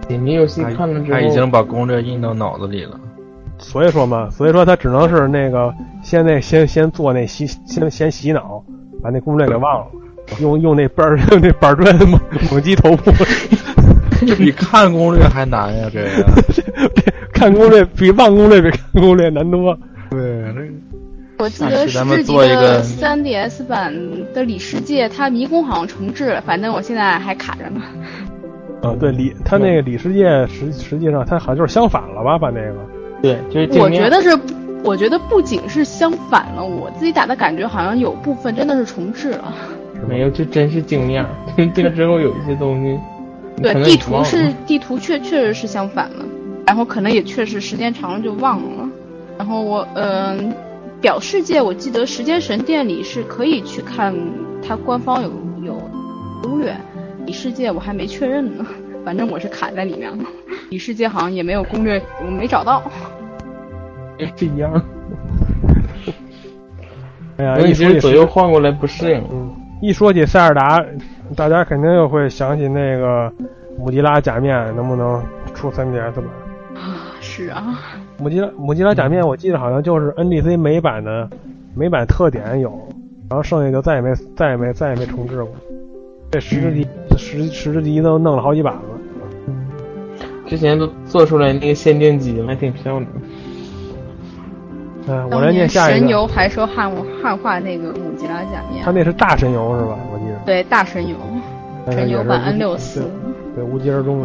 [0.08, 2.98] 解谜游戏他看了之后，他已经把攻略印到脑子里了。
[3.58, 5.72] 所以说嘛，所以说他只能是那个
[6.02, 8.64] 先那先先做那洗先先洗脑，
[9.02, 9.86] 把那攻略给忘了，
[10.40, 12.18] 用用那板儿 用那板砖猛
[12.50, 13.12] 猛击头部。
[14.26, 15.88] 这比看攻略还难呀！
[15.92, 16.24] 这个
[17.32, 19.76] 看攻略比忘攻略比看攻略难多。
[20.10, 20.20] 对，
[20.54, 20.63] 这
[21.44, 23.94] 我记得下期咱们世纪做一个的 3DS 版
[24.32, 27.82] 的里世界，它迷宫好像重置了，反正我现在还卡着呢。
[28.82, 32.38] 啊，对里它那个里世界实实际上它好像就是相反了吧？
[32.38, 32.74] 把那个
[33.20, 34.38] 对，就是我觉得是，
[34.82, 39.52] 我觉得不仅是相反了，我自己打的感觉好像有部分真的是重置了。
[40.08, 41.26] 没有，就真是镜面。
[41.74, 42.98] 这个之后有一些东西，
[43.62, 46.24] 对地图是地图确确实是相反了，
[46.66, 48.88] 然后可能也确实时间长了就忘了。
[49.36, 50.54] 然后我嗯、
[51.04, 54.14] 表世界我记得时间神殿里是可以去看，
[54.66, 55.30] 它官方有
[55.62, 55.74] 有
[56.42, 56.74] 攻略。
[57.26, 58.64] 里世界我还没确认呢，
[59.04, 60.24] 反正我是卡在里面了。
[60.70, 62.82] 里世界好像也没有攻略，我没找到。
[64.16, 64.82] 也是一样。
[67.36, 69.22] 哎呀，一说左右换过来不适应。
[69.30, 70.82] 嗯，一说起塞尔达，
[71.36, 73.30] 大家肯定又会想起那个
[73.78, 75.22] 姆迪拉假面能不能
[75.52, 76.24] 出 3DS 版？
[77.20, 77.78] 是啊，
[78.18, 81.28] 姆吉拉姆吉拉假面，我记得好像就是 NDC 美版的
[81.74, 82.70] 美版特点有，
[83.28, 85.52] 然后剩下就再也没再也没再也没重置过。
[86.30, 86.86] 这十之敌
[87.16, 88.80] 十十之敌都弄了好几版了。
[90.46, 93.06] 之前都做出来那个限定机了，还挺漂亮。
[95.06, 95.98] 嗯、我来念下一个。
[96.00, 96.90] 神游还说汉
[97.22, 99.98] 汉化那个母吉拉假面他，那是大神游是吧？
[100.12, 100.38] 我记得。
[100.46, 101.16] 对大神游，
[101.90, 103.10] 神游版 N 六四。
[103.54, 104.24] 对，无疾而终。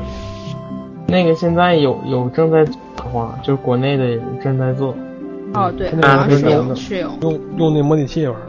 [1.10, 4.96] 那个现在有有正在做的话，就是国内的人正在做，
[5.54, 7.10] 哦，对，他好像是是用的有是有。
[7.22, 8.42] 用用那模拟器玩儿。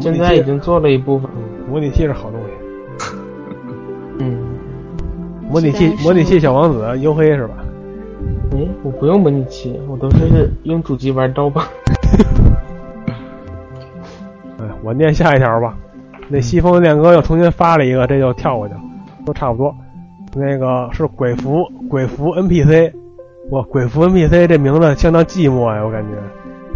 [0.00, 1.30] 现在已经做了一部分。
[1.34, 2.46] 嗯模拟器是好东西。
[4.18, 4.36] 嗯，
[5.48, 7.54] 模拟器模拟器小王子黝黑是吧？
[8.52, 11.68] 哎，我不用模拟器，我都是用主机玩刀吧。
[14.58, 15.74] 哎，我念下一条吧。
[16.28, 18.80] 那西风恋歌又重新发了一个，这就跳过去了，
[19.24, 19.74] 都差不多。
[20.34, 22.92] 那个是鬼服鬼服 NPC，
[23.50, 26.08] 哇，鬼服 NPC 这名字相当寂寞呀，我感觉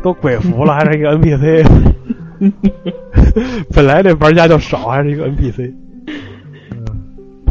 [0.03, 1.67] 都鬼服了， 还是一个 NPC。
[3.75, 5.73] 本来这玩家就少，还是一个 NPC。
[6.73, 6.85] 嗯，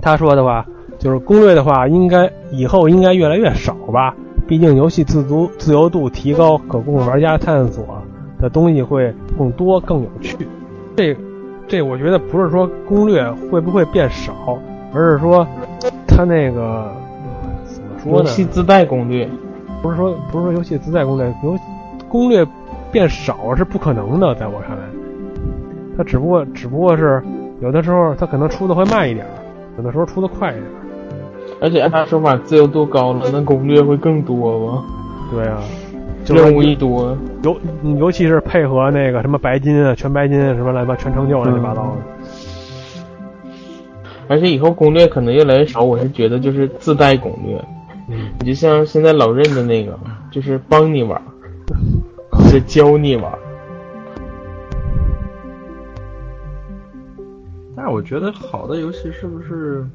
[0.01, 0.63] 他说的话
[0.99, 4.15] 就是攻略的话，应该以后应该越来越少吧。
[4.47, 7.83] 毕竟游戏自足自由度提高，可供玩家探索
[8.39, 10.37] 的东西会更多更有趣。
[10.95, 11.17] 这
[11.67, 14.59] 这我觉得不是说攻略会不会变少，
[14.93, 15.47] 而是说
[16.15, 16.91] 它那个
[17.65, 18.19] 怎么说呢？
[18.19, 19.27] 游戏自带攻略，
[19.81, 21.57] 不是说不是说游戏自带攻略，游
[22.07, 22.45] 攻略
[22.91, 24.83] 变少是不可能的，在我看来，
[25.97, 27.21] 它只不过只不过是
[27.59, 29.25] 有的时候它可能出的会慢一点，
[29.77, 30.65] 有的时候出的快一点。
[31.61, 34.83] 而且按他说法，自由度高了，那攻略会更多吗？
[35.31, 35.59] 对啊，
[36.23, 37.55] 就是任务一多，尤
[37.97, 42.14] 尤其是配合那个什么白金啊、全白金啊什么乱七八全成就乱七八糟的。
[44.27, 47.63] 而且以后攻略可能越来越少，我是觉得就是自带攻略，
[48.09, 49.97] 嗯，你就像现在老任的那个，
[50.31, 51.21] 就是帮你玩，
[52.31, 53.31] 或者教你玩。
[57.75, 59.85] 但是我觉得好的游戏是不是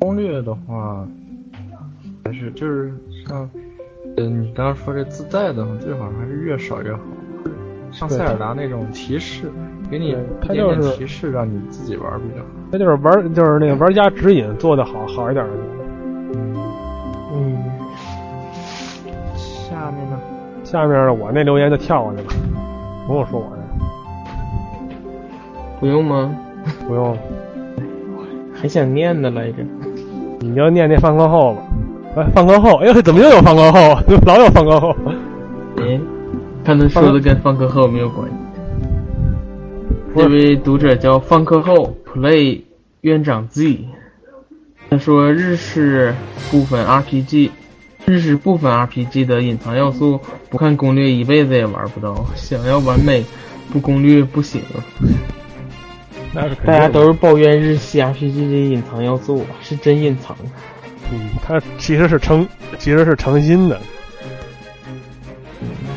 [0.00, 1.06] 攻略的话，
[2.24, 2.92] 还是就是
[3.26, 3.48] 像，
[4.16, 6.98] 呃，你刚刚说这自带的话，最好还是越少越好。
[7.92, 9.50] 像塞尔达那种提示，
[9.90, 12.48] 给你它一点点就是提示，让你自己玩比较好。
[12.72, 15.52] 他就是玩就是那个玩家指引做的好好一点的。
[17.32, 17.56] 嗯，
[19.36, 20.18] 下面呢？
[20.64, 22.24] 下面我那留言就跳过去了，
[23.06, 23.62] 不用说我的，
[25.78, 26.34] 不用吗？
[26.88, 27.16] 不用，
[28.52, 29.62] 还想念的来着。
[30.40, 31.62] 你就念那放课后吧。
[32.16, 33.78] 哎，放课后，哎呦，怎么又有放课后？
[34.26, 34.96] 老有放课后。
[35.78, 36.00] 哎，
[36.64, 38.34] 他能说的跟放课后没有关系。
[40.16, 42.62] 这位读者叫放课后 play
[43.02, 43.84] 院长 Z，
[44.88, 46.14] 他说日式
[46.50, 47.50] 部分 RPG，
[48.06, 50.18] 日式部分 RPG 的隐藏要素，
[50.48, 52.24] 不看攻略一辈子也玩不到。
[52.34, 53.22] 想要完美，
[53.70, 54.62] 不攻略不行。
[56.32, 60.34] 那是肯定大家都是抱怨日系 RPG 的隐藏要素，是真隐藏。
[61.12, 62.48] 嗯，他其实是诚，
[62.78, 63.78] 其实是诚心的。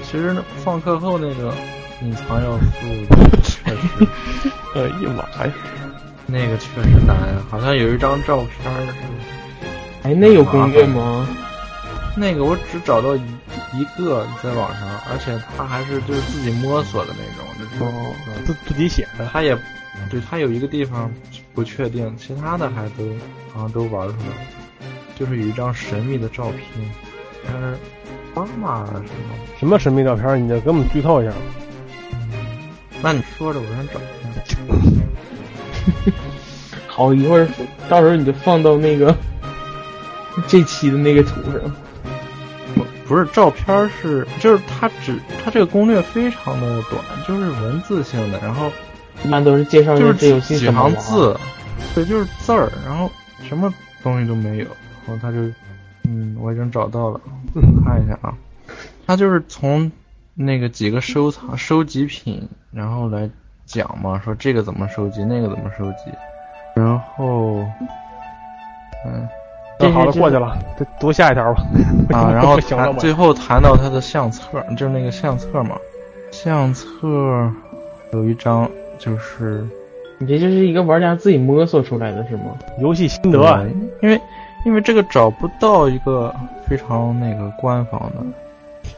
[0.03, 1.53] 其实呢放课后那个
[2.03, 3.38] 隐藏要素
[3.75, 5.53] 确实，哎呀妈呀！
[6.25, 7.17] 那个确实难，
[7.49, 8.93] 好像有一张照片儿是。
[10.03, 11.27] 哎，那有攻略吗？
[12.15, 13.21] 那个我只找到一
[13.73, 18.13] 一个在网上，而且他还是就是自己摸索的那种，就是哦，
[18.45, 19.25] 自自己写的。
[19.31, 19.57] 他也
[20.09, 21.11] 对他有一个地方
[21.53, 23.03] 不确定，其他的还都
[23.53, 26.61] 好像都玩出来了，就是有一张神秘的照片，
[27.45, 27.77] 还是
[28.35, 29.35] 妈妈什么？
[29.59, 30.43] 什么神秘照片？
[30.43, 31.31] 你就给我们剧透一下。
[33.01, 34.41] 那你说着，我先找一下。
[36.87, 37.47] 好，一会儿
[37.87, 39.15] 到时候你就放到那个
[40.47, 41.61] 这期的那个图上。
[42.75, 48.71] 不不是照片是，就是它只它这个攻略非常的短，就是文字性的，然后
[49.23, 51.35] 一般都是介绍就是这游戏几行字，
[51.95, 53.09] 对，就是字儿，然后
[53.47, 53.73] 什么
[54.03, 54.65] 东西都没有，
[55.07, 55.37] 然后他就，
[56.03, 57.19] 嗯，我已经找到了，
[57.85, 58.33] 看一下啊，
[59.07, 59.91] 他就是从
[60.41, 63.29] 那个几个收藏收集品，然后来
[63.65, 66.11] 讲嘛，说这个怎么收集，那个怎么收集，
[66.75, 67.57] 然后，
[69.05, 69.27] 嗯。
[69.81, 71.63] 那好了，过去了，再读下一条吧。
[72.11, 75.77] 啊， 然后谈最后谈到他的相册，就是那个相册嘛，
[76.31, 77.51] 相册
[78.13, 79.65] 有一张就是
[80.19, 82.57] 你这就是一个玩家自己摸索出来的是吗？
[82.79, 83.61] 游戏心得啊，
[84.01, 84.19] 因为
[84.65, 86.33] 因为这个找不到一个
[86.65, 88.23] 非常那个官方的，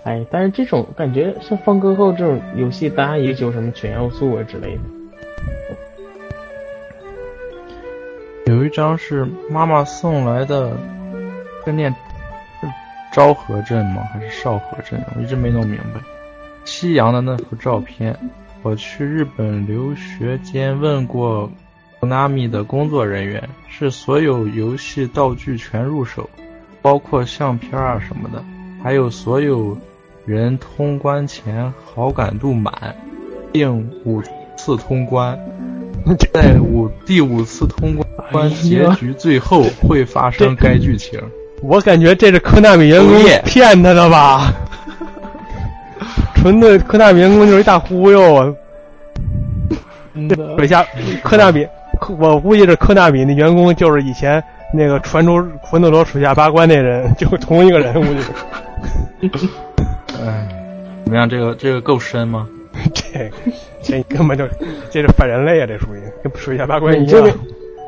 [0.04, 4.82] 哎，但是这种感觉像放歌后这种游戏，大家也有什么全要素啊之类的。
[8.48, 10.76] 有一张是妈妈送来的，
[11.66, 11.92] 这念
[12.60, 12.68] 是
[13.14, 14.02] 昭和镇吗？
[14.12, 15.00] 还是少河镇？
[15.16, 16.02] 我一直没弄明白。
[16.66, 18.18] 夕阳的那幅照片，
[18.64, 21.50] 我去日本留学间问过
[22.00, 26.28] Konami 的工作人员，是所有游戏道具全入手，
[26.82, 28.44] 包括相片啊什么的，
[28.84, 29.78] 还有所有
[30.32, 32.96] 人通关前好感度满，
[33.52, 34.22] 并五
[34.56, 35.38] 次通关，
[36.32, 37.94] 在五第五次通
[38.32, 41.20] 关结局最后会发生该剧情。
[41.62, 43.14] 我感觉这是科纳米员工
[43.44, 44.54] 骗他的吧？
[46.36, 48.56] 纯的科纳米员工就是一大忽悠啊！
[50.30, 50.82] 这水下
[51.22, 51.68] 科纳米，
[52.00, 54.42] 科我估计这科纳米那员工就是以前
[54.74, 59.40] 那个传出魂斗罗水下八关那人，就同一个人，估计。
[60.22, 60.48] 哎，
[61.04, 61.28] 怎么样？
[61.28, 62.48] 这个这个够深吗？
[62.94, 63.32] 这
[63.82, 64.48] 这根本就
[64.90, 65.68] 这是反人类啊！
[65.68, 67.34] 这属于跟水下八关一样你这个。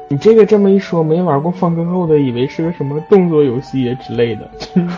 [0.09, 4.97] 你这个这么一说，没玩过放歌后的，以为是个什么动作游戏啊之类的， 什么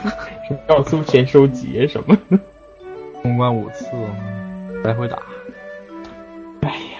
[0.67, 2.37] 要素全收集什么的。
[3.21, 3.85] 通关五次，
[4.83, 5.17] 来回打。
[6.61, 6.99] 哎呀，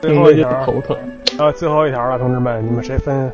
[0.00, 0.96] 最后一条，头疼。
[1.38, 3.30] 啊，最后一条了，同志们，你们谁分？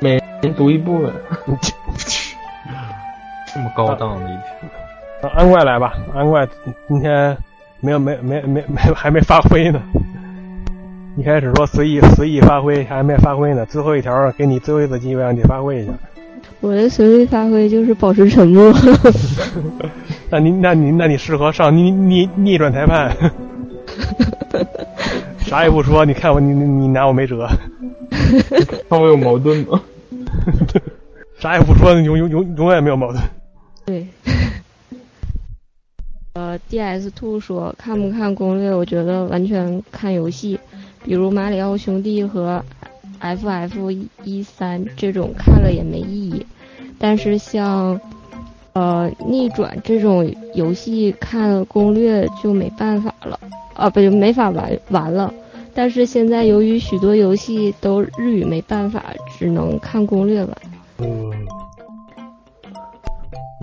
[0.00, 1.12] 每人读一部分。
[3.54, 4.83] 这么高档的一条，让
[5.28, 6.46] 安怪来吧，安怪
[6.88, 7.36] 今天
[7.80, 9.80] 没有没没没没还没发挥呢。
[11.16, 13.64] 一开始说随意随意发挥，还没发挥呢。
[13.66, 15.92] 最后一条给你最后一次机会，让你发挥一下。
[16.60, 18.72] 我的随意发挥就是保持沉默。
[20.30, 23.16] 那你那你那你适合上逆逆逆转裁判，
[25.38, 27.46] 啥也不说，你看我你你你拿我没辙，
[28.88, 29.80] 看我有矛盾吗？
[31.38, 33.22] 啥也不说，永永永永远没有矛盾。
[33.86, 34.06] 对。
[36.34, 37.10] 呃，D.S.
[37.12, 38.74] Two 说看不看攻略？
[38.74, 40.58] 我觉得完全看游戏，
[41.04, 42.60] 比如马里奥兄弟和
[43.20, 43.90] F.F.
[44.24, 46.44] 一三这种看了也没意义。
[46.98, 48.00] 但是像
[48.72, 53.38] 呃逆转这种游戏看攻略就没办法了，
[53.74, 55.32] 啊不就没法玩玩了。
[55.72, 59.04] 但是现在由于许多游戏都日语没办法，
[59.38, 60.56] 只能看攻略玩。
[60.98, 61.32] 嗯，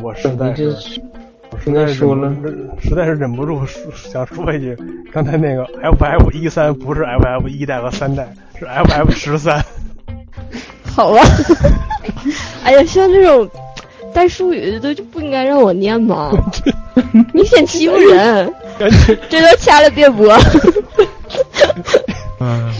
[0.01, 0.73] 我实在是。
[1.51, 4.75] 我实在是说了忍实在是忍不住说想说一句，
[5.11, 5.63] 刚才那个
[5.97, 9.63] FF 一三不是 FF 一代和三代，是 FF 十三。
[10.95, 11.21] 好吧，
[12.63, 13.49] 哎呀，像这种
[14.13, 16.31] 带术语的都就不应该让我念吗？
[17.33, 18.53] 明显欺负人，
[19.29, 20.37] 这都掐了别播。
[22.39, 22.73] 嗯，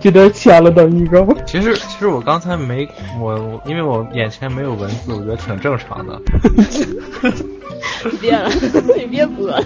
[0.00, 1.26] 这都掐了当预告。
[1.46, 2.86] 其实其实我刚才没
[3.20, 6.20] 我我因为我眼前没有文字，我觉得挺正常的。
[8.10, 8.48] 你别了，
[8.96, 9.64] 你别播了。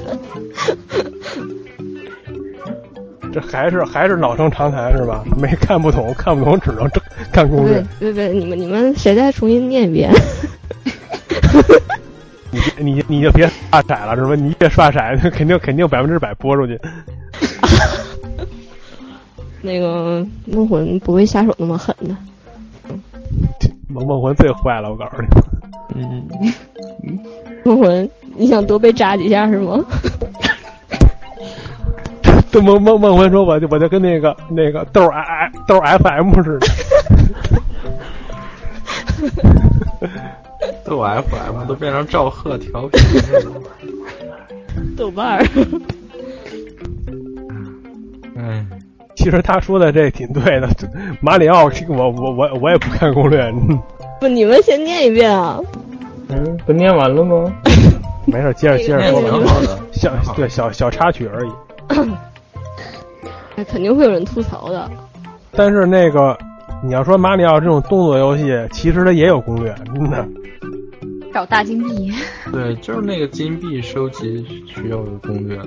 [3.33, 5.25] 这还是还是老生常谈是吧？
[5.41, 6.87] 没看不懂，看不懂只能
[7.33, 7.83] 看攻略。
[7.99, 10.13] 别别，你们你们谁再重新念一遍？
[12.53, 12.61] 你
[12.93, 14.35] 你你就别刷色了是吧？
[14.35, 14.99] 你别刷色，
[15.31, 16.79] 肯定肯定百分之百播出去。
[19.63, 22.15] 那个梦魂不会下手那么狠的。
[23.89, 25.29] 梦梦魂最坏了，我告诉你。
[25.95, 26.29] 嗯，
[27.65, 29.85] 梦魂，你想多被扎几下是吗？
[32.51, 36.67] 这梦梦梦魂说，我就我就跟那个那个豆 I 豆 FM 似的。
[40.85, 43.53] 豆 FM 都变成赵贺调皮了。
[44.97, 45.47] 豆瓣儿。
[48.35, 48.67] 嗯，
[49.17, 50.69] 其实他说的这挺对的，
[51.23, 53.51] 马里奥，我我我我也不看攻略。
[54.21, 55.59] 不，你们先念一遍啊。
[56.33, 57.53] 嗯，不念完了吗？
[58.25, 61.51] 没事，接着接着说挺好的，小对小小插曲而已。
[63.57, 64.91] 那 肯定会有人吐槽的。
[65.51, 66.37] 但是那个，
[66.83, 70.27] 你要说马里奥这种动作游戏，其实它也有攻略，真的。
[71.35, 72.13] 找大金币。
[72.53, 75.59] 对，就是那个金币收集需要的攻略。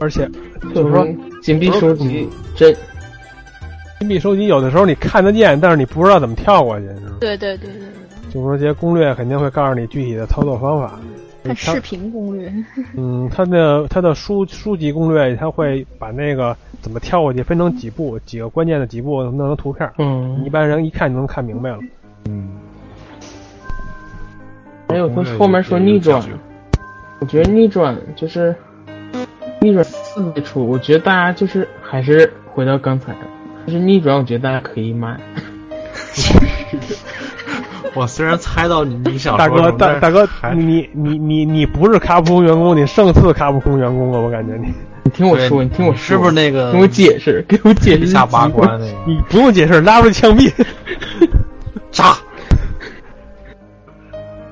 [0.00, 0.28] 而且
[0.74, 1.06] 就是说
[1.42, 2.26] 金币收集
[2.56, 2.72] 这
[3.98, 6.86] 金币收集有的时候你看得见，但是你不知道怎么跳过去。
[7.20, 7.99] 对对对对对。
[8.30, 10.98] 就是说这些攻略肯定会告诉你具体的操作方法。
[11.42, 12.52] 看视频攻略。
[12.96, 19.90] 嗯，它的它的书书籍攻略，它会把那个怎么跳过去分成几步，几个关键的几步弄成图片。
[19.98, 21.78] 嗯，一般人一看就能看明白了。
[22.28, 22.50] 嗯。
[24.88, 26.22] 还有他后面说逆转，
[27.20, 28.54] 我觉得逆转就是
[29.62, 33.14] 逆转四没出，我觉得大家就是还是回到刚才，
[33.66, 35.18] 就是逆转，我觉得大家可以买。
[37.94, 44.20] 我虽然猜到你你想大哥大大哥，你你你你不是卡普空员工，你胜似卡普空员工啊！
[44.20, 44.68] 我感觉你，
[45.02, 46.72] 你听我说，你听我说，是不是那个？
[46.72, 48.84] 给我解释，给我解释下八关那个。
[49.06, 50.50] 你不用解释，拉出枪毙，
[51.90, 52.16] 炸。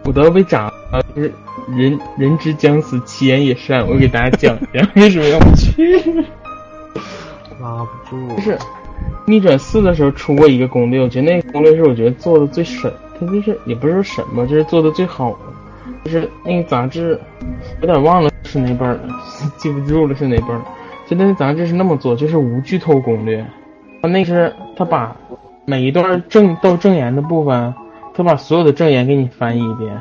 [0.05, 1.33] 我都要被扎了，就是
[1.77, 3.87] 人人之将死，其言也善。
[3.87, 6.01] 我给大家讲一下 为什么要去。
[7.61, 8.35] 拉不住。
[8.37, 8.59] 就是
[9.27, 15.39] 逆转四的时候出过一个攻略，我觉得那个攻略是我觉得做的最神，它就是也不是说神吧，就是做的最好的。
[16.05, 17.19] 就是那个杂志，
[17.81, 19.01] 有点忘了是哪本了，
[19.57, 20.61] 记不住了是哪本。
[21.07, 23.45] 就那个杂志是那么做，就是无剧透攻略。
[24.03, 25.17] 他那是他把
[25.65, 27.75] 每一段正到正言的部分。
[28.15, 29.93] 他把所有的正言给你翻译一遍，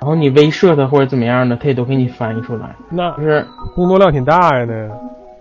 [0.00, 2.74] 然后你威慑他或者怎么样的，他也都给你翻译出来。
[2.88, 4.88] 那就是工作量挺大呀，那。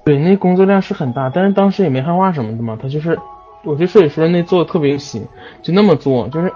[0.04, 2.78] 对，那工作量是很大，但是当时也没汉化什么的嘛。
[2.82, 3.18] 他就是，
[3.64, 5.26] 我就所以说那做的特别有心，
[5.62, 6.52] 就那么做，就是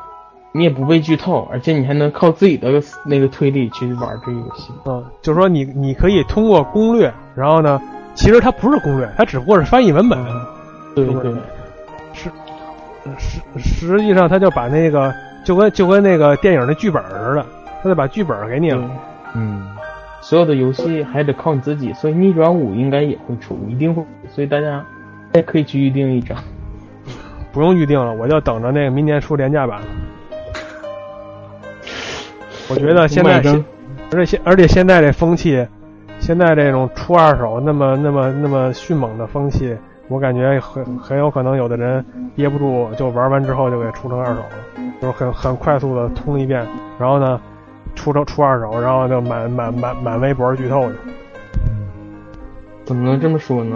[0.54, 2.70] 你也不被剧透，而且你还能靠自己的
[3.06, 4.72] 那个推理去玩这个游戏。
[4.86, 7.82] 嗯，就是说你你可以通过攻略，然后呢，
[8.14, 10.20] 其实它不是攻略，它只不过是翻译文本。
[10.94, 11.34] 对对，
[12.14, 12.30] 是
[13.18, 15.14] 实实际上他就把那个
[15.46, 17.46] 就跟就跟那个电影的剧本似的，
[17.82, 18.90] 他就把剧本给你了。
[19.34, 19.66] 嗯，
[20.20, 24.86] 所有的游戏还得靠你自己，所以逆转五应该也会出，一定会，所以大家
[25.34, 26.38] 也可以去预定一张。
[27.54, 29.82] 不用预定了，我就等着那个明年出廉价版。
[32.72, 33.36] 我觉得现在，
[34.12, 35.68] 而且现而且现在这风气，
[36.20, 39.76] 现在这种出二手那么那么那么迅猛的风气，
[40.08, 42.04] 我感觉很很有可能有的人
[42.36, 46.66] 憋不住，就玩完之后就给出成二手了，就是很很快速的通一遍，
[46.98, 47.40] 然后呢，
[47.96, 50.98] 出成出二手，然后就满满满满微博剧透去。
[52.86, 53.76] 怎么能这么说呢？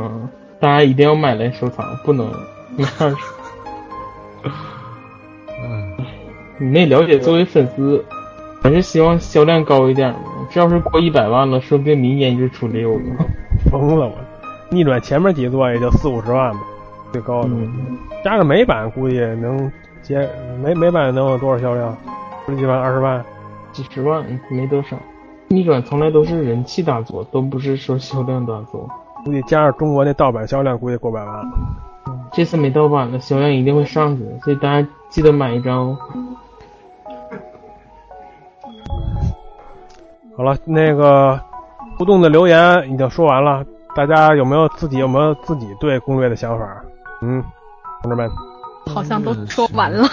[0.60, 2.26] 大家一定要买来收藏，不能
[2.78, 3.18] 买二手。
[5.64, 5.98] 嗯，
[6.60, 8.04] 你那了解，作为粉丝。
[8.66, 10.20] 还是希望销量高一点嘛，
[10.50, 13.02] 这要是过一百万了，说不定明年就出六了。
[13.70, 14.14] 疯了我！
[14.72, 16.62] 逆转前面几座也就四五十万吧，
[17.12, 17.50] 最高的。
[18.24, 19.72] 加个美版估计能
[20.02, 20.28] 接
[20.64, 21.96] 美美版能有多少销量？
[22.48, 23.24] 十几万、二十万、
[23.72, 24.98] 几十万没多少。
[25.48, 28.90] 逆转从来都是人气大作，都不是说销量大作。
[29.26, 31.46] 估计加上中国那盗版销量，估计过百万。
[32.34, 35.98] 这次没盗版的销量一定会上去，所以大家记得买一张哦。
[40.38, 41.40] 好了，那个
[41.98, 43.64] 互动的留言已经说完了，
[43.96, 46.84] 大家有没有自己有没有自己对攻略的想法？
[47.22, 47.42] 嗯，
[48.02, 48.30] 同志们，
[48.94, 50.06] 好像都说完了。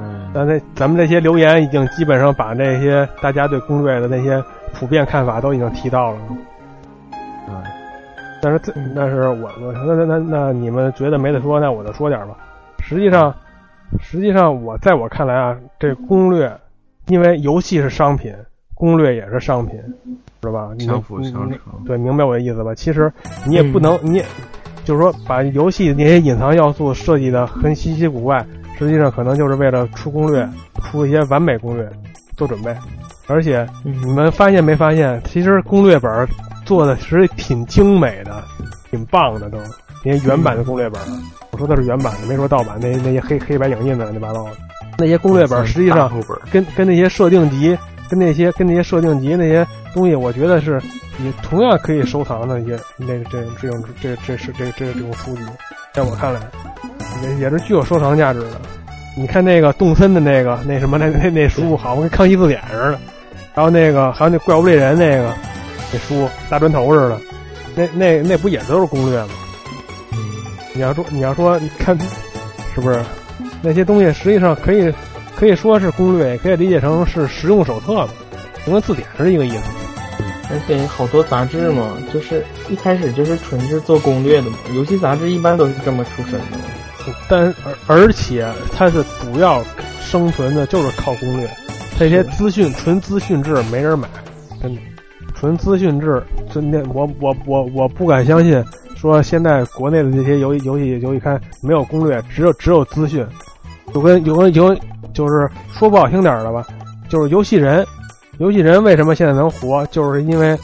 [0.00, 4.42] 嗯，咱这咱们这些留言已经基本上把那些大家对攻略的那些
[4.72, 6.18] 普遍看法都已经提到了。
[7.48, 7.62] 嗯，
[8.40, 12.34] 但是这但是我我那那那那你们觉得没得说，那我就说点吧。
[12.80, 13.34] 实际上，
[14.00, 16.58] 实际上我在我看来啊，这攻略
[17.08, 18.34] 因为游戏是商品。
[18.76, 19.80] 攻略也是商品，
[20.42, 20.68] 是吧？
[20.78, 21.58] 相辅相成。
[21.86, 22.74] 对，明白我的意思吧？
[22.74, 23.10] 其实
[23.46, 24.24] 你也不能，你也
[24.84, 28.44] 就是说把游戏那些隐藏要素设计的很稀奇古怪，
[28.78, 30.46] 实际上可能就是为了出攻略，
[30.84, 31.88] 出一些完美攻略
[32.36, 32.72] 做准备。
[33.26, 36.28] 而且你们发现没发现，其实攻略本
[36.64, 38.44] 做的其实挺精美的，
[38.90, 39.58] 挺棒的都。
[40.04, 41.00] 那些原版的攻略本，
[41.50, 42.78] 我说的是原版的，没说盗版。
[42.80, 44.50] 那那些黑黑白影印的乱七八糟的，
[44.98, 46.08] 那些攻略本实际上
[46.52, 47.76] 跟跟那些设定集。
[48.08, 50.80] 跟那些跟那些设定集那些东西，我觉得是
[51.16, 55.42] 你同样可以收藏的一些那个这这种这这是这这这种书籍，
[55.92, 56.40] 在我看来
[57.22, 58.60] 也也是具有收藏价值的。
[59.16, 62.98] 你看那个动森的那个那什么那那那书，好像跟康熙字典似的。
[63.54, 65.32] 然后那个还有那怪物猎人那个
[65.92, 67.20] 那书大砖头似的，
[67.74, 69.28] 那那那不也都是攻略吗？
[70.74, 71.98] 你要说你要说你看
[72.74, 73.00] 是不是
[73.62, 74.92] 那些东西实际上可以。
[75.36, 78.08] 可以说是攻略，也可以理解成是实用手册吧，
[78.64, 79.62] 就跟字典是一个意思。
[80.48, 84.56] 而且好多杂志嘛，就是一开始就是纯是做攻略的嘛。
[84.74, 86.56] 游戏杂志一般都是这么出身的。
[87.28, 89.62] 但而而且它是主要
[90.00, 91.48] 生存的就是靠攻略，
[91.98, 94.08] 这些资讯纯资讯制没人买，
[94.62, 94.80] 真的，
[95.34, 96.22] 纯资讯制，
[96.52, 98.64] 真的，我我我我不敢相信，
[98.96, 103.26] 说现在国内的这些游戏游戏游戏刊没有攻略，只有只有资讯，
[103.94, 104.76] 有跟有跟有。
[105.16, 106.62] 就是说不好听点的吧，
[107.08, 107.86] 就是游戏人，
[108.36, 110.54] 游戏人为什么现在能活，就是因为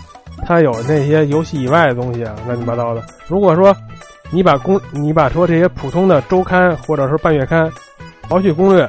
[0.45, 3.03] 他有那些游戏以外的东西啊，乱七八糟的。
[3.27, 3.74] 如果说
[4.31, 7.73] 你把公，你把说这些普通的周刊或者是半月刊
[8.29, 8.87] 刨去攻略，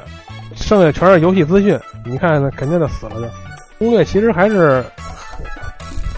[0.54, 3.28] 剩下全是游戏资讯，你看那肯定就死了就。
[3.78, 4.84] 攻略其实还是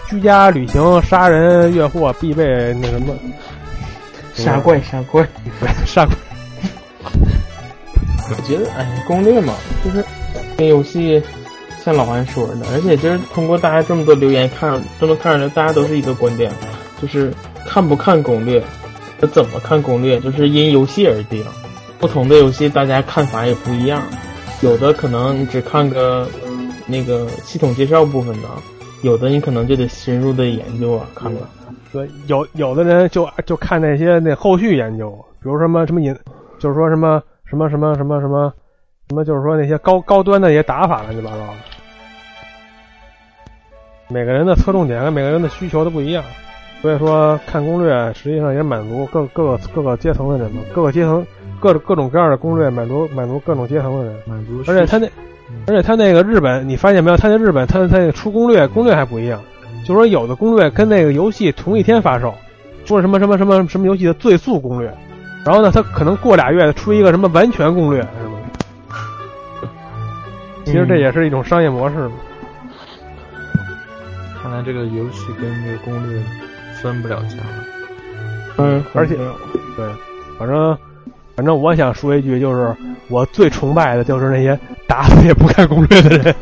[0.09, 3.15] 居家旅行、杀人越货必备那什么，
[4.33, 5.25] 杀怪杀怪
[5.85, 6.15] 杀怪。
[8.29, 10.03] 我觉得，哎，攻略嘛，就是
[10.57, 11.21] 跟游戏，
[11.83, 16.51] 像老韩说的，而且就是通过大家这么多留言看，都能看出来，大家都是一个观点，
[17.01, 17.33] 就是
[17.65, 18.61] 看不看攻略，
[19.21, 21.43] 和怎么看攻略，就是因游戏而定。
[21.99, 24.03] 不同的游戏，大家看法也不一样。
[24.61, 26.27] 有的可能你只看个
[26.85, 28.47] 那个系统介绍部分的，
[29.03, 31.49] 有的你可能就得深入的研究啊，看了。
[31.93, 35.09] 对，有有的人就就看那些那后续研究，
[35.41, 36.13] 比如什么什么引，
[36.59, 37.23] 就是说什么。
[37.49, 38.53] 什么什么什么什么
[39.09, 41.53] 什么，就是说那些高高端的一些打法乱七八糟的。
[44.09, 46.23] 每个人的侧重点跟每个人的需求都不一样，
[46.81, 51.25] 所以说看攻略实际上也满足各各个各个阶层的人嘛，各个阶层
[51.59, 54.15] 各各种各样的攻略满足满足各种阶层的人。
[54.25, 54.63] 满足。
[54.71, 55.07] 而且他那，
[55.67, 57.17] 而且他那个日本，你发现没有？
[57.17, 59.41] 他那日本，他他那出攻略攻略还不一样，
[59.85, 62.33] 就说有的攻略跟那个游戏同一天发售，
[62.85, 64.93] 说什么什么什么什么游戏的最速攻略。
[65.47, 69.69] 然后呢，他可能过俩月出一个什么完全攻略，是吗？
[70.65, 72.11] 其实这也是一种商业模式嘛。
[74.43, 76.21] 看来这个游戏跟这个攻略
[76.81, 77.63] 分不了家了。
[78.57, 79.15] 嗯，而且
[79.77, 79.87] 对，
[80.37, 80.77] 反正
[81.33, 82.75] 反正我想说一句，就是
[83.07, 86.35] 我最崇拜的就是那些打死也不看攻略的人。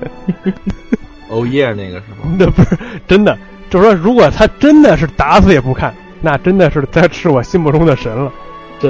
[1.30, 2.34] 欧耶，那个是吗？
[2.40, 2.76] 那不是
[3.07, 3.38] 真的，
[3.69, 8.32] 就是说，如果他真的是打死也不看，那真的是他是我心目中的神了。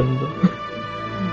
[0.02, 0.22] 真的。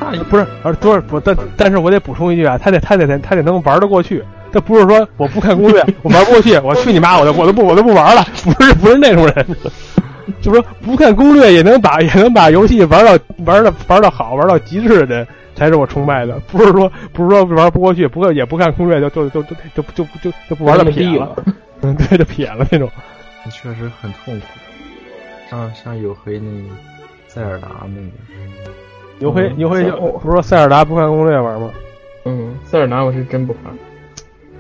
[0.29, 4.23] 不是，而多不，但但是我得补充一句啊，他得他得他得能玩得过去，
[4.53, 9.47] 他不是说我不看攻略，我玩不过去，我去你妈，我就我都不我都不玩了，不是不是那种人，
[10.43, 13.13] 就是说不看攻略也能把也能把游戏玩到
[13.45, 21.37] 玩到玩到好玩到极致的人，才是我崇拜的，不是说不是说玩不过去，不过也不看攻略就就就就就就就就不玩了撇了，
[21.83, 22.91] 嗯， 对，就撇了那种，
[23.53, 24.47] 确实很痛苦，
[25.49, 26.75] 像像有回那个
[27.33, 28.73] 塞尔达那个。
[29.19, 31.71] 牛辉，牛辉就不是说塞尔达不看攻略玩吗？
[32.27, 33.73] 嗯，塞尔达我是真不看。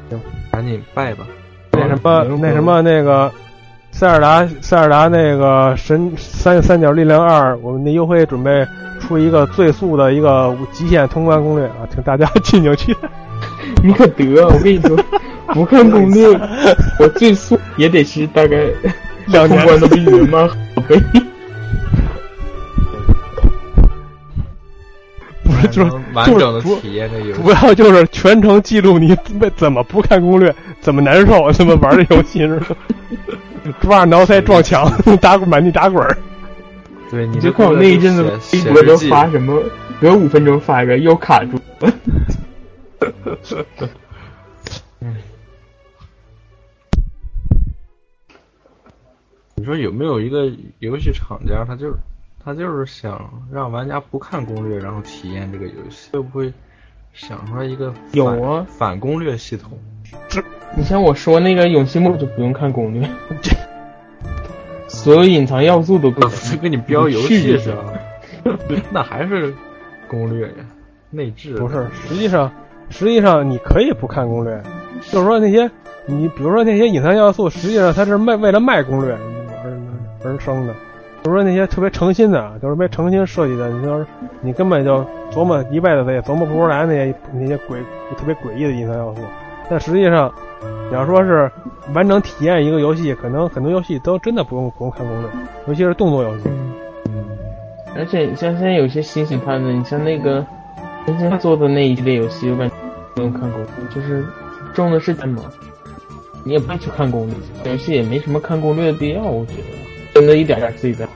[0.09, 0.21] 行，
[0.51, 1.27] 赶紧拜吧。
[1.73, 3.31] 那什么那什么那个
[3.91, 8.67] 塞尔达塞尔达那个神三三角力量二，我们那优惠准备
[9.01, 13.09] 出一个最速的一个极限通关攻略啊，请大家敬请期待。
[13.85, 14.97] 你可得，我跟你说，
[15.53, 16.27] 不看攻略，
[17.01, 18.65] 我最速也得是大概
[19.27, 20.55] 两通关的比你们慢好
[20.89, 20.97] 倍。
[25.53, 29.17] 不是，就是完整的体验这游戏，主要就是全程记录你
[29.57, 32.77] 怎么不看攻略，怎么难受， 怎么玩这游戏是吧？
[33.81, 36.17] 抓着挠腮撞墙， 打滚满地打滚儿。
[37.11, 38.23] 对，你就看我那一阵子
[38.53, 39.63] 微博都发什么，
[40.01, 41.59] 隔五分钟发一个又卡住。
[49.55, 50.51] 你说有没有一个
[50.81, 51.95] 游戏厂家，他就是？
[52.45, 56.53] 他就是想让玩家不看攻略，然后体验这个游戏，会不会
[57.13, 59.79] 想出来一个有啊反攻略系统？
[60.29, 60.43] 这
[60.77, 63.09] 你像我说那个永期末就不用看攻略，
[64.89, 66.21] 所有隐藏要素都不
[66.61, 67.75] 给你标游戏上，
[68.91, 69.55] 那还是
[70.09, 70.55] 攻略呀？
[71.11, 71.87] 内置不是？
[72.09, 72.51] 实际上，
[72.91, 74.61] 实际上你可以不看攻略，
[75.11, 75.71] 就是说那些
[76.07, 79.17] 你比如说那些隐藏要素，实际上它是卖为了卖攻略
[79.63, 79.81] 而
[80.25, 80.75] 而生的。
[81.23, 84.05] 比如说那些特别诚心的，就是别诚心设计的，你说
[84.41, 87.79] 你根本就琢磨一辈子也琢磨不出来那些那些诡
[88.17, 89.21] 特别诡异的隐藏要素。
[89.71, 90.31] 但实际上，
[90.91, 91.51] 你要说是
[91.95, 95.31] 完整体验一个游戏，可能很多游戏都真的不用不用看攻略，
[95.69, 96.45] 尤其是动作游戏。
[97.07, 97.25] 嗯。
[97.97, 100.45] 而且你像现在有些新型派的，你像那个
[101.07, 102.75] 真正做的那一系列游戏，我感觉
[103.15, 104.27] 不用看攻略，就是
[104.75, 105.45] 重的是嘛，
[106.45, 107.37] 你也不会去看攻略，
[107.71, 109.92] 游戏也没什么看攻略的必要，我觉得。
[110.15, 111.07] 真的一点点自己在，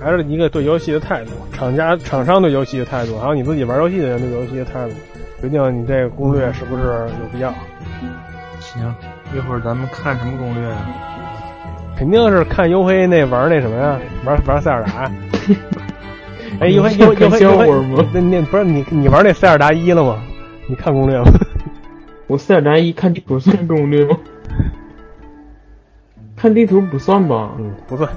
[0.00, 4.94] 还是一个对游戏的态度，厂家、厂商对游戏的态度，还有你自己玩游戏的人对游戏的态度，
[5.40, 6.82] 决定你这个攻略是不是
[7.20, 7.52] 有必要。
[8.60, 8.94] 行，
[9.34, 10.88] 一会儿咱们看什么攻略啊？
[11.96, 15.10] 肯定是看优黑那玩那什么呀，玩玩塞尔达。
[16.60, 17.68] 哎，优黑优优黑优黑，
[18.12, 20.22] 那那不是你你玩那塞尔达一了吗？
[20.68, 21.32] 你看攻略吗？
[22.28, 24.16] 我塞尔达一看地图算攻略吗？
[26.38, 27.50] 看地图不算吧？
[27.58, 28.08] 嗯，不算。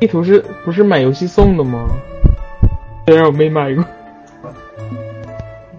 [0.00, 1.86] 地图是不是买游戏送的吗？
[3.06, 3.84] 虽然我没买过。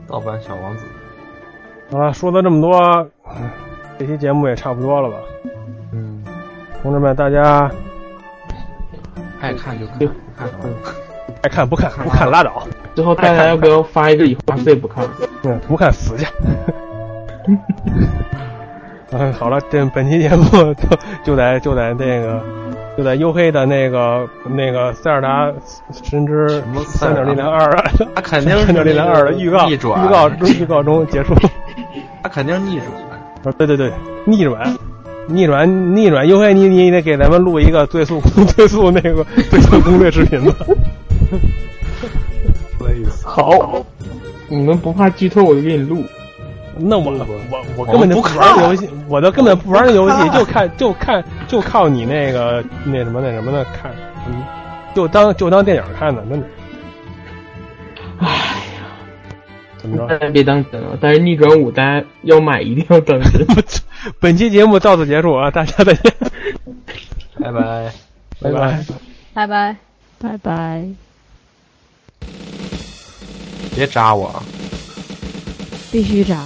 [0.07, 0.85] 盗版小王子。
[1.91, 3.07] 好了，说了这么多，
[3.99, 5.17] 这期节目也差不多了吧？
[5.91, 6.23] 嗯。
[6.81, 7.69] 同志们，大家
[9.41, 9.99] 爱看就看，
[10.37, 10.49] 看
[11.43, 12.67] 爱看不看不看拉倒。
[12.95, 15.05] 最后大家要不要发一个以后死也不看？
[15.43, 16.25] 嗯，不看死去。
[19.11, 20.43] 嗯， 好了，这本期节目
[20.75, 22.41] 就就在就在那个
[22.97, 25.51] 就在黝黑的那个那个塞尔达
[25.91, 27.69] 神之什么三点零零二，
[28.15, 31.33] 他肯定 三点零零二的预告逆转预告中预告中结束。
[32.23, 32.87] 他肯定逆转。
[33.43, 33.91] 啊，对对对，
[34.25, 34.75] 逆转，
[35.27, 38.19] 逆转逆转，黝黑你你得给咱们录一个最速
[38.55, 40.53] 最速那个最速攻略视频吧。
[43.23, 43.85] 好，
[44.47, 46.03] 你们不怕剧透，我就给你录。
[46.77, 47.11] 那我
[47.49, 53.91] 我我根本就不玩游戏，我都根本不玩那游戏， 就看就看就靠你那个那什么那什么的看，
[54.93, 56.47] 就当就当电影看的，真的。
[58.19, 58.87] 哎呀，
[59.77, 60.19] 怎么着？
[60.31, 60.97] 别当真啊！
[60.99, 63.45] 但是逆转五，大家要买一定要当真。
[64.19, 65.49] 本期节目到此结束啊！
[65.51, 66.13] 大家再见，
[67.39, 67.91] 拜拜，
[68.41, 68.85] 拜拜，
[69.33, 69.75] 拜拜，
[70.19, 70.85] 拜拜。
[73.75, 74.43] 别扎我啊！
[75.91, 76.45] 必须扎。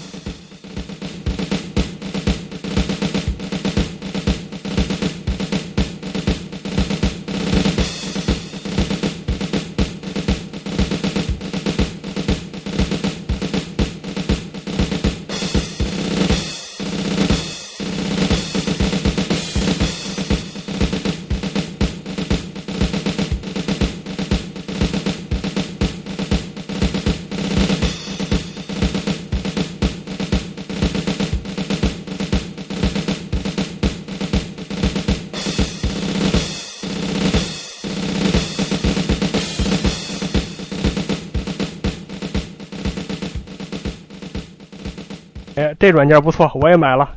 [45.79, 47.11] 这软件不错，我也买了。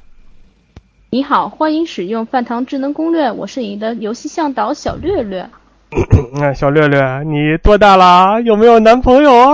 [1.11, 5.51] 你好，欢迎使用饭堂智能攻略，我是你的游戏向导小略略。
[6.41, 8.41] 哎，小略略，你多大了？
[8.41, 9.53] 有没有男朋友啊？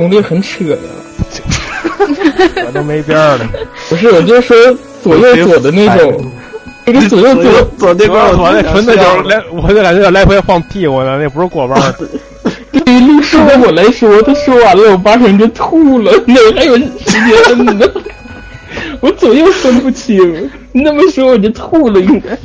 [0.00, 0.78] 攻略很扯呀！
[2.66, 3.46] 我都没边儿了。
[3.90, 4.56] 不是，我就说
[5.02, 6.24] 左右左的那种，
[6.86, 11.94] 那个左右左左那我我那纯粹就是来，我就感觉来回放屁股呢，那不是过弯儿。
[12.72, 17.86] 对于律师的我来说，他说完了，我八成就吐了，哪还有时间呢？
[19.00, 22.38] 我左右分不清，你那么说我就吐了，应该。